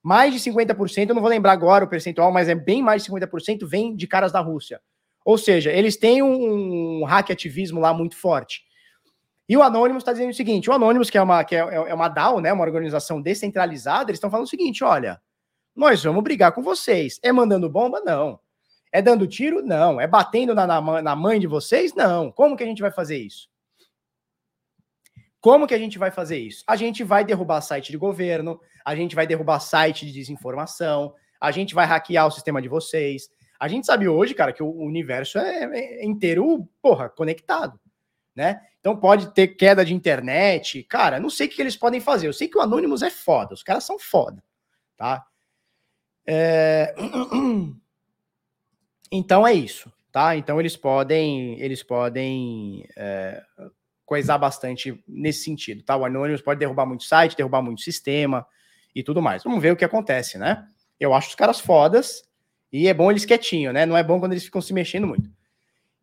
[0.04, 3.12] mais de 50%, eu não vou lembrar agora o percentual, mas é bem mais de
[3.12, 4.80] 50% vem de caras da Rússia.
[5.26, 8.62] Ou seja, eles têm um, um hack ativismo lá muito forte.
[9.50, 11.94] E o Anonymous está dizendo o seguinte: o Anonymous, que é uma, que é, é
[11.94, 15.20] uma DAO, né, uma organização descentralizada, eles estão falando o seguinte: olha,
[15.76, 17.20] nós vamos brigar com vocês.
[17.24, 18.02] É mandando bomba?
[18.02, 18.40] Não.
[18.92, 19.64] É dando tiro?
[19.64, 20.00] Não.
[20.00, 21.96] É batendo na, na, na mãe de vocês?
[21.96, 22.32] Não.
[22.32, 23.50] Como que a gente vai fazer isso?
[25.44, 26.64] Como que a gente vai fazer isso?
[26.66, 31.52] A gente vai derrubar site de governo, a gente vai derrubar site de desinformação, a
[31.52, 33.28] gente vai hackear o sistema de vocês,
[33.60, 37.78] a gente sabe hoje, cara, que o universo é, é inteiro, porra, conectado,
[38.34, 38.62] né?
[38.80, 40.82] Então pode ter queda de internet.
[40.84, 42.30] Cara, não sei o que eles podem fazer.
[42.30, 44.42] Eu sei que o Anonymous é foda, os caras são foda,
[44.96, 45.26] tá?
[46.26, 46.96] É...
[49.16, 50.38] Então é isso, tá?
[50.38, 53.44] Então eles podem, eles podem é,
[54.06, 55.96] coisar bastante nesse sentido, tá?
[55.96, 58.46] O Anonymous pode derrubar muito site, derrubar muito sistema
[58.94, 59.44] e tudo mais.
[59.44, 60.66] Vamos ver o que acontece, né?
[61.00, 62.24] Eu acho os caras fodas.
[62.72, 63.86] E é bom eles quietinho, né?
[63.86, 65.30] Não é bom quando eles ficam se mexendo muito.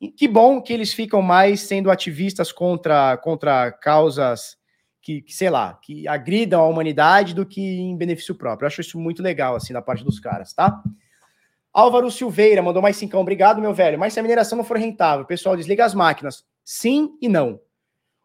[0.00, 4.56] E que bom que eles ficam mais sendo ativistas contra, contra causas
[5.02, 8.64] que, que, sei lá, que agridam a humanidade do que em benefício próprio.
[8.64, 10.82] Eu acho isso muito legal, assim, da parte dos caras, tá?
[11.72, 13.20] Álvaro Silveira mandou mais cincão.
[13.20, 13.98] Obrigado, meu velho.
[13.98, 16.44] Mas se a mineração não for rentável, pessoal desliga as máquinas.
[16.64, 17.60] Sim e não.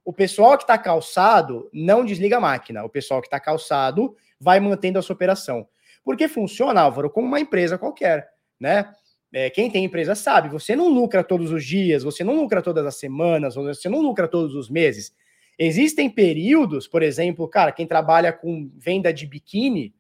[0.06, 2.86] O pessoal que está calçado não desliga a máquina.
[2.86, 5.68] O pessoal que está calçado vai mantendo a sua operação.
[6.04, 8.94] Porque funciona, Álvaro, como uma empresa qualquer né?
[9.34, 12.86] É, quem tem empresa sabe, você não lucra todos os dias, você não lucra todas
[12.86, 15.14] as semanas, você não lucra todos os meses.
[15.60, 19.94] Existem períodos, por exemplo, cara, quem trabalha com venda de biquíni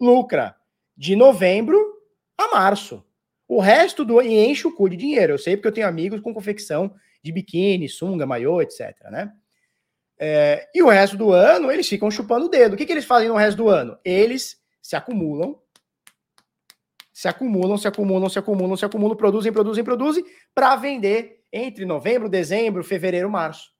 [0.00, 0.56] lucra
[0.96, 1.78] de novembro
[2.36, 3.04] a março.
[3.46, 5.34] O resto do e enche o cu de dinheiro.
[5.34, 8.94] Eu sei porque eu tenho amigos com confecção de biquíni, sunga, maiô, etc.
[9.10, 9.32] Né?
[10.20, 12.74] É, e o resto do ano eles ficam chupando o dedo.
[12.74, 13.98] O que, que eles fazem no resto do ano?
[14.04, 15.60] Eles se acumulam
[17.18, 20.24] se acumulam, se acumulam, se acumulam, se acumulam, produzem, produzem, produzem,
[20.54, 23.72] para vender entre novembro, dezembro, fevereiro, março.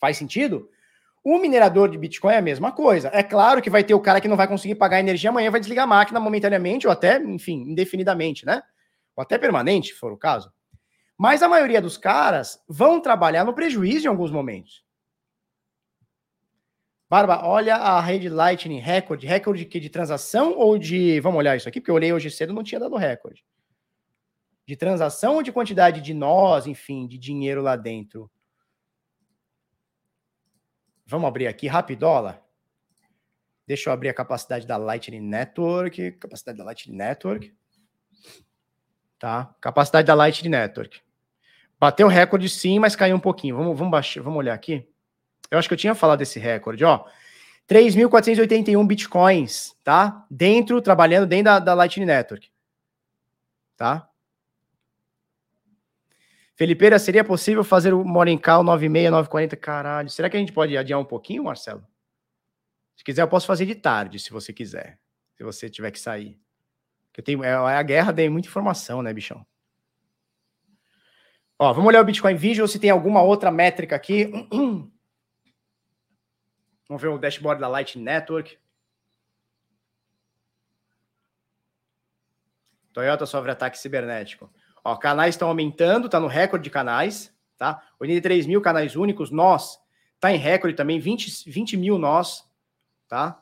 [0.00, 0.70] Faz sentido?
[1.22, 3.10] O minerador de Bitcoin é a mesma coisa.
[3.12, 5.60] É claro que vai ter o cara que não vai conseguir pagar energia amanhã, vai
[5.60, 8.62] desligar a máquina momentaneamente, ou até, enfim, indefinidamente, né?
[9.14, 10.50] Ou até permanente, se for o caso.
[11.20, 14.82] Mas a maioria dos caras vão trabalhar no prejuízo em alguns momentos.
[17.10, 19.26] Barba, olha a rede Lightning recorde.
[19.26, 21.20] Recorde de, de transação ou de.
[21.20, 23.44] Vamos olhar isso aqui, porque eu olhei hoje cedo não tinha dado recorde.
[24.66, 28.30] De transação ou de quantidade de nós, enfim, de dinheiro lá dentro?
[31.04, 32.42] Vamos abrir aqui rapidola.
[33.66, 36.12] Deixa eu abrir a capacidade da Lightning Network.
[36.12, 37.54] Capacidade da Lightning Network.
[39.18, 39.54] Tá?
[39.60, 41.09] Capacidade da Lightning Network.
[41.80, 43.56] Bateu recorde sim, mas caiu um pouquinho.
[43.56, 44.86] Vamos, vamos, baixar, vamos olhar aqui.
[45.50, 47.06] Eu acho que eu tinha falado desse recorde, ó.
[47.66, 50.26] 3.481 bitcoins, tá?
[50.30, 52.50] Dentro, trabalhando dentro da, da Lightning Network.
[53.76, 54.10] Tá?
[56.54, 59.56] Felipeira, seria possível fazer o Morning Call 96, 940?
[59.56, 61.82] Caralho, será que a gente pode adiar um pouquinho, Marcelo?
[62.94, 64.98] Se quiser, eu posso fazer de tarde, se você quiser.
[65.38, 66.38] Se você tiver que sair.
[67.06, 69.46] Porque eu tenho, é, a guerra tem muita informação, né, bichão?
[71.62, 74.32] Ó, vamos olhar o Bitcoin Visual, se tem alguma outra métrica aqui.
[76.88, 78.58] Vamos ver o dashboard da Lightning Network.
[82.94, 84.50] Toyota sofre ataque cibernético.
[84.82, 87.86] Ó, canais estão aumentando, tá no recorde de canais, tá?
[88.00, 89.78] 83 mil canais únicos, nós
[90.18, 92.50] tá em recorde também, 20, 20 mil nós,
[93.06, 93.38] tá?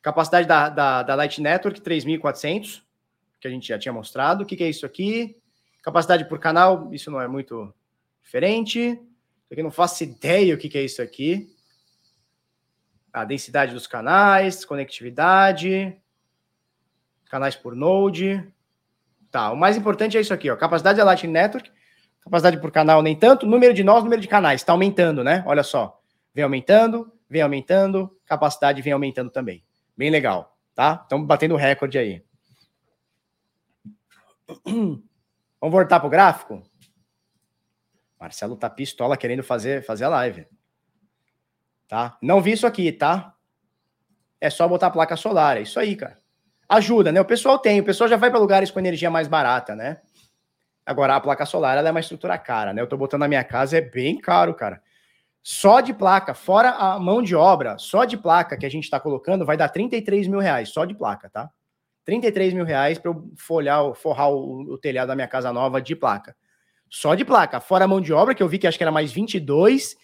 [0.00, 2.82] Capacidade da, da, da Light Network, 3.400,
[3.38, 4.44] que a gente já tinha mostrado.
[4.44, 5.36] O que, que é isso aqui?
[5.84, 7.70] Capacidade por canal, isso não é muito
[8.22, 8.98] diferente.
[9.52, 11.54] Aqui não faço ideia o que, que é isso aqui.
[13.12, 15.94] A densidade dos canais, conectividade,
[17.28, 18.42] canais por node.
[19.30, 20.56] Tá, o mais importante é isso aqui, ó.
[20.56, 21.70] Capacidade da Lightning Network,
[22.22, 25.44] capacidade por canal nem tanto, número de nós, número de canais, está aumentando, né?
[25.46, 26.00] Olha só,
[26.32, 29.62] vem aumentando, vem aumentando, capacidade vem aumentando também.
[29.94, 31.00] Bem legal, tá?
[31.02, 32.24] Estamos batendo recorde aí.
[35.60, 36.62] Vamos voltar pro gráfico?
[38.18, 40.46] Marcelo tá pistola querendo fazer, fazer a live.
[41.88, 42.16] Tá?
[42.22, 43.34] Não vi isso aqui, tá?
[44.40, 46.18] É só botar placa solar, é isso aí, cara
[46.68, 47.20] ajuda, né?
[47.20, 50.00] O pessoal tem, o pessoal já vai para lugares com energia mais barata, né?
[50.84, 52.82] Agora, a placa solar ela é uma estrutura cara, né?
[52.82, 54.82] Eu tô botando na minha casa, é bem caro, cara.
[55.42, 58.98] Só de placa, fora a mão de obra, só de placa que a gente está
[58.98, 61.50] colocando, vai dar 33 mil reais, só de placa, tá?
[62.04, 65.96] 33 mil reais para eu folhar, forrar o, o, telhado da minha casa nova de
[65.96, 66.36] placa.
[66.88, 67.60] Só de placa.
[67.60, 69.96] Fora a mão de obra, que eu vi que acho que era mais 22,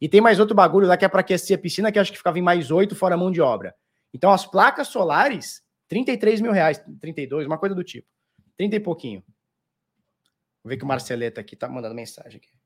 [0.00, 2.18] e tem mais outro bagulho lá que é para aquecer a piscina, que acho que
[2.18, 3.74] ficava em mais 8 fora a mão de obra.
[4.14, 8.06] Então, as placas solares, 33 mil reais, 32, uma coisa do tipo.
[8.56, 9.24] 30 e pouquinho.
[10.62, 12.57] Vou ver que o Marceleta aqui tá mandando mensagem aqui.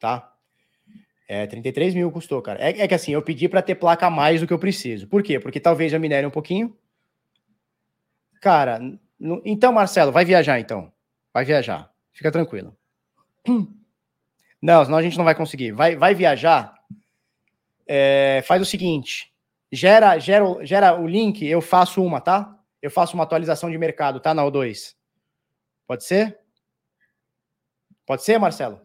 [0.00, 0.32] Tá?
[1.28, 2.58] É, 33 mil custou, cara.
[2.60, 5.06] É, é que assim, eu pedi para ter placa mais do que eu preciso.
[5.06, 5.38] Por quê?
[5.38, 6.76] Porque talvez eu minere um pouquinho,
[8.40, 8.80] Cara,
[9.18, 9.42] no...
[9.44, 10.90] então, Marcelo, vai viajar então.
[11.32, 11.92] Vai viajar.
[12.12, 12.76] Fica tranquilo.
[14.62, 15.72] Não, senão a gente não vai conseguir.
[15.72, 16.74] Vai, vai viajar.
[17.86, 19.32] É, faz o seguinte:
[19.72, 22.58] gera, gera, gera o link, eu faço uma, tá?
[22.82, 24.34] Eu faço uma atualização de mercado, tá?
[24.34, 24.94] Na O2.
[25.86, 26.38] Pode ser?
[28.04, 28.82] Pode ser, Marcelo?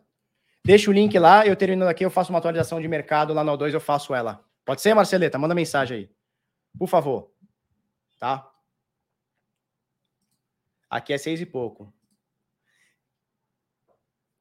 [0.66, 3.52] Deixa o link lá, eu terminando aqui, eu faço uma atualização de mercado lá na
[3.52, 4.44] O2, eu faço ela.
[4.66, 5.38] Pode ser, Marceleta?
[5.38, 6.12] Manda mensagem aí.
[6.76, 7.30] Por favor.
[8.20, 8.50] Tá?
[10.90, 11.94] Aqui é seis e pouco.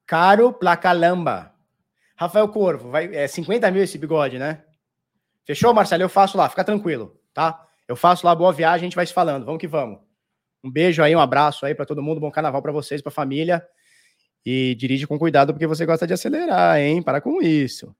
[0.07, 1.55] Caro Placalamba.
[2.17, 4.65] Rafael Corvo, vai, é 50 mil esse bigode, né?
[5.45, 6.05] Fechou, Marcelo?
[6.05, 7.69] Eu faço lá, fica tranquilo, tá?
[7.87, 9.45] Eu faço lá, boa viagem, a gente vai se falando.
[9.45, 10.01] Vamos que vamos.
[10.63, 13.63] Um beijo aí, um abraço aí para todo mundo, bom carnaval para vocês, para família.
[14.45, 17.03] E dirige com cuidado porque você gosta de acelerar, hein?
[17.03, 17.95] Para com isso.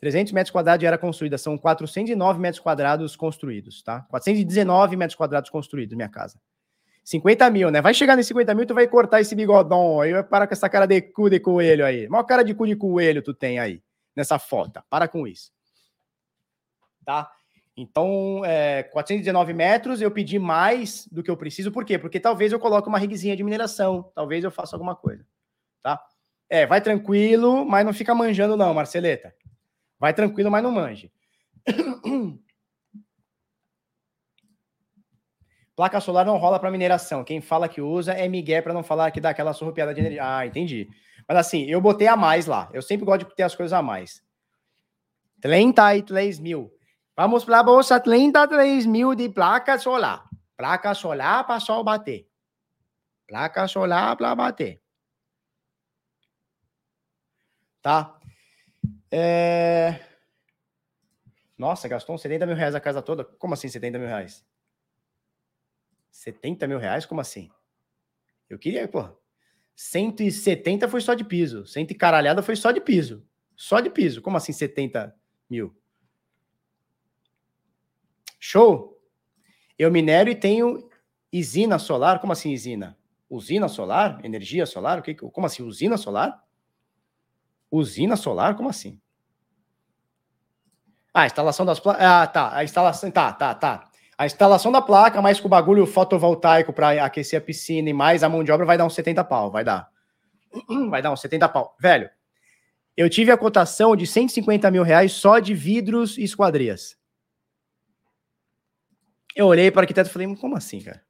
[0.00, 4.00] 300 metros quadrados de área construída, são 409 metros quadrados construídos, tá?
[4.08, 6.40] 419 metros quadrados construídos, minha casa.
[7.04, 7.82] 50 mil, né?
[7.82, 10.68] Vai chegar nesse 50 mil, tu vai cortar esse bigodão aí, vai parar com essa
[10.68, 12.08] cara de cu de coelho aí.
[12.08, 13.82] Maior cara de cu de coelho tu tem aí,
[14.16, 14.82] nessa foto.
[14.88, 15.52] Para com isso.
[17.04, 17.30] Tá?
[17.76, 21.72] Então, é, 419 metros, eu pedi mais do que eu preciso.
[21.72, 21.98] Por quê?
[21.98, 24.10] Porque talvez eu coloque uma rigzinha de mineração.
[24.14, 25.24] Talvez eu faça alguma coisa.
[25.82, 26.02] Tá?
[26.48, 29.34] É, vai tranquilo, mas não fica manjando não, Marceleta.
[29.98, 31.12] Vai tranquilo, mas não manje.
[35.76, 37.24] Placa solar não rola para mineração.
[37.24, 40.22] Quem fala que usa é Miguel para não falar que dá aquela surrupiada de energia.
[40.22, 40.86] Ah, entendi.
[41.26, 42.68] Mas assim, eu botei a mais lá.
[42.72, 44.22] Eu sempre gosto de ter as coisas a mais.
[45.40, 46.70] 33 mil.
[47.20, 50.26] Vamos para a bolsa, 33 mil de placa solar.
[50.56, 52.26] Placa solar para sol bater.
[53.28, 54.80] Placa solar para bater.
[57.82, 58.18] Tá?
[59.10, 60.00] É...
[61.58, 63.22] Nossa, gastou uns 70 mil reais a casa toda?
[63.22, 64.42] Como assim 70 mil reais?
[66.10, 67.04] 70 mil reais?
[67.04, 67.50] Como assim?
[68.48, 69.06] Eu queria, pô.
[69.76, 71.66] 170 foi só de piso.
[71.66, 73.22] 100 e caralhada foi só de piso.
[73.54, 74.22] Só de piso.
[74.22, 75.14] Como assim 70
[75.50, 75.78] mil?
[78.40, 78.98] Show!
[79.78, 80.88] Eu minero e tenho
[81.32, 82.18] usina solar.
[82.18, 82.96] Como assim usina?
[83.28, 84.18] Usina solar?
[84.24, 84.98] Energia solar?
[84.98, 85.62] O que, como assim?
[85.62, 86.42] Usina solar?
[87.70, 88.56] Usina solar?
[88.56, 88.98] Como assim?
[91.12, 92.02] Ah, instalação das placas.
[92.02, 92.56] Ah, tá.
[92.56, 93.10] A instalação.
[93.10, 93.90] Tá, tá, tá.
[94.16, 98.22] A instalação da placa, mais com o bagulho fotovoltaico para aquecer a piscina e mais
[98.22, 99.88] a mão de obra, vai dar uns 70 pau, vai dar.
[100.90, 101.76] Vai dar uns 70 pau.
[101.78, 102.10] Velho,
[102.96, 106.99] eu tive a cotação de 150 mil reais só de vidros e esquadrias.
[109.34, 111.04] Eu olhei para o arquiteto e falei, como assim, cara?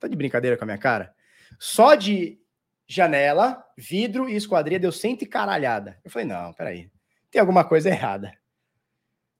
[0.00, 1.14] Tá de brincadeira com a minha cara?
[1.58, 2.40] Só de
[2.86, 5.98] janela, vidro e esquadria deu cento e caralhada.
[6.04, 6.90] Eu falei, não, peraí.
[7.30, 8.36] Tem alguma coisa errada.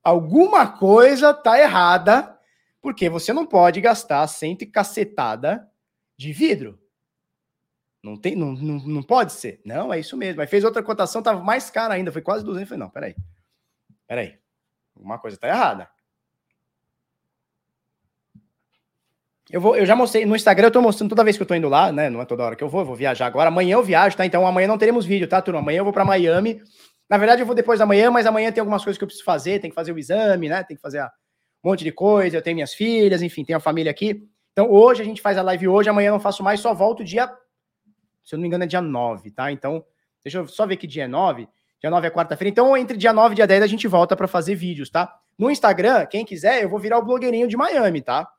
[0.03, 2.37] Alguma coisa tá errada
[2.81, 5.69] porque você não pode gastar cento e cacetada
[6.17, 6.79] de vidro.
[8.03, 9.61] Não, tem, não, não, não pode ser.
[9.63, 10.41] Não, é isso mesmo.
[10.41, 12.63] Aí fez outra cotação, tava mais cara ainda, foi quase 200.
[12.63, 13.15] Eu falei, não, peraí.
[14.05, 14.37] Peraí.
[14.93, 15.89] Alguma coisa tá errada.
[19.51, 21.53] Eu, vou, eu já mostrei no Instagram, eu tô mostrando toda vez que eu tô
[21.53, 22.09] indo lá, né?
[22.09, 23.49] Não é toda hora que eu vou, eu vou viajar agora.
[23.49, 24.25] Amanhã eu viajo, tá?
[24.25, 25.59] Então amanhã não teremos vídeo, tá, turma?
[25.59, 26.61] Amanhã eu vou para Miami.
[27.09, 29.25] Na verdade, eu vou depois da manhã, mas amanhã tem algumas coisas que eu preciso
[29.25, 29.59] fazer.
[29.59, 30.63] Tem que fazer o exame, né?
[30.63, 32.37] Tem que fazer um monte de coisa.
[32.37, 34.23] Eu tenho minhas filhas, enfim, tenho a família aqui.
[34.53, 37.03] Então hoje a gente faz a live hoje, amanhã eu não faço mais, só volto
[37.03, 37.27] dia.
[38.23, 39.51] Se eu não me engano, é dia 9, tá?
[39.51, 39.83] Então,
[40.23, 41.47] deixa eu só ver que dia é 9.
[41.81, 42.49] Dia 9 é quarta-feira.
[42.49, 45.13] Então, entre dia 9 e dia 10 a gente volta para fazer vídeos, tá?
[45.37, 48.29] No Instagram, quem quiser, eu vou virar o blogueirinho de Miami, tá?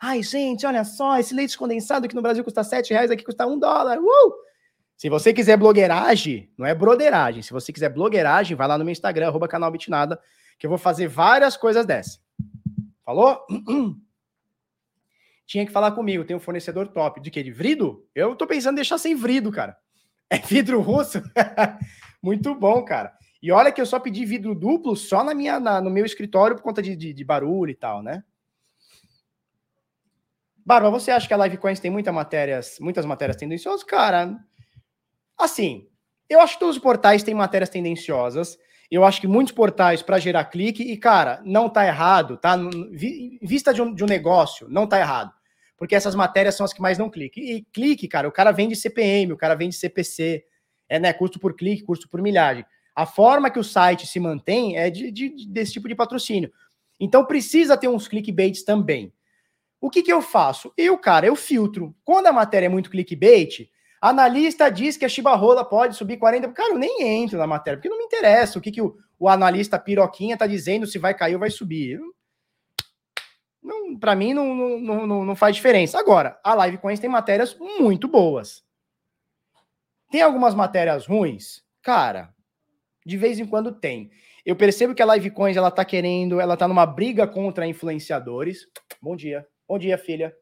[0.00, 3.46] Ai, gente, olha só, esse leite condensado que no Brasil custa 7 reais, aqui custa
[3.46, 3.98] 1 dólar.
[3.98, 4.34] Uh!
[4.96, 7.42] Se você quiser blogueiragem, não é broderagem.
[7.42, 10.20] Se você quiser blogueiragem, vai lá no meu Instagram, arroba canal Bitnada,
[10.58, 12.20] que eu vou fazer várias coisas dessas.
[13.04, 13.44] Falou?
[15.46, 17.20] Tinha que falar comigo, tem um fornecedor top.
[17.20, 17.42] De quê?
[17.42, 18.06] De vrido?
[18.14, 19.76] Eu tô pensando em deixar sem vrido, cara.
[20.30, 21.22] É vidro russo?
[22.22, 23.12] Muito bom, cara.
[23.42, 26.56] E olha que eu só pedi vidro duplo só na minha, na, no meu escritório
[26.56, 28.24] por conta de, de, de barulho e tal, né?
[30.64, 33.84] Barba, você acha que a Live Coins tem muita matérias, muitas matérias tendenciosas?
[33.84, 34.34] Cara,
[35.38, 35.86] assim,
[36.28, 38.58] eu acho que todos os portais têm matérias tendenciosas.
[38.90, 42.56] Eu acho que muitos portais para gerar clique, e cara, não tá errado, tá?
[43.42, 45.32] Vista de um, de um negócio, não tá errado.
[45.76, 47.40] Porque essas matérias são as que mais não clique.
[47.40, 50.44] E clique, cara, o cara vende CPM, o cara vende CPC,
[50.88, 51.12] é né?
[51.12, 52.64] Custo por clique, custo por milhagem.
[52.94, 56.50] A forma que o site se mantém é de, de, desse tipo de patrocínio.
[56.98, 59.12] Então precisa ter uns clickbaits também.
[59.84, 60.72] O que, que eu faço?
[60.78, 61.94] Eu, cara, eu filtro.
[62.06, 63.68] Quando a matéria é muito clickbait,
[64.00, 66.50] analista diz que a chibarrola pode subir 40.
[66.54, 69.28] Cara, eu nem entro na matéria, porque não me interessa o que, que o, o
[69.28, 72.00] analista piroquinha tá dizendo se vai cair ou vai subir.
[73.62, 75.98] Não, para mim não, não, não, não faz diferença.
[75.98, 78.64] Agora, a Live Coins tem matérias muito boas.
[80.10, 81.62] Tem algumas matérias ruins?
[81.82, 82.32] Cara,
[83.04, 84.10] de vez em quando tem.
[84.46, 88.66] Eu percebo que a Live Coins ela tá querendo, ela tá numa briga contra influenciadores.
[89.02, 89.46] Bom dia.
[89.66, 90.34] Bom dia, filha.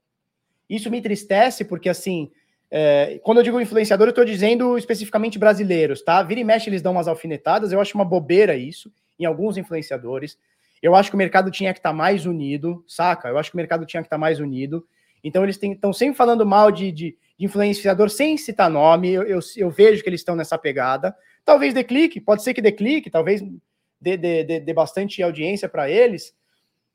[0.69, 2.31] Isso me entristece porque, assim,
[2.69, 6.20] é, quando eu digo influenciador, eu estou dizendo especificamente brasileiros, tá?
[6.23, 7.70] Vira e mexe, eles dão umas alfinetadas.
[7.70, 10.36] Eu acho uma bobeira isso em alguns influenciadores.
[10.82, 13.28] Eu acho que o mercado tinha que estar tá mais unido, saca?
[13.28, 14.85] Eu acho que o mercado tinha que estar tá mais unido.
[15.23, 19.12] Então, eles estão sempre falando mal de, de, de, influenciador sem citar nome.
[19.12, 21.15] Eu, eu, eu vejo que eles estão nessa pegada.
[21.44, 23.40] Talvez dê clique, pode ser que dê clique, talvez
[24.01, 26.35] dê, dê, dê, dê bastante audiência para eles.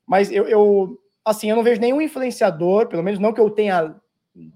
[0.06, 0.98] Mas eu, eu,
[1.28, 3.94] assim, eu não vejo nenhum influenciador, pelo menos não que eu tenha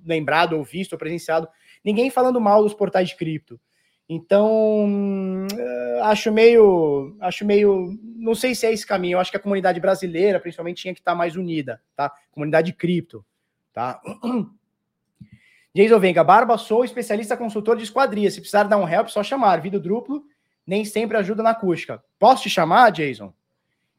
[0.05, 1.49] lembrado ou visto ou presenciado,
[1.85, 3.61] ninguém falando mal dos portais de cripto.
[4.09, 9.17] Então, eh, acho meio, acho meio, não sei se é esse caminho.
[9.17, 12.13] Eu acho que a comunidade brasileira, principalmente, tinha que estar mais unida, tá?
[12.31, 13.25] Comunidade de cripto,
[13.73, 14.01] tá?
[15.75, 18.31] Jason Venga, Barba, sou especialista consultor de esquadria.
[18.31, 19.63] Se precisar dar um help, só chamar.
[19.63, 20.23] Vídeo duplo
[20.67, 22.03] nem sempre ajuda na acústica.
[22.19, 23.33] Posso te chamar, Jason?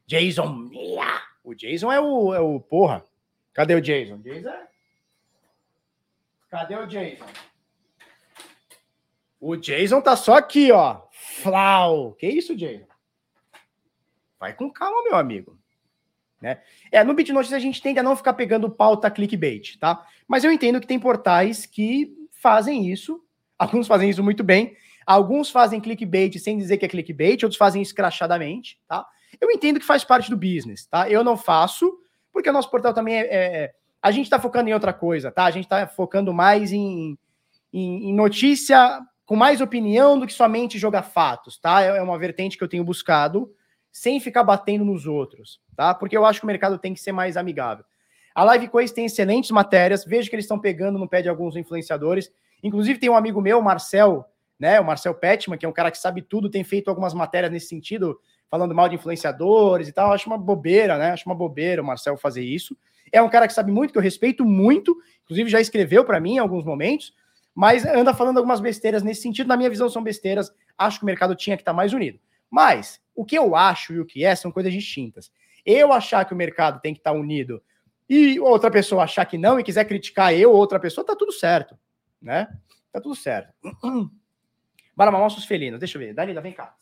[0.06, 0.70] Jason,
[1.44, 3.04] o Jason é o, é o porra.
[3.52, 4.16] Cadê o Jason?
[4.18, 4.66] Jason é...
[6.48, 7.26] Cadê o Jason?
[9.38, 11.02] O Jason tá só aqui, ó.
[11.12, 12.12] Flau.
[12.14, 12.86] Que isso, Jason?
[14.40, 15.58] Vai com calma, meu amigo.
[16.40, 16.60] Né?
[16.90, 20.06] É, no BitNotes a gente tende a não ficar pegando pauta clickbait, tá?
[20.26, 23.22] Mas eu entendo que tem portais que fazem isso.
[23.58, 24.76] Alguns fazem isso muito bem.
[25.06, 29.06] Alguns fazem clickbait sem dizer que é clickbait, outros fazem escrachadamente, tá?
[29.40, 31.08] Eu entendo que faz parte do business, tá?
[31.08, 31.98] Eu não faço,
[32.32, 33.20] porque o nosso portal também é.
[33.20, 33.74] é, é
[34.04, 35.44] a gente está focando em outra coisa, tá?
[35.44, 37.18] A gente está focando mais em,
[37.72, 41.82] em, em, notícia com mais opinião do que somente jogar fatos, tá?
[41.82, 43.50] É, é uma vertente que eu tenho buscado,
[43.90, 45.94] sem ficar batendo nos outros, tá?
[45.94, 47.82] Porque eu acho que o mercado tem que ser mais amigável.
[48.34, 51.56] A Live Quiz tem excelentes matérias, vejo que eles estão pegando no pé de alguns
[51.56, 52.30] influenciadores.
[52.62, 54.26] Inclusive, tem um amigo meu, Marcel,
[54.58, 54.78] né?
[54.80, 57.68] O Marcel Petman, que é um cara que sabe tudo, tem feito algumas matérias nesse
[57.68, 58.18] sentido
[58.54, 60.12] falando mal de influenciadores e tal.
[60.12, 61.10] Acho uma bobeira, né?
[61.10, 62.76] Acho uma bobeira o Marcel fazer isso.
[63.10, 66.34] É um cara que sabe muito, que eu respeito muito, inclusive já escreveu para mim
[66.34, 67.12] em alguns momentos,
[67.52, 69.48] mas anda falando algumas besteiras nesse sentido.
[69.48, 70.54] Na minha visão, são besteiras.
[70.78, 72.20] Acho que o mercado tinha que estar tá mais unido.
[72.48, 75.32] Mas o que eu acho e o que é são coisas distintas.
[75.66, 77.60] Eu achar que o mercado tem que estar tá unido
[78.08, 81.32] e outra pessoa achar que não e quiser criticar eu ou outra pessoa, tá tudo
[81.32, 81.76] certo,
[82.22, 82.46] né?
[82.92, 83.52] Tá tudo certo.
[84.94, 85.80] Bora mamar os felinos.
[85.80, 86.14] Deixa eu ver.
[86.14, 86.76] Dalila, vem cá.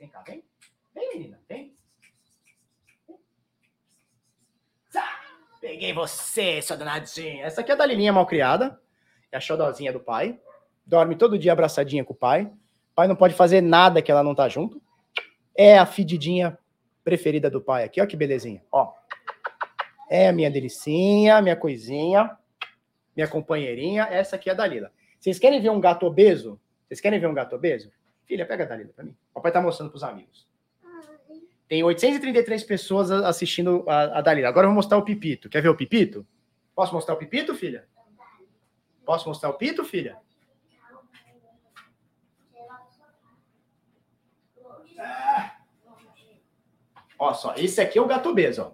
[0.00, 0.49] Vem cá, vem.
[1.00, 1.74] Vem, menina, vem.
[5.60, 7.44] Peguei você, sua danadinha.
[7.44, 8.78] Essa aqui é a Dalilinha mal criada.
[9.32, 10.38] É a xodozinha do pai.
[10.84, 12.44] Dorme todo dia abraçadinha com o pai.
[12.44, 14.82] O pai não pode fazer nada que ela não tá junto.
[15.54, 16.58] É a fedidinha
[17.04, 18.00] preferida do pai aqui.
[18.00, 18.62] Ó que belezinha.
[18.70, 18.92] Ó.
[20.10, 22.36] É a minha delicinha, minha coisinha,
[23.14, 24.04] minha companheirinha.
[24.10, 24.90] Essa aqui é a Dalila.
[25.18, 26.60] Vocês querem ver um gato obeso?
[26.88, 27.92] Vocês querem ver um gato obeso?
[28.26, 29.16] Filha, pega a Dalila pra mim.
[29.30, 30.49] O papai tá mostrando pros amigos.
[31.70, 34.48] Tem 833 pessoas assistindo a, a Dalila.
[34.48, 35.48] Agora eu vou mostrar o Pipito.
[35.48, 36.26] Quer ver o Pipito?
[36.74, 37.86] Posso mostrar o Pipito, filha?
[39.04, 40.18] Posso mostrar o Pito, filha?
[44.98, 45.52] Ah.
[47.16, 48.72] Ó só, esse aqui é o gato obeso, ó.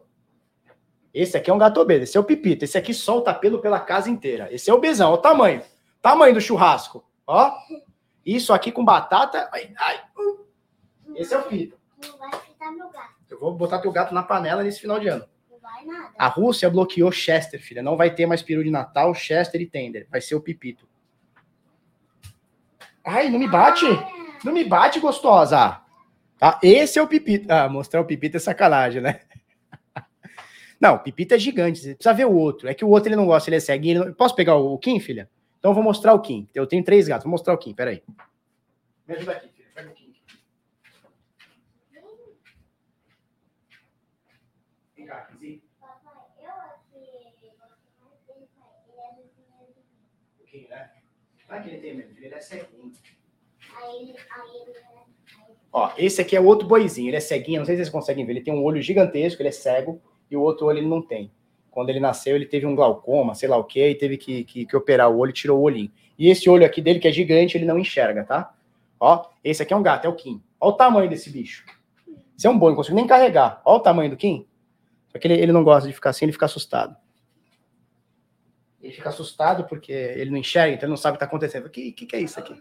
[1.12, 2.64] Esse aqui é um gato obeso, esse é o Pipito.
[2.64, 4.50] Esse aqui solta pelo pela casa inteira.
[4.50, 5.62] Esse é o besão, o tamanho.
[6.00, 7.52] Tamanho do churrasco, ó.
[8.24, 9.50] Isso aqui com batata.
[9.52, 10.02] Ai, ai.
[11.14, 11.78] Esse é o Pito.
[12.70, 13.14] Meu gato.
[13.30, 15.24] Eu vou botar teu gato na panela nesse final de ano.
[15.50, 16.14] Não vai nada.
[16.18, 17.82] A Rússia bloqueou Chester, filha.
[17.82, 20.06] Não vai ter mais peru de Natal, Chester e Tender.
[20.10, 20.88] Vai ser o Pipito.
[23.04, 23.86] Ai, não me bate.
[24.44, 25.80] Não me bate, gostosa.
[26.38, 26.60] Tá?
[26.62, 27.50] Esse é o Pipito.
[27.50, 29.20] Ah, mostrar o Pipito é sacanagem, né?
[30.80, 31.78] Não, o Pipito é gigante.
[31.78, 32.68] Você precisa ver o outro.
[32.68, 33.94] É que o outro ele não gosta, ele é.
[33.94, 34.12] Não...
[34.12, 35.30] Posso pegar o Kim, filha?
[35.58, 36.46] Então eu vou mostrar o Kim.
[36.54, 37.24] Eu tenho três gatos.
[37.24, 37.74] Vou mostrar o Kim.
[37.74, 38.02] Peraí.
[39.08, 39.68] Me ajuda aqui, filha.
[39.74, 40.14] Pega o Kim.
[44.96, 45.62] Vem cá, Kimzinho.
[50.40, 50.90] O Kim, né?
[51.48, 52.12] Vai que ele tem mesmo.
[52.18, 52.92] Ele é ceguinho.
[53.76, 54.14] Aí ele.
[55.72, 58.24] Ó, esse aqui é o outro boizinho, ele é ceguinho, não sei se vocês conseguem
[58.24, 60.00] ver, ele tem um olho gigantesco, ele é cego,
[60.30, 61.30] e o outro olho ele não tem.
[61.70, 64.64] Quando ele nasceu, ele teve um glaucoma, sei lá o que, e teve que, que,
[64.64, 65.90] que, operar o olho, tirou o olhinho.
[66.18, 68.54] E esse olho aqui dele, que é gigante, ele não enxerga, tá?
[68.98, 70.42] Ó, esse aqui é um gato, é o Kim.
[70.58, 71.66] Ó o tamanho desse bicho.
[72.34, 73.60] Esse é um boi, não consigo nem carregar.
[73.62, 74.46] Ó o tamanho do Kim.
[75.08, 76.96] Só que ele, ele não gosta de ficar assim, ele fica assustado.
[78.86, 81.66] Ele fica assustado porque ele não enxerga, então ele não sabe o que está acontecendo.
[81.66, 82.54] O que, que, que, é isso aqui?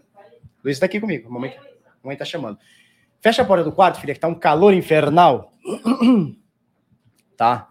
[0.64, 1.56] Luiz está aqui comigo, a mamãe,
[2.02, 2.58] mamãe tá chamando.
[3.20, 5.52] Fecha a porta do quarto, filha, que tá um calor infernal.
[7.36, 7.68] tá?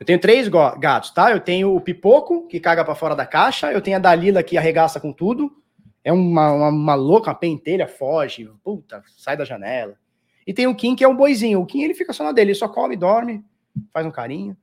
[0.00, 1.30] Eu tenho três gatos, tá?
[1.30, 3.72] Eu tenho o Pipoco, que caga para fora da caixa.
[3.72, 5.62] Eu tenho a Dalila, que arregaça com tudo.
[6.02, 8.50] É uma, uma, uma, louca, uma pentelha, foge.
[8.64, 9.96] Puta, sai da janela.
[10.44, 11.60] E tem o Kim, que é um boizinho.
[11.60, 12.50] O Kim, ele fica só na dele.
[12.50, 13.44] Ele só come, dorme,
[13.92, 14.56] faz um carinho.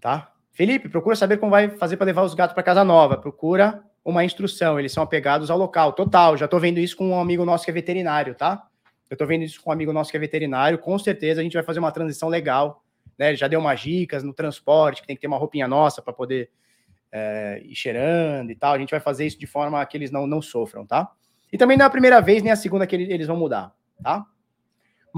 [0.00, 0.32] Tá?
[0.56, 3.16] Felipe, procura saber como vai fazer para levar os gatos para casa nova.
[3.16, 4.78] Procura uma instrução.
[4.80, 5.92] Eles são apegados ao local.
[5.92, 6.36] Total.
[6.36, 8.66] Já tô vendo isso com um amigo nosso que é veterinário, tá?
[9.08, 10.78] Eu tô vendo isso com um amigo nosso que é veterinário.
[10.78, 12.82] Com certeza a gente vai fazer uma transição legal
[13.18, 13.28] né?
[13.28, 16.12] Ele já deu umas dicas no transporte, que tem que ter uma roupinha nossa para
[16.12, 16.50] poder
[17.10, 18.74] é, ir cheirando e tal.
[18.74, 21.10] A gente vai fazer isso de forma que eles não, não sofram, tá?
[21.52, 23.72] E também não é a primeira vez nem a segunda que eles vão mudar,
[24.02, 24.24] tá?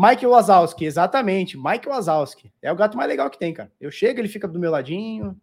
[0.00, 1.58] Mike Wazowski, exatamente.
[1.58, 2.52] Mike Wazowski.
[2.62, 3.72] É o gato mais legal que tem, cara.
[3.80, 5.36] Eu chego, ele fica do meu ladinho.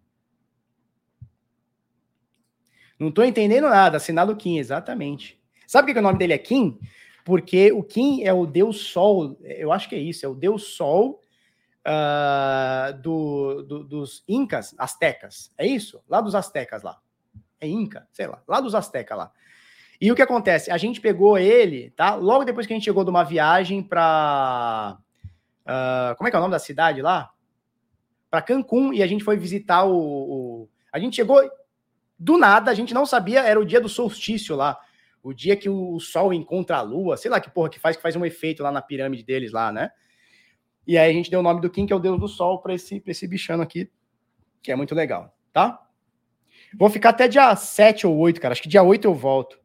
[2.97, 3.97] Não tô entendendo nada.
[3.97, 5.37] Assinado Kim, exatamente.
[5.67, 6.79] Sabe por que o nome dele é Kim?
[7.25, 9.37] Porque o Kim é o deus sol.
[9.41, 10.25] Eu acho que é isso.
[10.25, 11.19] É o deus sol
[11.85, 15.51] uh, do, do, dos incas, astecas.
[15.57, 16.01] É isso?
[16.07, 16.97] Lá dos astecas lá.
[17.59, 18.07] É inca?
[18.13, 18.41] Sei lá.
[18.47, 19.33] Lá dos astecas lá.
[19.99, 20.71] E o que acontece?
[20.71, 22.15] A gente pegou ele, tá?
[22.15, 25.05] Logo depois que a gente chegou de uma viagem para uh,
[25.65, 27.31] ah, como é que é o nome da cidade lá?
[28.29, 31.41] Para Cancún e a gente foi visitar o, o, a gente chegou
[32.17, 34.77] do nada, a gente não sabia, era o dia do solstício lá,
[35.23, 38.01] o dia que o sol encontra a lua, sei lá que porra que faz que
[38.01, 39.91] faz um efeito lá na pirâmide deles lá, né?
[40.87, 42.61] E aí a gente deu o nome do Kim, que é o deus do sol,
[42.61, 43.89] para esse, esse bichano aqui,
[44.61, 45.81] que é muito legal, tá?
[46.77, 48.51] Vou ficar até dia 7 ou 8, cara.
[48.51, 49.59] Acho que dia 8 eu volto.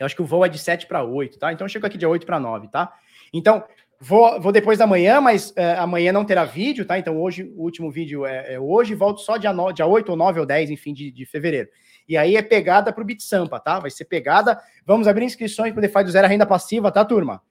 [0.00, 1.52] Eu acho que o voo é de 7 para 8, tá?
[1.52, 2.92] Então eu chego aqui dia 8 para 9, tá?
[3.32, 3.62] Então,
[4.00, 6.98] vou, vou depois da manhã, mas é, amanhã não terá vídeo, tá?
[6.98, 10.16] Então hoje, o último vídeo é, é hoje, volto só dia, 9, dia 8 ou
[10.16, 11.68] 9 ou 10, enfim, de, de fevereiro.
[12.08, 13.78] E aí é pegada pro Bit Sampa, tá?
[13.78, 14.58] Vai ser pegada.
[14.86, 17.42] Vamos abrir inscrições pro DeFi do Zero Renda Passiva, tá, turma?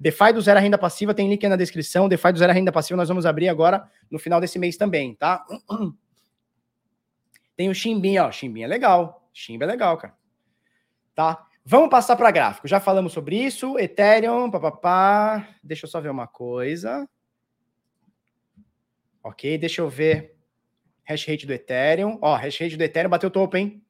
[0.00, 2.08] DeFi do Zero Renda Passiva tem link aí na descrição.
[2.08, 5.44] DeFi do Zero Renda Passiva nós vamos abrir agora no final desse mês também, tá?
[7.56, 8.30] Tem o Chimbim, ó.
[8.30, 9.28] Chimbim é legal.
[9.32, 10.14] Chimbim é legal, cara.
[11.12, 11.47] Tá?
[11.70, 12.66] Vamos passar para gráfico.
[12.66, 13.78] Já falamos sobre isso.
[13.78, 15.46] Ethereum, papapá.
[15.62, 17.06] Deixa eu só ver uma coisa.
[19.22, 20.34] Ok, deixa eu ver.
[21.04, 22.18] Hash rate do Ethereum.
[22.22, 23.84] Ó, hash rate do Ethereum bateu o topo, hein?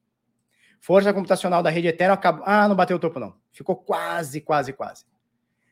[0.81, 2.43] Força computacional da rede Ethereum acabou.
[2.45, 3.33] Ah, não bateu o topo, não.
[3.49, 5.05] Ficou quase, quase, quase.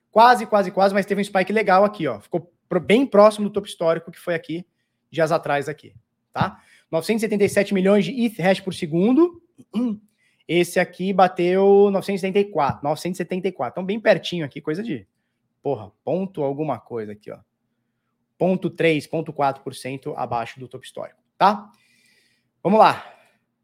[0.10, 2.22] Quase, quase, quase, mas teve um spike legal aqui, ó.
[2.22, 2.54] Ficou
[2.86, 4.66] bem próximo do topo histórico que foi aqui,
[5.12, 5.94] dias atrás aqui,
[6.32, 6.62] tá?
[6.90, 9.44] 977 milhões de ETH hash por segundo.
[10.48, 13.74] Esse aqui bateu 974, 974.
[13.74, 15.06] Então bem pertinho aqui, coisa de,
[15.62, 17.40] porra, ponto alguma coisa aqui, ó.
[18.38, 21.72] Ponto 3, ponto 4% abaixo do topo histórico, tá?
[22.64, 23.14] Vamos lá.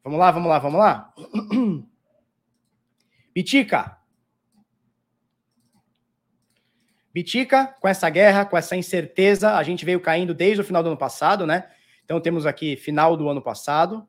[0.04, 1.14] Vamos lá, vamos lá, vamos lá.
[3.34, 3.98] Bitica,
[7.14, 10.88] Bitica, com essa guerra, com essa incerteza, a gente veio caindo desde o final do
[10.90, 11.70] ano passado, né?
[12.04, 14.08] Então temos aqui final do ano passado.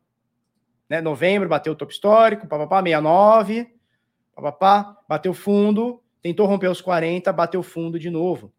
[0.89, 1.01] Né?
[1.01, 3.75] Novembro bateu o topo histórico, papapá, 69,
[4.35, 8.53] papapá, bateu fundo, tentou romper os 40, bateu fundo de novo,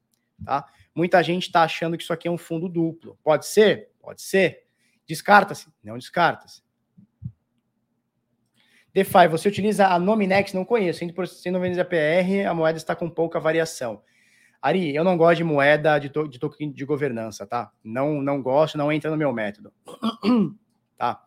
[0.44, 0.66] tá?
[0.94, 3.18] Muita gente está achando que isso aqui é um fundo duplo.
[3.22, 3.90] Pode ser?
[4.02, 4.64] Pode ser.
[5.06, 5.68] Descarta-se?
[5.84, 6.64] Não descarta-se.
[8.94, 10.54] DeFi, você utiliza a Nominex?
[10.54, 11.00] Não conheço.
[11.00, 14.02] 190 APR, a moeda está com pouca variação.
[14.62, 17.72] Ari, eu não gosto de moeda de, to, de token de governança, tá?
[17.84, 19.74] Não, não gosto, não entra no meu método.
[20.98, 21.22] tá?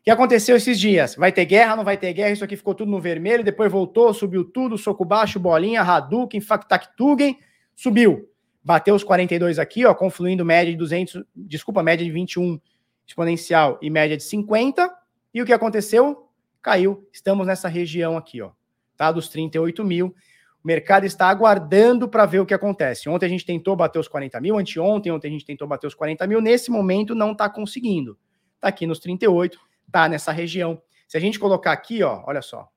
[0.00, 1.14] O que aconteceu esses dias?
[1.14, 2.30] Vai ter guerra, não vai ter guerra?
[2.30, 7.38] Isso aqui ficou tudo no vermelho, depois voltou, subiu tudo, soco baixo, bolinha, Hadouken, Factactugen,
[7.76, 8.26] subiu.
[8.64, 12.58] Bateu os 42 aqui, ó, confluindo média de 200, desculpa, média de 21
[13.06, 14.90] exponencial e média de 50.
[15.34, 16.30] E o que aconteceu?
[16.62, 17.06] Caiu.
[17.12, 18.52] Estamos nessa região aqui, ó,
[18.96, 19.12] tá?
[19.12, 20.14] Dos 38 mil.
[20.64, 23.06] O mercado está aguardando para ver o que acontece.
[23.08, 25.94] Ontem a gente tentou bater os 40 mil, anteontem, ontem a gente tentou bater os
[25.94, 26.40] 40 mil.
[26.40, 28.18] Nesse momento não está conseguindo.
[28.56, 29.58] Está aqui nos 38,
[29.90, 30.80] está nessa região.
[31.06, 32.70] Se a gente colocar aqui, ó, olha só.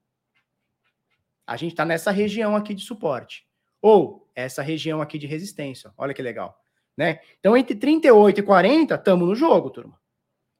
[1.45, 3.45] A gente está nessa região aqui de suporte.
[3.81, 5.94] Ou essa região aqui de resistência.
[5.98, 6.57] Olha que legal.
[6.98, 7.19] Né?
[7.40, 9.99] Então, entre 38 e 40, estamos no jogo, turma.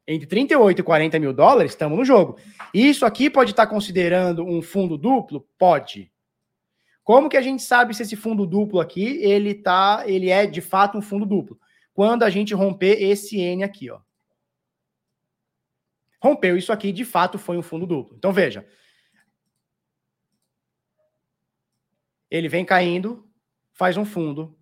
[0.08, 2.38] Entre 38 e 40 mil dólares, estamos no jogo.
[2.74, 5.48] Isso aqui pode estar tá considerando um fundo duplo?
[5.58, 6.12] Pode.
[7.04, 10.62] Como que a gente sabe se esse fundo duplo aqui, ele tá, ele é de
[10.62, 11.58] fato um fundo duplo?
[11.94, 14.00] Quando a gente romper esse N aqui, ó.
[16.24, 18.16] Rompeu isso aqui, de fato foi um fundo duplo.
[18.16, 18.66] Então veja.
[22.32, 23.30] Ele vem caindo,
[23.74, 24.58] faz um fundo,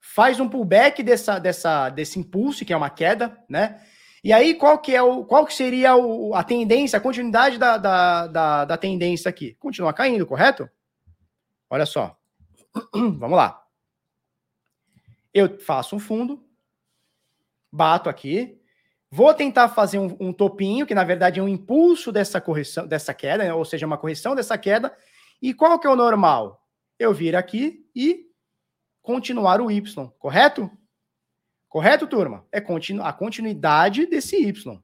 [0.00, 3.80] faz um pullback dessa, dessa, desse impulso, que é uma queda, né?
[4.24, 7.76] E aí, qual que, é o, qual que seria o, a tendência, a continuidade da,
[7.78, 9.54] da, da, da tendência aqui?
[9.60, 10.68] Continuar caindo, correto?
[11.70, 12.18] Olha só.
[12.92, 13.64] Vamos lá.
[15.32, 16.44] Eu faço um fundo,
[17.70, 18.60] bato aqui,
[19.14, 23.12] vou tentar fazer um, um, topinho, que na verdade é um impulso dessa correção, dessa
[23.12, 23.52] queda, né?
[23.52, 24.96] ou seja, uma correção dessa queda.
[25.40, 26.66] E qual que é o normal?
[26.98, 28.24] Eu vir aqui e
[29.02, 30.70] continuar o Y, correto?
[31.68, 32.46] Correto, turma?
[32.50, 34.82] É continu a continuidade desse Y.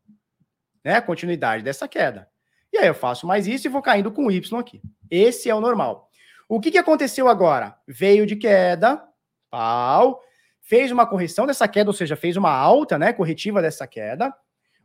[0.85, 0.97] Né?
[0.97, 2.29] A continuidade dessa queda.
[2.71, 4.83] E aí eu faço mais isso e vou caindo com o Y aqui.
[5.11, 6.11] Esse é o normal.
[6.47, 7.79] O que, que aconteceu agora?
[7.87, 9.03] Veio de queda,
[9.51, 10.23] pau,
[10.69, 14.35] fez uma correção dessa queda, ou seja, fez uma alta, né, corretiva dessa queda,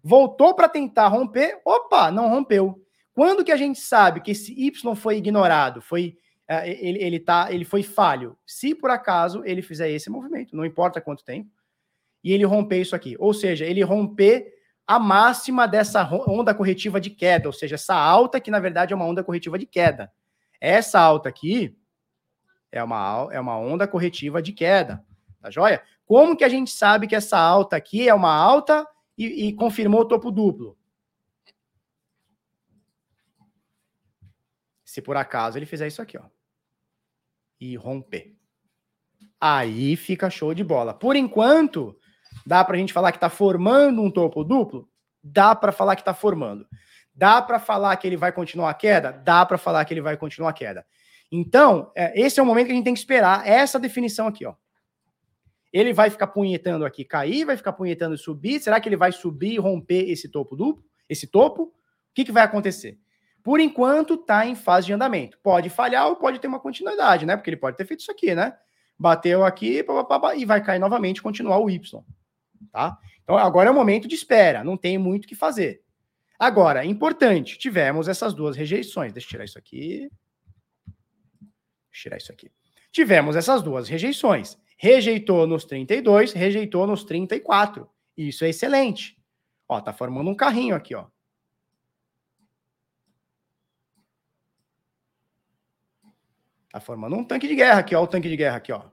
[0.01, 2.81] voltou para tentar romper, opa, não rompeu.
[3.13, 7.51] Quando que a gente sabe que esse Y foi ignorado, foi é, ele, ele, tá,
[7.51, 8.37] ele foi falho.
[8.45, 11.49] Se por acaso ele fizer esse movimento, não importa quanto tempo,
[12.23, 13.17] e ele romper isso aqui.
[13.19, 14.53] Ou seja, ele romper
[14.87, 18.95] a máxima dessa onda corretiva de queda, ou seja, essa alta que na verdade é
[18.95, 20.09] uma onda corretiva de queda.
[20.61, 21.77] Essa alta aqui
[22.71, 25.03] é uma, é uma onda corretiva de queda,
[25.43, 25.83] tá joia?
[26.05, 28.87] Como que a gente sabe que essa alta aqui é uma alta
[29.17, 30.77] e, e confirmou o topo duplo?
[34.83, 36.23] Se por acaso ele fizer isso aqui, ó
[37.63, 38.35] e romper.
[39.39, 40.93] Aí fica show de bola.
[40.93, 41.97] Por enquanto,
[42.45, 44.89] dá para a gente falar que está formando um topo duplo?
[45.23, 46.67] Dá para falar que está formando.
[47.15, 49.11] Dá para falar que ele vai continuar a queda?
[49.11, 50.85] Dá para falar que ele vai continuar a queda.
[51.31, 54.45] Então, é, esse é o momento que a gente tem que esperar essa definição aqui,
[54.45, 54.55] ó.
[55.73, 58.59] Ele vai ficar punhetando aqui, cair, vai ficar punhetando subir.
[58.59, 60.85] Será que ele vai subir e romper esse topo duplo?
[61.09, 61.63] Esse topo?
[61.63, 61.73] O
[62.13, 62.99] que, que vai acontecer?
[63.41, 65.39] Por enquanto, está em fase de andamento.
[65.41, 67.35] Pode falhar ou pode ter uma continuidade, né?
[67.35, 68.55] Porque ele pode ter feito isso aqui, né?
[68.97, 69.83] Bateu aqui
[70.37, 72.03] e vai cair novamente continuar o Y.
[72.71, 72.97] Tá?
[73.23, 74.63] Então, agora é o momento de espera.
[74.63, 75.81] Não tem muito o que fazer.
[76.37, 79.11] Agora, importante, tivemos essas duas rejeições.
[79.11, 80.09] Deixa eu tirar isso aqui.
[80.85, 81.49] Deixa
[81.91, 82.51] eu tirar isso aqui.
[82.91, 84.57] Tivemos essas duas rejeições.
[84.77, 87.89] Rejeitou nos 32, rejeitou nos 34.
[88.17, 89.17] Isso é excelente.
[89.67, 91.07] Ó, tá formando um carrinho aqui, ó.
[96.71, 98.83] Tá formando um tanque de guerra aqui, ó, o tanque de guerra aqui, ó.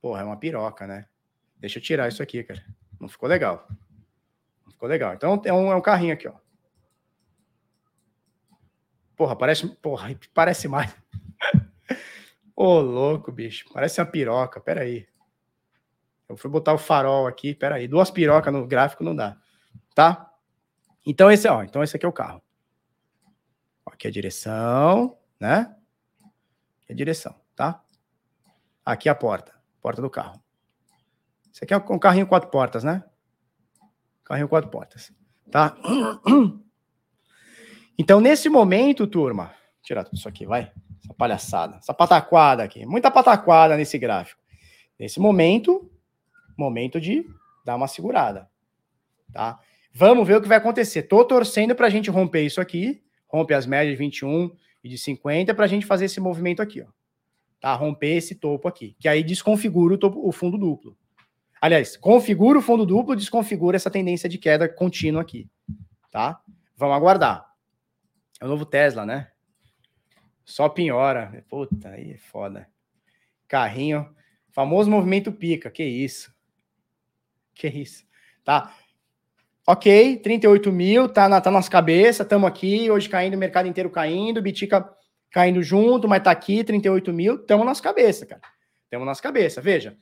[0.00, 1.06] Porra, é uma piroca, né?
[1.56, 2.64] Deixa eu tirar isso aqui, cara.
[3.00, 3.68] Não ficou legal.
[4.64, 5.14] Não ficou legal.
[5.14, 6.41] Então é um, é um carrinho aqui, ó.
[9.22, 9.68] Porra, parece.
[9.68, 10.92] Porra, parece mais.
[12.56, 13.64] Ô, louco, bicho.
[13.72, 14.60] Parece uma piroca.
[14.60, 15.06] Pera aí.
[16.28, 17.54] Eu fui botar o farol aqui.
[17.54, 17.86] Pera aí.
[17.86, 19.36] Duas pirocas no gráfico não dá.
[19.94, 20.28] Tá?
[21.06, 22.42] Então esse, ó, então esse aqui é o carro.
[23.86, 25.72] Aqui é a direção, né?
[26.82, 27.80] Aqui é a direção, tá?
[28.84, 30.42] Aqui é a porta, porta do carro.
[31.52, 33.04] Esse aqui é um carrinho quatro portas, né?
[34.24, 35.12] Carrinho quatro portas,
[35.48, 35.76] tá?
[37.98, 40.72] Então nesse momento, turma, vou tirar tudo isso aqui, vai.
[41.02, 44.40] Essa palhaçada, essa pataquada aqui, muita pataquada nesse gráfico.
[44.98, 45.90] Nesse momento,
[46.56, 47.26] momento de
[47.64, 48.48] dar uma segurada,
[49.32, 49.58] tá?
[49.92, 51.02] Vamos ver o que vai acontecer.
[51.02, 54.50] Tô torcendo para a gente romper isso aqui, rompe as médias de 21
[54.82, 56.86] e de 50 para a gente fazer esse movimento aqui, ó.
[57.60, 57.74] Tá?
[57.74, 60.96] Romper esse topo aqui, que aí desconfigura o, topo, o fundo duplo.
[61.60, 65.48] Aliás, configura o fundo duplo, desconfigura essa tendência de queda contínua aqui,
[66.10, 66.40] tá?
[66.76, 67.51] Vamos aguardar.
[68.42, 69.28] É o novo Tesla, né?
[70.44, 71.44] Só piora.
[71.48, 72.68] Puta, aí é foda.
[73.46, 74.12] Carrinho.
[74.50, 75.70] Famoso movimento pica.
[75.70, 76.34] Que isso?
[77.54, 78.04] Que isso?
[78.42, 78.74] Tá.
[79.64, 83.88] Ok, 38 mil, tá, na, tá nas cabeças, estamos aqui, hoje caindo, o mercado inteiro
[83.88, 84.92] caindo, Bitica
[85.30, 88.42] caindo junto, mas tá aqui, 38 mil, estamos nas cabeças, cara.
[88.82, 89.96] Estamos nas cabeças, veja.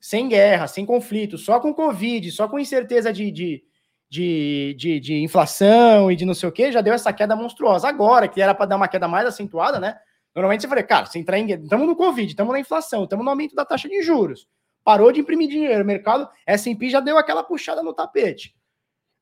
[0.00, 3.64] Sem guerra, sem conflito, só com Covid, só com incerteza de, de,
[4.08, 7.88] de, de, de inflação e de não sei o que, já deu essa queda monstruosa.
[7.88, 9.96] Agora, que era para dar uma queda mais acentuada, né?
[10.34, 11.50] Normalmente você fala, cara, se entrar em.
[11.50, 14.48] Estamos no Covid, estamos na inflação, estamos no aumento da taxa de juros.
[14.82, 18.54] Parou de imprimir dinheiro, o mercado SP já deu aquela puxada no tapete.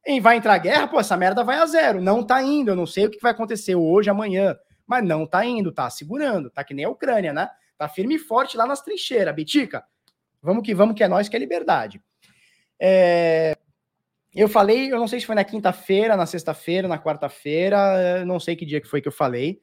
[0.04, 2.00] E vai entrar guerra, pô, essa merda vai a zero.
[2.00, 4.56] Não tá indo, eu não sei o que vai acontecer hoje, amanhã,
[4.86, 7.48] mas não tá indo, tá segurando, tá que nem a Ucrânia, né?
[7.78, 9.84] Tá firme e forte lá nas trincheiras, Bitica.
[10.42, 12.02] Vamos que vamos, que é nós que é liberdade.
[12.80, 13.56] É...
[14.34, 18.56] Eu falei, eu não sei se foi na quinta-feira, na sexta-feira, na quarta-feira, não sei
[18.56, 19.60] que dia que foi que eu falei.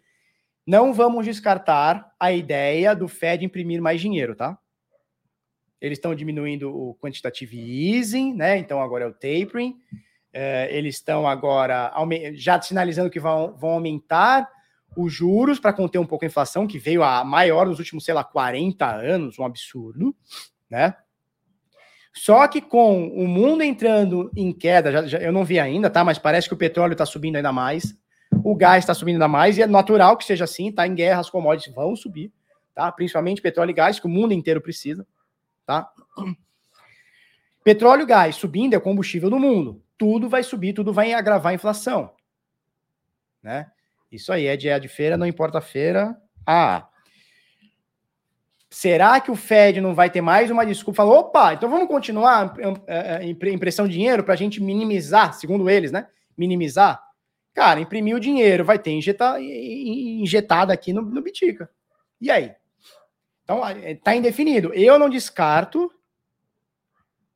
[0.66, 4.60] Não vamos descartar a ideia do Fed imprimir mais dinheiro, tá?
[5.82, 8.60] Eles estão diminuindo o quantitative easing, né?
[8.60, 9.76] Então agora é o tapering.
[10.32, 11.92] É, eles estão agora
[12.36, 14.48] já sinalizando que vão, vão aumentar
[14.96, 18.14] os juros para conter um pouco a inflação, que veio a maior nos últimos, sei
[18.14, 20.16] lá, 40 anos, um absurdo,
[20.70, 20.96] né?
[22.14, 26.04] Só que com o mundo entrando em queda, já, já, eu não vi ainda, tá?
[26.04, 27.96] Mas parece que o petróleo está subindo ainda mais,
[28.44, 30.88] o gás está subindo ainda mais, e é natural que seja assim, tá?
[30.88, 32.32] Em guerra, as commodities vão subir,
[32.74, 32.92] tá?
[32.92, 35.06] Principalmente petróleo e gás, que o mundo inteiro precisa,
[35.66, 35.90] tá?
[37.64, 41.52] Petróleo e gás subindo é o combustível do mundo tudo vai subir, tudo vai agravar
[41.52, 42.14] a inflação.
[43.44, 43.70] Né?
[44.10, 46.18] Isso aí é dia de feira, não importa a feira.
[46.48, 46.89] Ah,
[48.70, 50.98] será que o Fed não vai ter mais uma desculpa?
[50.98, 52.54] Falou, opa, então vamos continuar
[52.88, 56.08] é, é, impressão de dinheiro para a gente minimizar, segundo eles, né?
[56.38, 57.02] Minimizar.
[57.54, 61.70] Cara, imprimir o dinheiro, vai ter injetado aqui no, no Bitica.
[62.22, 62.54] E aí?
[63.44, 63.62] Então,
[64.04, 64.72] tá indefinido.
[64.74, 65.92] Eu não descarto,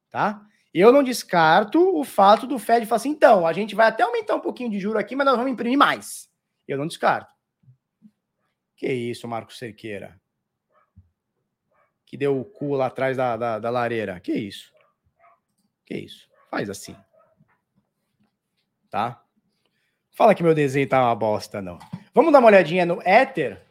[0.10, 0.46] tá?
[0.74, 4.36] Eu não descarto o fato do Fed falar assim, então, a gente vai até aumentar
[4.36, 6.30] um pouquinho de juro aqui, mas nós vamos imprimir mais.
[6.68, 7.34] Eu não descarto.
[8.76, 10.20] Que isso, Marcos Cerqueira?
[12.14, 14.20] Que deu o cu lá atrás da, da, da lareira.
[14.20, 14.72] Que isso?
[15.84, 16.30] Que isso?
[16.48, 16.96] Faz assim.
[18.88, 19.26] Tá?
[20.12, 21.80] Fala que meu desenho tá uma bosta, não.
[22.14, 23.66] Vamos dar uma olhadinha no Ether.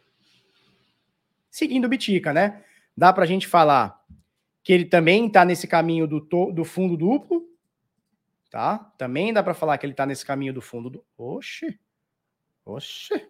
[1.49, 2.65] Seguindo o Bitica, né?
[2.97, 4.03] Dá pra gente falar
[4.61, 7.47] que ele também está nesse caminho do, to, do fundo duplo,
[8.51, 8.77] tá?
[8.97, 11.05] Também dá para falar que ele está nesse caminho do fundo do.
[11.17, 11.79] Oxe!
[12.65, 13.25] Oxe!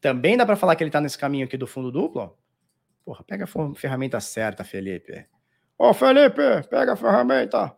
[0.00, 2.49] Também dá para falar que ele está nesse caminho aqui do fundo duplo, ó.
[3.04, 5.26] Porra, pega a ferramenta certa, Felipe.
[5.78, 7.74] Ô, Felipe, pega a ferramenta.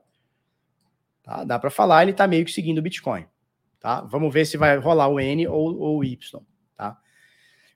[1.22, 1.44] Tá?
[1.44, 3.26] Dá para falar, ele está meio que seguindo o Bitcoin.
[3.78, 4.00] Tá?
[4.02, 6.40] Vamos ver se vai rolar o N ou, ou o Y.
[6.76, 6.98] Tá?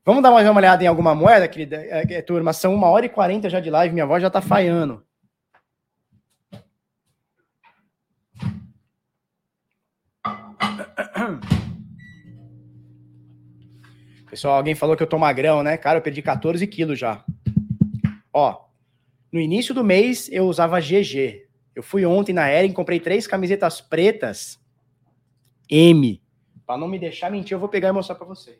[0.05, 1.77] Vamos dar mais uma olhada em alguma moeda, querida?
[1.77, 4.41] É, é, turma, são uma hora e quarenta já de live, minha voz já tá
[4.41, 5.05] falhando.
[14.37, 15.79] Pessoal, alguém falou que eu tô magrão, né?
[15.79, 17.25] Cara, eu perdi 14 quilos já.
[18.31, 18.67] Ó,
[19.33, 21.49] no início do mês eu usava GG.
[21.75, 24.61] Eu fui ontem na Ering, comprei três camisetas pretas
[25.71, 26.23] M.
[26.67, 28.59] Para não me deixar mentir, eu vou pegar e mostrar para vocês.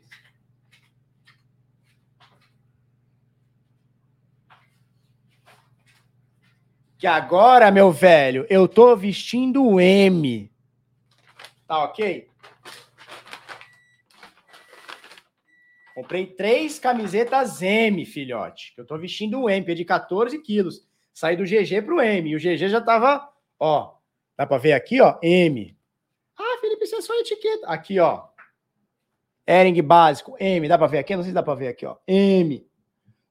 [6.97, 10.51] que agora, meu velho, eu tô vestindo M.
[11.67, 12.26] Tá ok?
[15.97, 18.73] Comprei três camisetas M, filhote.
[18.77, 20.87] Eu tô vestindo o M, de 14 quilos.
[21.13, 22.29] Saí do GG pro M.
[22.29, 23.27] E o GG já tava,
[23.59, 23.95] ó.
[24.37, 25.17] Dá pra ver aqui, ó?
[25.23, 25.75] M.
[26.37, 27.65] Ah, Felipe, isso é só etiqueta.
[27.67, 28.27] Aqui, ó.
[29.47, 30.67] Ering básico, M.
[30.67, 31.15] Dá pra ver aqui?
[31.15, 31.97] Não sei se dá pra ver aqui, ó.
[32.07, 32.67] M.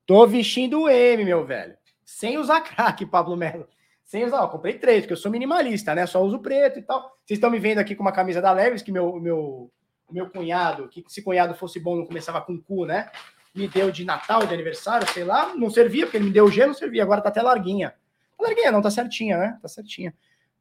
[0.04, 1.76] Tô vestindo o M, meu velho
[2.06, 3.68] sem usar crack, Pablo Melo.
[4.04, 6.06] Sem usar, ó, comprei três, porque eu sou minimalista, né?
[6.06, 7.02] Só uso preto e tal.
[7.24, 9.70] Vocês estão me vendo aqui com uma camisa da Leves, que meu, meu,
[10.10, 13.10] meu cunhado, que se cunhado fosse bom, não começava com cu, né?
[13.54, 16.66] Me deu de Natal, de aniversário, sei lá, não servia, porque ele me deu G,
[16.66, 17.94] não servia, agora tá até larguinha.
[18.36, 19.58] Tá larguinha, não, tá certinha, né?
[19.60, 20.14] Tá certinha.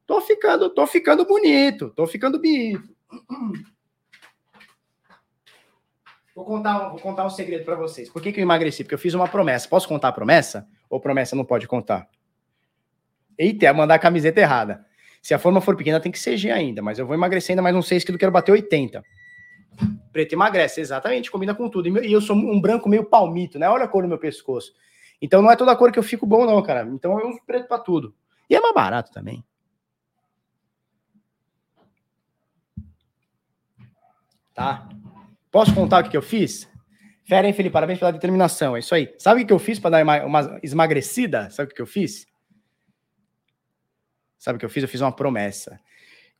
[0.06, 2.88] Tô ficando, tô ficando bonito, tô ficando bonito.
[6.34, 8.10] Vou contar, vou contar um segredo para vocês.
[8.10, 8.84] Por que, que eu emagreci?
[8.84, 9.66] Porque eu fiz uma promessa.
[9.66, 10.68] Posso contar a promessa?
[10.88, 12.08] Ou promessa não pode contar?
[13.38, 14.84] Eita, mandar a camiseta errada.
[15.22, 17.62] Se a forma for pequena, tem que ser G ainda, mas eu vou emagrecer ainda
[17.62, 19.02] mais uns 6 quilos, quero bater 80.
[20.12, 22.02] Preto emagrece, exatamente, combina com tudo.
[22.02, 23.68] E eu sou um branco meio palmito, né?
[23.68, 24.72] Olha a cor do meu pescoço.
[25.20, 26.88] Então não é toda cor que eu fico bom, não, cara.
[26.88, 28.14] Então eu uso preto para tudo.
[28.48, 29.44] E é mais barato também.
[34.54, 34.88] Tá?
[35.50, 36.66] Posso contar o que, eu fiz?
[37.24, 37.72] Fera, hein, Felipe?
[37.72, 38.74] Parabéns pela determinação.
[38.74, 39.14] É isso aí.
[39.18, 41.50] Sabe o que eu fiz para dar uma esmagrecida?
[41.50, 42.26] Sabe o que eu fiz?
[44.38, 44.82] Sabe o que eu fiz?
[44.82, 45.78] Eu fiz uma promessa.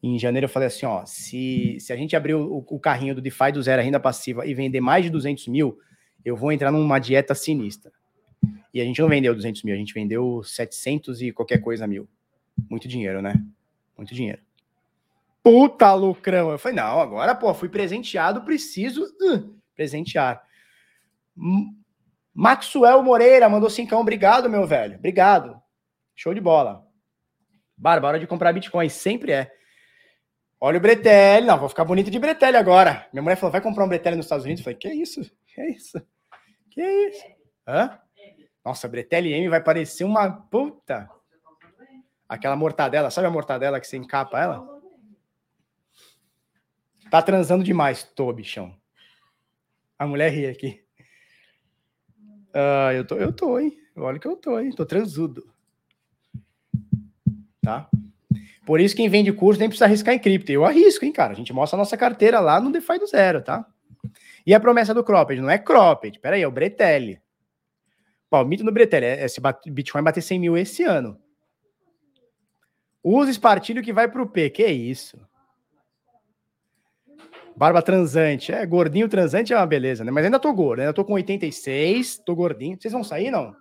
[0.06, 3.20] Em janeiro eu falei assim, ó, se, se a gente abrir o, o carrinho do
[3.20, 5.78] DeFi do zero, a renda passiva, e vender mais de 200 mil,
[6.24, 7.90] eu vou entrar numa dieta sinistra.
[8.72, 12.08] E a gente não vendeu 200 mil, a gente vendeu 700 e qualquer coisa mil.
[12.70, 13.34] Muito dinheiro, né?
[13.96, 14.40] Muito dinheiro.
[15.42, 16.50] Puta lucrão.
[16.50, 20.40] Eu falei, não, agora, pô, fui presenteado, preciso uh, presentear.
[22.32, 24.98] Maxwell Moreira mandou cincão, obrigado, meu velho.
[24.98, 25.60] Obrigado.
[26.14, 26.86] Show de bola.
[27.76, 29.55] Barba, hora de comprar Bitcoin, sempre é.
[30.60, 31.46] Olha o Bretelli.
[31.46, 33.06] Não, vou ficar bonito de Bretelli agora.
[33.12, 34.60] Minha mulher falou, vai comprar um Bretelli nos Estados Unidos?
[34.60, 35.20] Eu falei, que isso?
[35.46, 36.02] Que isso?
[36.70, 37.24] Que isso?
[37.66, 37.98] Hã?
[38.64, 41.08] Nossa, Bretelli M vai parecer uma puta.
[42.28, 44.76] Aquela mortadela, sabe a mortadela que você encapa ela?
[47.10, 48.74] Tá transando demais, tô, bichão.
[49.98, 50.84] A mulher ri aqui.
[52.52, 53.78] Ah, eu tô, eu tô, hein?
[53.96, 54.72] Olha que eu tô, hein?
[54.72, 55.48] Tô transudo.
[57.62, 57.88] Tá?
[58.66, 60.50] Por isso, quem vende curso nem precisa arriscar em cripto.
[60.50, 61.32] Eu arrisco, hein, cara?
[61.32, 63.64] A gente mostra a nossa carteira lá no DeFi do zero, tá?
[64.44, 65.40] E a promessa do Cropped?
[65.40, 67.22] Não é Cropped, peraí, é o Bretelli.
[68.28, 69.40] Palmito no Bretelli, é, é se
[69.70, 71.16] Bitcoin bater 100 mil esse ano.
[73.04, 74.50] Usa espartilho que vai pro P.
[74.50, 75.16] Que isso?
[77.56, 78.50] Barba transante.
[78.50, 80.10] É, gordinho transante é uma beleza, né?
[80.10, 82.76] Mas ainda tô gordo, ainda tô com 86, tô gordinho.
[82.76, 83.54] Vocês vão sair, não?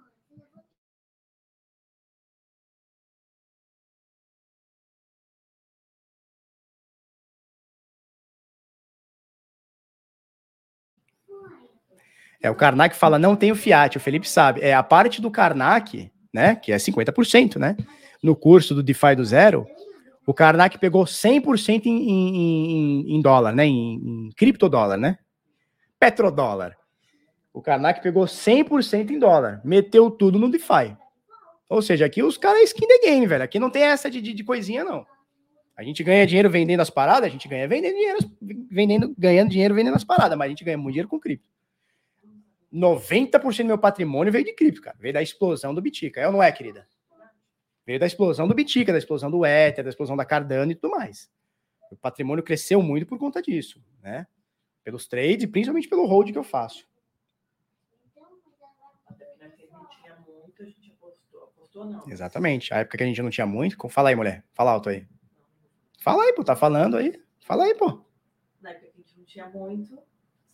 [12.46, 14.62] É, o Karnak fala, não tem o Fiat, o Felipe sabe.
[14.62, 17.76] É a parte do Karnak, né, que é 50%, né,
[18.22, 19.66] no curso do DeFi do zero,
[20.28, 25.18] o Karnak pegou 100% em, em, em, dólar, né, em, em criptodólar, né,
[26.00, 26.78] petrodólar.
[27.52, 30.96] O Karnak pegou 100% em dólar, meteu tudo no DeFi.
[31.68, 33.44] Ou seja, aqui os caras é skin the game, velho.
[33.44, 35.04] Aqui não tem essa de, de, de, coisinha, não.
[35.76, 38.20] A gente ganha dinheiro vendendo as paradas, a gente ganha vendendo dinheiro,
[38.70, 41.55] vendendo, ganhando dinheiro vendendo as paradas, mas a gente ganha muito dinheiro com cripto.
[42.76, 44.97] 90% do meu patrimônio veio de cripto, cara.
[44.99, 46.19] Veio da explosão do Bitica.
[46.19, 46.88] É ou não é, querida?
[47.85, 50.91] Veio da explosão do Bitica, da explosão do Ether, da explosão da Cardano e tudo
[50.91, 51.31] mais.
[51.89, 54.27] O patrimônio cresceu muito por conta disso, né?
[54.84, 56.85] Pelos trades e principalmente pelo hold que eu faço.
[62.07, 62.73] Exatamente.
[62.73, 63.77] A época que a gente não tinha muito.
[63.89, 64.43] Fala aí, mulher.
[64.53, 65.06] Fala alto aí.
[65.99, 66.43] Fala aí, pô.
[66.43, 67.22] Tá falando aí.
[67.39, 68.02] Fala aí, pô.
[68.61, 69.99] Na época que a gente não tinha muito,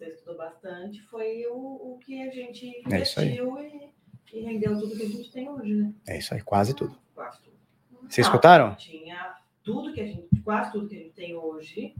[0.02, 3.90] você estudou bastante, foi o, o que a gente investiu é e,
[4.34, 5.94] e, rendeu tudo que a gente tem hoje, né?
[6.07, 6.98] É isso aí, quase tudo.
[7.14, 7.56] Quase tudo.
[8.10, 8.73] Vocês escutaram?
[8.76, 11.94] Tinha tudo que a gente, quase tudo que a gente tem hoje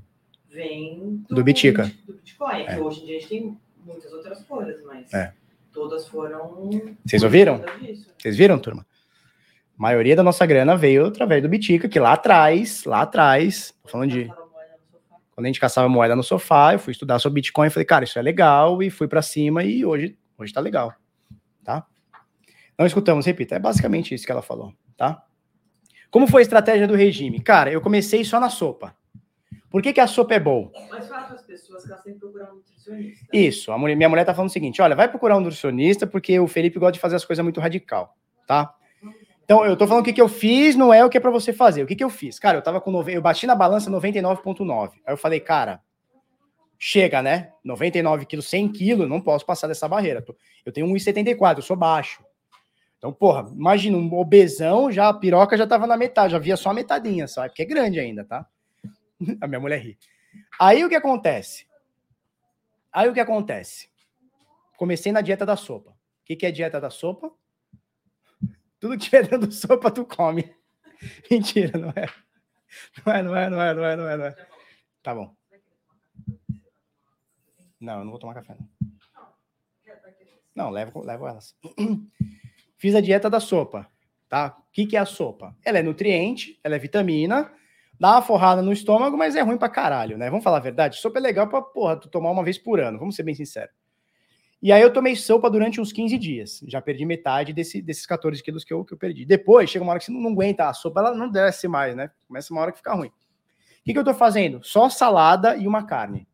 [0.50, 1.92] vem do, do Bitica.
[2.06, 2.76] Do Bitcoin, é.
[2.76, 5.34] que hoje em dia a gente tem muitas outras coisas, mas é.
[5.72, 6.70] todas foram.
[7.06, 7.64] Vocês ouviram?
[8.18, 8.86] Vocês viram, turma?
[9.78, 14.12] A maioria da nossa grana veio através do Bitica, que lá atrás, lá atrás, falando
[14.12, 14.32] de
[15.42, 18.04] quando a gente caçava moeda no sofá, eu fui estudar sobre Bitcoin e falei, cara,
[18.04, 20.94] isso é legal, e fui para cima e hoje, hoje tá legal,
[21.64, 21.84] tá?
[22.78, 25.24] Não escutamos, repita, é basicamente isso que ela falou, tá?
[26.12, 27.40] Como foi a estratégia do regime?
[27.40, 28.96] Cara, eu comecei só na sopa.
[29.68, 30.72] Por que, que a sopa é boa?
[30.92, 33.26] Mas fala para as pessoas que elas têm que procurar um nutricionista.
[33.34, 36.40] Isso, a mulher, minha mulher tá falando o seguinte, olha, vai procurar um nutricionista porque
[36.40, 38.16] o Felipe gosta de fazer as coisas muito radical,
[38.46, 38.76] tá?
[39.44, 41.32] Então, eu tô falando o que, que eu fiz, não é o que é para
[41.32, 41.84] você fazer.
[41.84, 42.40] O que, que eu fiz?
[42.40, 42.92] Cara, eu tava com.
[42.92, 43.14] Nove...
[43.14, 44.92] Eu bati na balança 99,9.
[45.06, 45.82] Aí eu falei, cara,
[46.80, 47.52] chega, né?
[47.64, 50.26] 99 quilos, 100 quilos, não posso passar dessa barreira.
[50.66, 52.24] Eu tenho 1,74, eu sou baixo.
[52.98, 56.70] Então, porra, imagina, um obesão, já a piroca já tava na metade, já via só
[56.70, 57.50] a metadinha, sabe?
[57.50, 58.46] Porque é grande ainda, tá?
[59.42, 59.98] A minha mulher ri.
[60.60, 61.66] Aí o que acontece?
[62.92, 63.90] Aí o que acontece?
[64.78, 65.92] Comecei na dieta da sopa.
[65.92, 65.96] O
[66.26, 67.32] que, que é dieta da sopa?
[68.82, 70.54] Tudo que tiver dentro sopa, tu come.
[71.30, 72.08] Mentira, não é.
[73.06, 74.36] Não é, não é, não é, não é, não é, não é.
[75.04, 75.36] Tá bom.
[77.80, 78.68] Não, eu não vou tomar café, não.
[80.56, 81.56] Não, levo, levo elas.
[82.78, 83.88] Fiz a dieta da sopa,
[84.28, 84.58] tá?
[84.60, 85.56] O que, que é a sopa?
[85.64, 87.52] Ela é nutriente, ela é vitamina,
[88.00, 90.30] dá uma forrada no estômago, mas é ruim pra caralho, né?
[90.30, 90.98] Vamos falar a verdade?
[90.98, 93.81] Sopa é legal pra, porra, tu tomar uma vez por ano, vamos ser bem sinceros.
[94.62, 96.64] E aí eu tomei sopa durante uns 15 dias.
[96.68, 99.26] Já perdi metade desse, desses 14 quilos que eu, que eu perdi.
[99.26, 101.96] Depois, chega uma hora que você não, não aguenta a sopa, ela não desce mais,
[101.96, 102.12] né?
[102.28, 103.08] Começa uma hora que fica ruim.
[103.08, 104.64] O que, que eu tô fazendo?
[104.64, 106.28] Só salada e uma carne.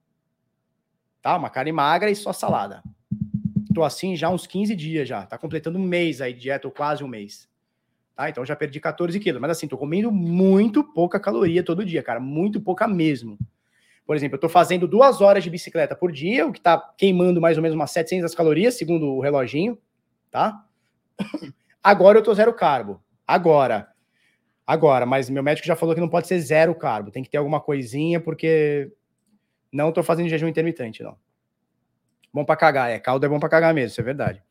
[1.21, 1.37] Tá?
[1.37, 2.83] Uma carne magra e só salada.
[3.73, 5.25] Tô assim já uns 15 dias já.
[5.25, 7.47] Tá completando um mês aí dieta, ou quase um mês.
[8.13, 8.29] Tá?
[8.29, 9.39] Então já perdi 14 quilos.
[9.39, 12.19] Mas assim, tô comendo muito pouca caloria todo dia, cara.
[12.19, 13.37] Muito pouca mesmo.
[14.07, 17.41] Por exemplo, eu estou fazendo duas horas de bicicleta por dia, o que está queimando
[17.41, 19.77] mais ou menos umas 700 calorias, segundo o reloginho,
[20.31, 20.65] tá?
[21.83, 23.03] Agora eu tô zero carbo.
[23.27, 23.89] Agora.
[24.65, 27.37] Agora, mas meu médico já falou que não pode ser zero carbo, tem que ter
[27.37, 28.91] alguma coisinha, porque
[29.71, 31.17] não tô fazendo jejum intermitente, não.
[32.33, 32.99] Bom para cagar, é.
[32.99, 34.41] Caldo é bom para cagar mesmo, isso é verdade.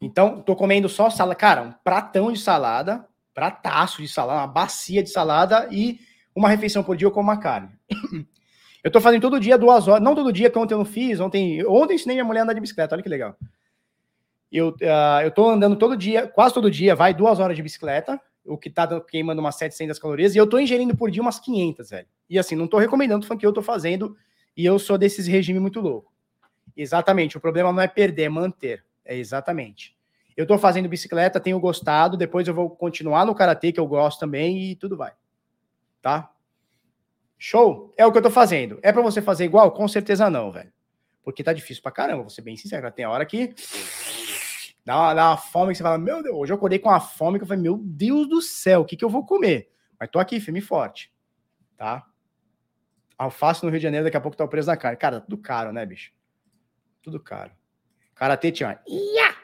[0.00, 1.34] Então, tô comendo só salada.
[1.34, 6.00] Cara, um pratão de salada, prataço de salada, uma bacia de salada e
[6.34, 7.70] uma refeição por dia eu como uma carne.
[8.82, 11.20] eu tô fazendo todo dia duas horas, não todo dia, que ontem eu não fiz,
[11.20, 13.36] ontem, ontem ensinei minha mulher a andar de bicicleta, olha que legal.
[14.50, 18.20] Eu, uh, eu tô andando todo dia, quase todo dia, vai duas horas de bicicleta,
[18.44, 21.90] o que tá queimando umas 700 calorias, e eu tô ingerindo por dia umas 500,
[21.90, 22.06] velho.
[22.28, 24.16] E assim, não tô recomendando, o que eu tô fazendo,
[24.56, 26.12] e eu sou desses regime muito louco.
[26.76, 28.84] Exatamente, o problema não é perder, é manter.
[29.04, 29.96] É exatamente.
[30.36, 34.20] Eu tô fazendo bicicleta, tenho gostado, depois eu vou continuar no karatê, que eu gosto
[34.20, 35.12] também, e tudo vai
[36.00, 36.30] tá?
[37.38, 37.94] Show?
[37.96, 38.78] É o que eu tô fazendo.
[38.82, 39.72] É para você fazer igual?
[39.72, 40.72] Com certeza não, velho.
[41.22, 42.90] Porque tá difícil pra caramba, vou ser bem sincero.
[42.92, 43.54] Tem hora que
[44.84, 47.00] dá uma, dá uma fome que você fala, meu Deus, hoje eu acordei com uma
[47.00, 49.70] fome que eu falei, meu Deus do céu, o que, que eu vou comer?
[49.98, 51.12] Mas tô aqui, firme e forte,
[51.76, 52.06] tá?
[53.16, 54.96] Alface no Rio de Janeiro, daqui a pouco tá o preço da carne.
[54.96, 56.10] Cara, tudo caro, né, bicho?
[57.02, 57.52] Tudo caro.
[58.14, 58.80] Karatê tinha.
[58.86, 59.39] Ia!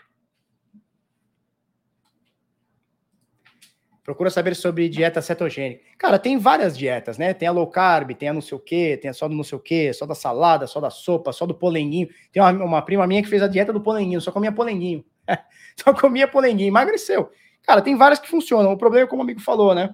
[4.07, 5.83] Procura saber sobre dieta cetogênica.
[5.99, 7.35] Cara, tem várias dietas, né?
[7.35, 9.43] Tem a low carb, tem a não sei o quê, tem a só do não
[9.43, 12.09] sei o quê, só da salada, só da sopa, só do polenguinho.
[12.31, 15.05] Tem uma, uma prima minha que fez a dieta do polenguinho, só comia polenguinho.
[15.77, 17.33] só comia polenguinho, emagreceu.
[17.65, 18.73] Cara, tem várias que funcionam.
[18.73, 19.93] O problema é como o amigo falou, né?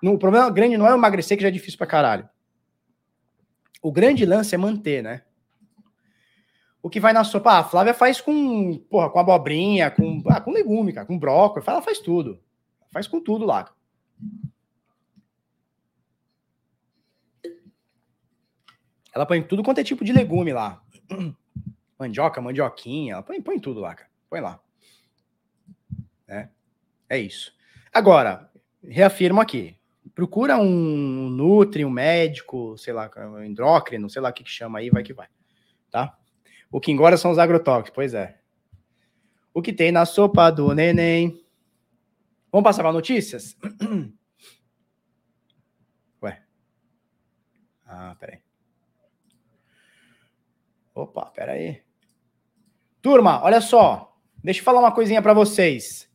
[0.00, 2.28] o problema grande não é emagrecer, que já é difícil pra caralho.
[3.82, 5.22] O grande lance é manter, né?
[6.80, 10.40] O que vai na sopa, ah, a Flávia faz com, porra, com abobrinha, com, ah,
[10.40, 12.40] com legume, cara, com brócolis, ela faz tudo.
[12.90, 13.72] Faz com tudo lá.
[19.14, 20.82] Ela põe tudo quanto é tipo de legume lá.
[21.98, 24.08] Mandioca, mandioquinha, ela põe, põe tudo lá, cara.
[24.30, 24.58] Põe lá.
[26.26, 26.48] É,
[27.10, 27.52] é isso.
[27.92, 28.50] Agora,
[28.82, 29.76] reafirmo aqui.
[30.14, 34.78] Procura um Nutri, um médico, sei lá, um endócrino, sei lá o que, que chama
[34.78, 35.28] aí, vai que vai.
[35.90, 36.16] Tá?
[36.70, 38.38] O que engorda são os agrotóxicos, pois é.
[39.52, 41.39] O que tem na sopa do neném
[42.52, 43.56] Vamos passar para notícias?
[46.22, 46.42] Ué.
[47.86, 48.38] Ah, peraí.
[50.94, 51.82] Opa, peraí.
[53.00, 54.16] Turma, olha só.
[54.42, 56.10] Deixa eu falar uma coisinha para vocês.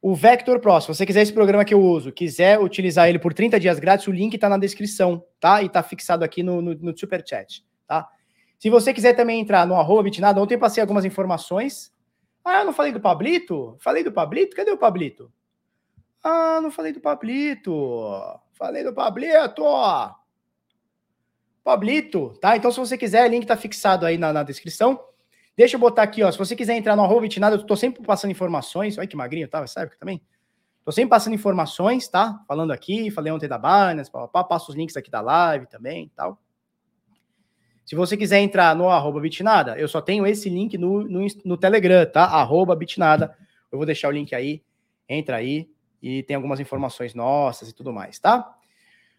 [0.00, 3.32] O Vector Pro, se você quiser esse programa que eu uso, quiser utilizar ele por
[3.32, 5.62] 30 dias grátis, o link está na descrição, tá?
[5.62, 8.08] E está fixado aqui no, no, no super chat, tá?
[8.58, 11.92] Se você quiser também entrar no arroba bitnada, ontem passei algumas informações.
[12.44, 13.76] Ah, eu não falei do Pablito?
[13.80, 14.54] Falei do Pablito?
[14.54, 15.32] Cadê o Pablito?
[16.28, 17.72] Ah, não falei do Pablito.
[18.54, 19.62] Falei do Pablito.
[21.62, 22.56] Pablito, tá?
[22.56, 24.98] Então, se você quiser, o link tá fixado aí na, na descrição.
[25.56, 26.32] Deixa eu botar aqui, ó.
[26.32, 28.98] Se você quiser entrar no arroba Vitinada, eu tô sempre passando informações.
[28.98, 29.64] Olha que magrinho, tá?
[29.76, 30.20] Época também.
[30.84, 32.42] Tô sempre passando informações, tá?
[32.48, 36.40] Falando aqui, falei ontem da Binance, papapá, passo os links aqui da live também tal.
[37.84, 41.56] Se você quiser entrar no arroba Bitnada, eu só tenho esse link no, no, no
[41.56, 42.24] Telegram, tá?
[42.24, 43.36] Arroba Bitnada.
[43.70, 44.62] Eu vou deixar o link aí.
[45.08, 45.68] Entra aí,
[46.06, 48.54] e tem algumas informações nossas e tudo mais, tá?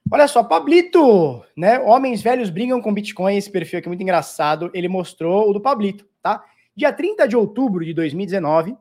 [0.10, 1.80] Olha só, Pablito, né?
[1.80, 4.72] Homens velhos brigam com Bitcoin, esse perfil aqui é muito engraçado.
[4.74, 6.42] Ele mostrou o do Pablito, tá?
[6.74, 8.78] Dia 30 de outubro de 2019,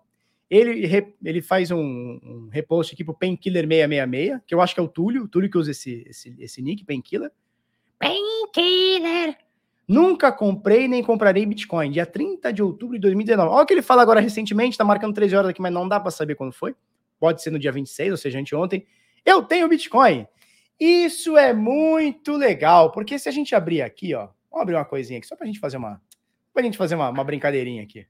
[0.48, 4.82] ele, ele faz um, um repost aqui pro Painkiller 666, que eu acho que é
[4.84, 7.32] o Túlio, o Túlio que usa esse, esse, esse nick, Painkiller.
[7.98, 9.36] Painkiller!
[9.88, 11.90] Nunca comprei nem comprarei Bitcoin.
[11.90, 13.50] Dia 30 de outubro de 2019.
[13.50, 15.98] Olha o que ele fala agora recentemente, tá marcando 13 horas aqui, mas não dá
[15.98, 16.76] para saber quando foi
[17.18, 18.86] pode ser no dia 26, ou seja, anteontem,
[19.24, 20.26] eu tenho Bitcoin.
[20.78, 25.18] Isso é muito legal, porque se a gente abrir aqui, ó, vamos abrir uma coisinha
[25.18, 26.02] aqui, só para a gente fazer uma,
[26.52, 28.06] pra gente fazer uma, uma brincadeirinha aqui.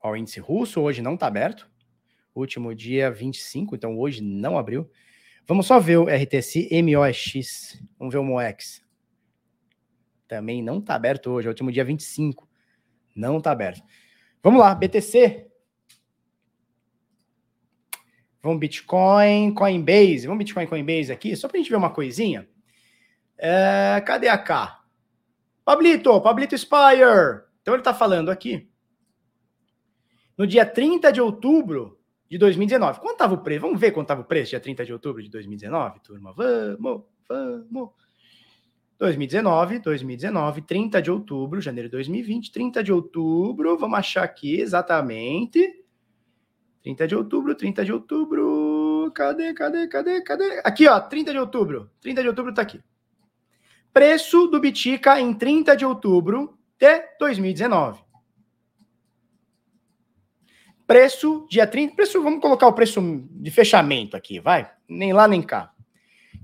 [0.00, 1.68] Ó, o índice russo hoje não está aberto.
[2.34, 4.90] Último dia 25, então hoje não abriu.
[5.46, 7.80] Vamos só ver o RTC MOX.
[7.98, 8.84] Vamos ver o MOX.
[10.26, 12.48] Também não está aberto hoje, é o último dia 25.
[13.14, 13.82] Não está aberto.
[14.42, 15.46] Vamos lá, BTC
[18.44, 20.26] Vamos Bitcoin, Coinbase.
[20.26, 22.46] Vamos Bitcoin, Coinbase aqui, só para a gente ver uma coisinha.
[23.38, 24.84] É, cadê a K?
[25.64, 27.42] Pablito, Pablito Spire.
[27.62, 28.68] Então ele está falando aqui.
[30.36, 31.98] No dia 30 de outubro
[32.28, 33.00] de 2019.
[33.00, 33.62] Quanto estava o preço?
[33.62, 36.34] Vamos ver quanto estava o preço dia 30 de outubro de 2019, turma?
[36.34, 37.04] Vamos,
[37.70, 37.92] vamos.
[38.98, 45.83] 2019, 2019, 30 de outubro, janeiro de 2020, 30 de outubro, vamos achar aqui exatamente.
[46.84, 49.10] 30 de outubro, 30 de outubro.
[49.14, 50.60] Cadê, cadê, cadê, cadê?
[50.62, 51.90] Aqui, ó, 30 de outubro.
[52.02, 52.78] 30 de outubro tá aqui.
[53.90, 58.02] Preço do Bitica em 30 de outubro de 2019.
[60.86, 63.00] Preço dia 30, preço, vamos colocar o preço
[63.30, 64.70] de fechamento aqui, vai?
[64.86, 65.72] Nem lá nem cá.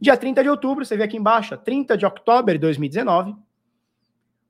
[0.00, 3.36] Dia 30 de outubro, você vê aqui embaixo, 30 de outubro de 2019.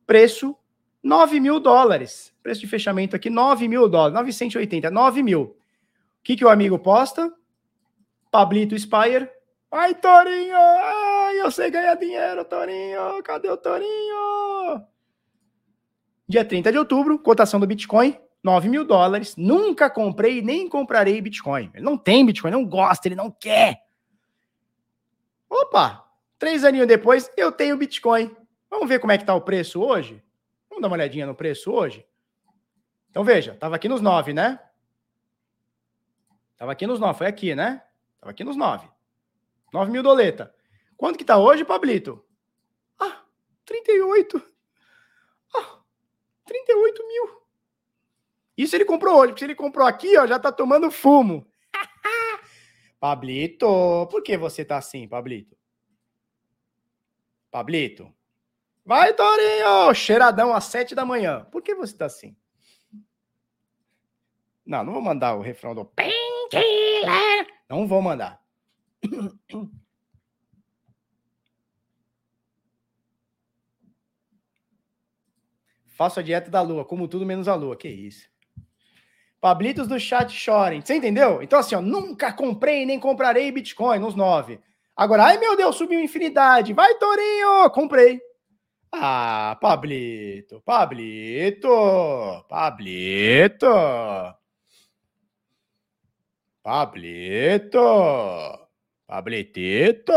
[0.06, 0.56] Preço
[1.02, 2.32] 9 mil dólares.
[2.40, 5.59] Preço de fechamento aqui, 9 mil dólares, 980, 9 mil.
[6.22, 7.32] Que, que o amigo posta?
[8.30, 9.28] Pablito Spire.
[9.70, 10.56] Ai, Torinho!
[10.56, 13.22] Ai, eu sei ganhar dinheiro, Torinho!
[13.22, 14.84] Cadê o Torinho?
[16.28, 19.36] Dia 30 de outubro, cotação do Bitcoin, 9 mil dólares.
[19.36, 21.70] Nunca comprei nem comprarei Bitcoin.
[21.74, 23.82] Ele não tem Bitcoin, não gosta, ele não quer.
[25.48, 26.04] Opa,
[26.38, 28.34] três aninhos depois eu tenho Bitcoin.
[28.68, 30.22] Vamos ver como é que tá o preço hoje?
[30.68, 32.06] Vamos dar uma olhadinha no preço hoje?
[33.10, 34.58] Então veja, tava aqui nos 9, né?
[36.60, 37.82] Tava aqui nos 9, foi aqui, né?
[38.20, 38.86] Tava aqui nos 9.
[39.72, 40.54] 9 mil doleta.
[40.94, 42.22] Quanto que tá hoje, Pablito?
[42.98, 43.24] Ah,
[43.64, 44.36] 38.
[45.56, 45.78] Ah,
[46.44, 47.40] 38 mil.
[48.58, 51.50] Isso ele comprou hoje, porque se ele comprou aqui, ó, já tá tomando fumo.
[53.00, 55.56] Pablito, por que você tá assim, Pablito?
[57.50, 58.14] Pablito.
[58.84, 59.94] Vai, Torinho!
[59.94, 61.46] Cheiradão às sete da manhã.
[61.50, 62.36] Por que você tá assim?
[64.66, 65.86] Não, não vou mandar o refrão do
[66.50, 67.46] Painkiller.
[67.68, 68.40] Não vou mandar.
[75.86, 77.76] Faço a dieta da lua, como tudo menos a lua.
[77.76, 78.28] Que isso?
[79.40, 80.80] Pablitos do chat chorem.
[80.80, 81.42] Você entendeu?
[81.42, 84.60] Então, assim, ó, nunca comprei nem comprarei Bitcoin nos nove.
[84.96, 86.72] Agora, ai meu Deus, subiu infinidade.
[86.72, 87.70] Vai, Torinho!
[87.70, 88.20] Comprei.
[88.92, 91.68] Ah, Pablito, Pablito,
[92.48, 93.66] Pablito.
[96.62, 97.78] Pablito,
[99.06, 100.12] Pablitito.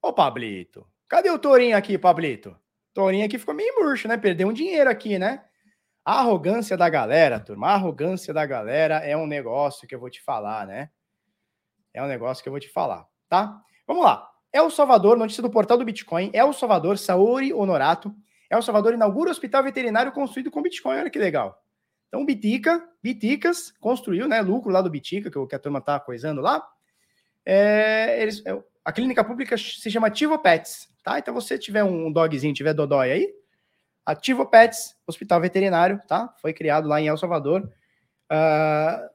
[0.00, 2.56] Ô, Pablito, cadê o Torinho aqui, Pablito?
[2.94, 4.16] Torinho aqui ficou meio murcho, né?
[4.16, 5.44] Perdeu um dinheiro aqui, né?
[6.04, 10.08] A arrogância da galera, turma, a arrogância da galera é um negócio que eu vou
[10.08, 10.90] te falar, né?
[11.92, 13.60] É um negócio que eu vou te falar, tá?
[13.86, 14.26] Vamos lá.
[14.52, 16.30] É o Salvador, notícia do portal do Bitcoin.
[16.34, 18.14] O Salvador, Saori Honorato.
[18.48, 20.98] É o Salvador inaugura hospital veterinário construído com Bitcoin.
[20.98, 21.63] Olha que legal.
[22.14, 24.40] Então, Bitica, Biticas, construiu, né?
[24.40, 26.64] Lucro lá do Bitica, que, que a turma tá coisando lá.
[27.44, 31.18] É, eles, é, a clínica pública se chama Tivo Pets, tá?
[31.18, 33.34] Então, você tiver um dogzinho, tiver dodói aí,
[34.06, 36.32] Ativo Pets, hospital veterinário, tá?
[36.40, 37.62] Foi criado lá em El Salvador.
[38.30, 39.10] Uh,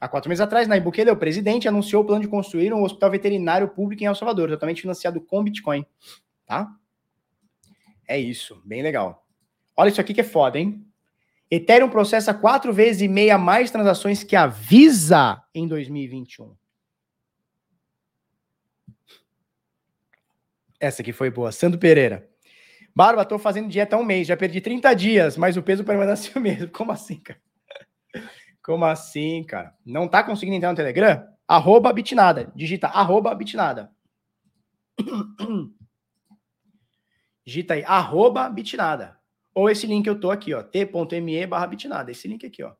[0.00, 3.12] há quatro meses atrás, Nayib Bukele, o presidente, anunciou o plano de construir um hospital
[3.12, 5.86] veterinário público em El Salvador, totalmente financiado com Bitcoin,
[6.44, 6.68] tá?
[8.08, 9.24] É isso, bem legal.
[9.76, 10.91] Olha isso aqui que é foda, hein?
[11.54, 16.56] Ethereum processa quatro vezes e meia mais transações que a Visa em 2021.
[20.80, 21.52] Essa aqui foi boa.
[21.52, 22.26] Sandro Pereira.
[22.96, 26.32] Barba, tô fazendo dieta há um mês, já perdi 30 dias, mas o peso permanece
[26.34, 26.68] o mesmo.
[26.72, 27.38] Como assim, cara?
[28.62, 29.76] Como assim, cara?
[29.84, 31.22] Não tá conseguindo entrar no Telegram?
[31.46, 32.50] Arroba bitnada.
[32.56, 33.92] Digita arroba bitnada.
[37.44, 39.20] Digita aí, arroba bitnada.
[39.54, 42.10] Ou esse link que eu tô aqui, ó, t.me barra bitnada.
[42.10, 42.74] Esse link aqui, ó.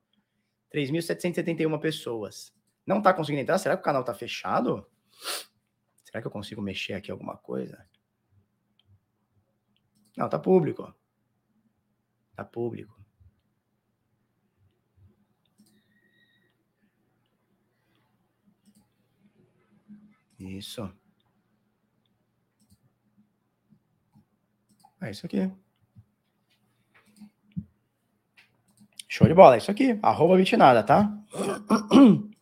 [0.74, 2.52] 3.771 pessoas.
[2.86, 3.58] Não tá conseguindo entrar?
[3.58, 4.86] Será que o canal tá fechado?
[6.02, 7.86] Será que eu consigo mexer aqui alguma coisa?
[10.16, 10.94] Não, tá público.
[12.34, 13.02] Tá público.
[20.38, 20.92] Isso.
[25.00, 25.50] É isso aqui.
[29.14, 29.98] Show de bola, é isso aqui.
[30.02, 31.14] Arroba Vitinada, tá?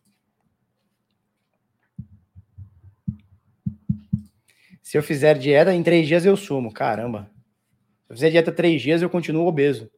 [4.80, 6.72] Se eu fizer dieta, em três dias eu sumo.
[6.72, 7.28] Caramba.
[8.06, 9.90] Se eu fizer dieta três dias, eu continuo obeso.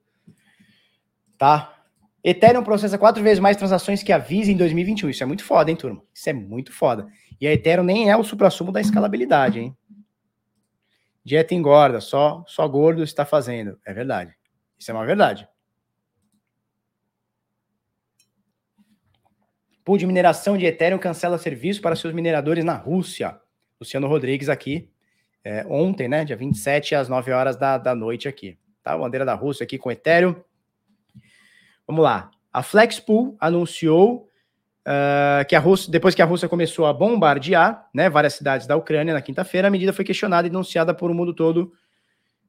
[1.36, 1.84] Tá?
[2.24, 5.10] Ethereum processa quatro vezes mais transações que a Visa em 2021.
[5.10, 6.02] Isso é muito foda, hein, turma?
[6.14, 7.06] Isso é muito foda.
[7.38, 9.76] E a Ethereum nem é o supra-sumo da escalabilidade, hein?
[11.22, 13.78] Dieta engorda, só, só gordo está fazendo.
[13.84, 14.34] É verdade.
[14.78, 15.46] Isso é uma verdade.
[19.84, 23.38] Pool de mineração de Ethereum cancela serviço para seus mineradores na Rússia.
[23.80, 24.88] Luciano Rodrigues aqui
[25.44, 26.24] é, ontem, né?
[26.24, 28.56] Dia 27, às 9 horas da, da noite aqui.
[28.82, 28.96] Tá?
[28.96, 30.36] Bandeira da Rússia aqui com Ethereum.
[31.86, 32.30] Vamos lá.
[32.52, 34.28] A Flexpool anunciou
[34.86, 38.76] uh, que a Rússia, depois que a Rússia começou a bombardear né, várias cidades da
[38.76, 41.72] Ucrânia na quinta-feira, a medida foi questionada e denunciada por o mundo todo,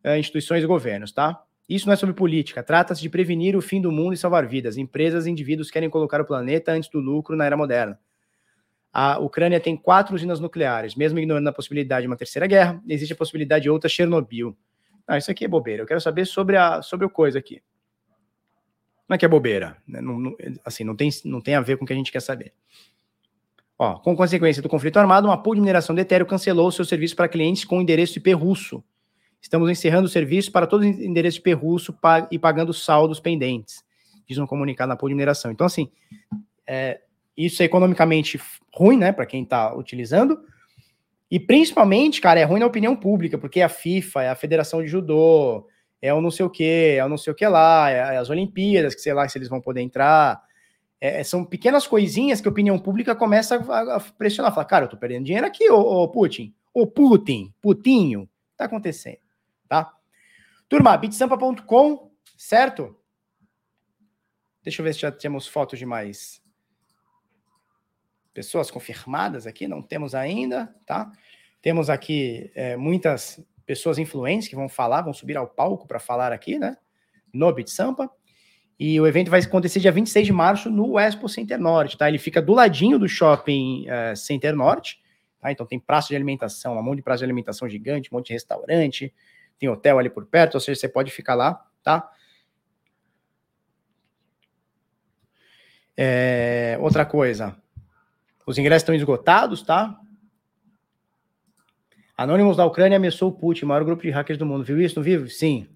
[0.05, 1.41] uh, instituições e governos, tá?
[1.67, 4.77] Isso não é sobre política, trata-se de prevenir o fim do mundo e salvar vidas.
[4.77, 7.97] Empresas e indivíduos querem colocar o planeta antes do lucro na era moderna.
[8.91, 13.13] A Ucrânia tem quatro usinas nucleares, mesmo ignorando a possibilidade de uma terceira guerra, existe
[13.13, 14.55] a possibilidade de outra Chernobyl.
[15.07, 15.81] Não, isso aqui é bobeira.
[15.81, 17.61] Eu quero saber sobre a sobre o coisa aqui.
[19.07, 19.99] Não é que é bobeira, né?
[19.99, 22.21] não, não, assim, não tem, não tem a ver com o que a gente quer
[22.21, 22.53] saber.
[23.77, 27.15] Ó, com consequência do conflito armado, uma pool de mineração de Ethereum cancelou seu serviço
[27.15, 28.83] para clientes com endereço IP russo.
[29.43, 31.93] Estamos encerrando o serviço para todos os endereços IP russo
[32.31, 33.83] e pagando saldos pendentes,
[34.25, 35.51] diz um comunicado na de mineração.
[35.51, 35.91] Então, assim,
[36.65, 37.01] é,
[37.35, 38.39] isso é economicamente
[38.73, 40.39] ruim, né, para quem está utilizando,
[41.29, 44.87] e principalmente, cara, é ruim na opinião pública, porque a FIFA, é a Federação de
[44.87, 45.67] Judô,
[46.01, 48.29] é o não sei o que, é o não sei o que lá, é as
[48.29, 50.41] Olimpíadas, que sei lá se eles vão poder entrar.
[51.01, 54.95] É, são pequenas coisinhas que a opinião pública começa a, pressionar, fala, cara, eu tô
[54.95, 59.17] perdendo dinheiro aqui, ô, ô Putin, ô Putin, Putinho, tá acontecendo,
[59.73, 59.91] tá?
[60.69, 62.95] Turma, bitsampa.com, certo?
[64.61, 66.43] Deixa eu ver se já temos fotos de mais
[68.35, 71.11] pessoas confirmadas aqui, não temos ainda, tá?
[71.59, 76.31] Temos aqui é, muitas pessoas influentes que vão falar, vão subir ao palco para falar
[76.31, 76.77] aqui, né?
[77.33, 78.07] No Bit Sampa.
[78.79, 82.07] E o evento vai acontecer dia 26 de março no Expo Center Norte, tá?
[82.07, 85.01] Ele fica do ladinho do shopping uh, Center Norte,
[85.39, 85.51] tá?
[85.51, 88.33] Então tem praça de alimentação, um monte de praça de alimentação gigante, um monte de
[88.33, 89.13] restaurante,
[89.63, 92.11] tem hotel ali por perto, ou seja, você pode ficar lá, tá?
[95.95, 97.55] É, outra coisa,
[98.45, 99.97] os ingressos estão esgotados, tá?
[102.17, 104.65] Anônimos da Ucrânia ameaçou o Putin, maior grupo de hackers do mundo.
[104.65, 104.97] Viu isso?
[104.97, 105.29] Não viu?
[105.29, 105.69] Sim.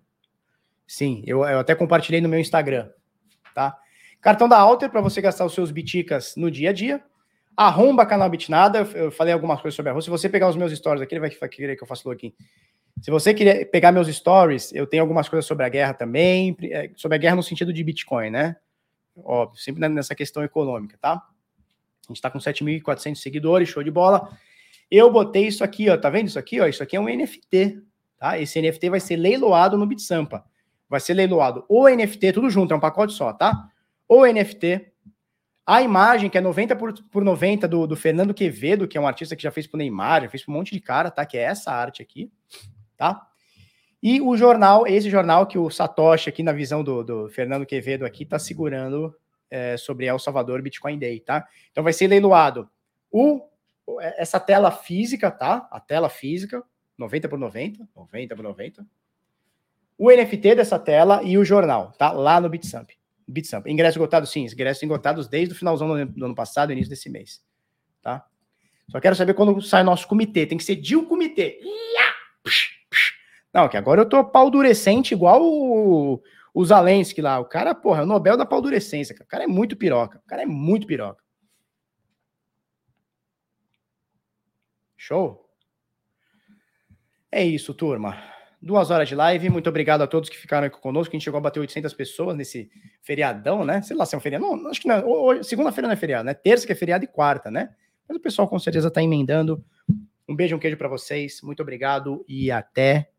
[0.85, 2.89] Sim, eu, eu até compartilhei no meu Instagram,
[3.55, 3.77] tá?
[4.19, 7.01] Cartão da Alter para você gastar os seus biticas no dia a dia.
[7.55, 8.79] Arromba canal Bitnada.
[8.79, 10.11] Eu falei algumas coisas sobre a Rússia.
[10.11, 12.33] Se você pegar os meus stories aqui, ele vai querer que eu faça login.
[13.01, 16.91] Se você querer pegar meus stories, eu tenho algumas coisas sobre a guerra também, é,
[16.95, 18.55] sobre a guerra no sentido de Bitcoin, né?
[19.15, 21.23] Óbvio, sempre nessa questão econômica, tá?
[22.07, 24.29] A gente tá com 7.400 seguidores, show de bola.
[24.89, 26.65] Eu botei isso aqui, ó, tá vendo isso aqui, ó?
[26.65, 27.81] Isso aqui é um NFT,
[28.17, 28.39] tá?
[28.39, 30.43] Esse NFT vai ser leiloado no BitSampa.
[30.89, 33.69] Vai ser leiloado o NFT, tudo junto, é um pacote só, tá?
[34.07, 34.93] O NFT,
[35.65, 39.07] a imagem, que é 90 por, por 90 do, do Fernando Quevedo, que é um
[39.07, 41.25] artista que já fez pro Neymar, já fez pro um monte de cara, tá?
[41.25, 42.31] Que é essa arte aqui,
[42.97, 43.27] tá?
[44.01, 48.05] E o jornal, esse jornal que o Satoshi, aqui na visão do, do Fernando Quevedo,
[48.05, 49.15] aqui, tá segurando
[49.49, 51.47] é, sobre El Salvador Bitcoin Day, tá?
[51.71, 52.69] Então vai ser leiloado
[53.11, 53.41] o
[53.99, 55.67] é, essa tela física, tá?
[55.71, 56.63] A tela física,
[56.97, 58.85] 90 por 90, 90 por 90.
[59.97, 62.11] O NFT dessa tela e o jornal, tá?
[62.11, 62.91] Lá no Bitsump.
[63.27, 63.67] Bitsump.
[63.67, 64.45] Ingressos esgotados, sim.
[64.45, 67.41] Ingressos esgotados desde o finalzão do ano passado, início desse mês,
[68.01, 68.25] tá?
[68.89, 70.45] Só quero saber quando sai nosso comitê.
[70.45, 71.59] Tem que ser de um comitê.
[73.53, 76.21] Não, que agora eu tô pau durecente igual o,
[76.53, 77.39] o Zalensky lá.
[77.39, 79.15] O cara, porra, é o Nobel da pau durecência.
[79.19, 80.19] O cara é muito piroca.
[80.23, 81.23] O cara é muito piroca.
[84.95, 85.47] Show?
[87.31, 88.17] É isso, turma.
[88.61, 89.49] Duas horas de live.
[89.49, 91.11] Muito obrigado a todos que ficaram aqui conosco.
[91.11, 92.69] A gente chegou a bater 800 pessoas nesse
[93.03, 93.81] feriadão, né?
[93.83, 94.45] Sei lá se é um feriado.
[94.45, 95.43] Não, acho que não.
[95.43, 96.33] Segunda-feira não é feriado, né?
[96.33, 97.69] Terça que é feriado e quarta, né?
[98.07, 99.63] Mas o pessoal com certeza está emendando.
[100.27, 101.41] Um beijo, um queijo para vocês.
[101.43, 103.11] Muito obrigado e até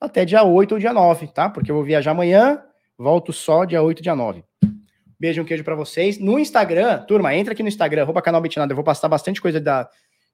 [0.00, 1.48] até dia 8 ou dia 9, tá?
[1.48, 2.62] Porque eu vou viajar amanhã,
[2.96, 4.44] volto só dia 8 dia 9.
[5.18, 6.18] Beijo, um queijo para vocês.
[6.18, 8.72] No Instagram, turma, entra aqui no Instagram, arroba canal Bitnada.
[8.72, 9.88] Eu vou postar bastante coisa da,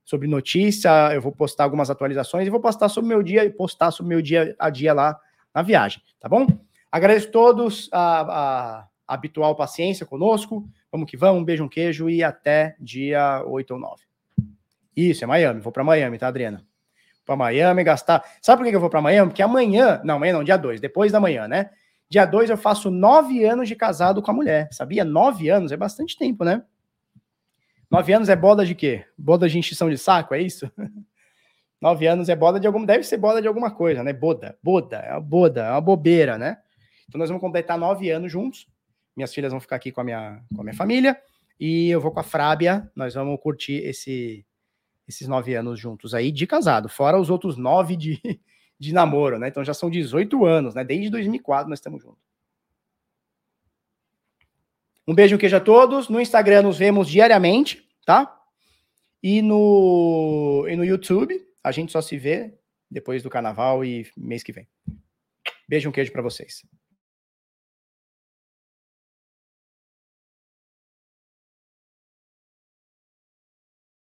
[0.04, 4.10] sobre notícia, eu vou postar algumas atualizações e vou postar sobre meu dia, postar sobre
[4.10, 5.18] meu dia a dia lá
[5.54, 6.46] na viagem, tá bom?
[6.92, 10.68] Agradeço todos a, a, a habitual paciência conosco.
[10.92, 14.02] Vamos que vamos, um beijo, um queijo e até dia 8 ou 9.
[14.96, 15.60] Isso, é Miami.
[15.60, 16.64] Vou para Miami, tá, Adriana?
[17.24, 18.24] Para Miami gastar.
[18.42, 19.30] Sabe por que eu vou para Miami?
[19.30, 21.70] Porque amanhã, não, amanhã não, dia 2, depois da manhã, né?
[22.08, 25.04] Dia 2 eu faço nove anos de casado com a mulher, sabia?
[25.04, 26.62] Nove anos, é bastante tempo, né?
[27.90, 29.04] Nove anos é boda de quê?
[29.16, 30.70] Boda de enchição de saco, é isso?
[31.80, 32.84] Nove anos é boda de algum.
[32.84, 34.12] Deve ser boda de alguma coisa, né?
[34.12, 36.58] Boda, boda, é uma boda, é uma bobeira, né?
[37.06, 38.66] Então nós vamos completar nove anos juntos.
[39.14, 41.20] Minhas filhas vão ficar aqui com a minha, com a minha família.
[41.60, 42.90] E eu vou com a Frábia.
[42.96, 44.44] Nós vamos curtir esse,
[45.06, 48.20] esses nove anos juntos aí de casado, fora os outros nove de,
[48.78, 49.48] de namoro, né?
[49.48, 50.84] Então já são 18 anos, né?
[50.84, 52.22] Desde 2004 nós estamos juntos.
[55.06, 56.08] Um beijo, um queijo a todos.
[56.08, 58.40] No Instagram nos vemos diariamente, tá?
[59.22, 62.54] E no, e no YouTube, a gente só se vê
[62.90, 64.68] depois do carnaval e mês que vem.
[65.68, 66.62] Beijo, um queijo para vocês.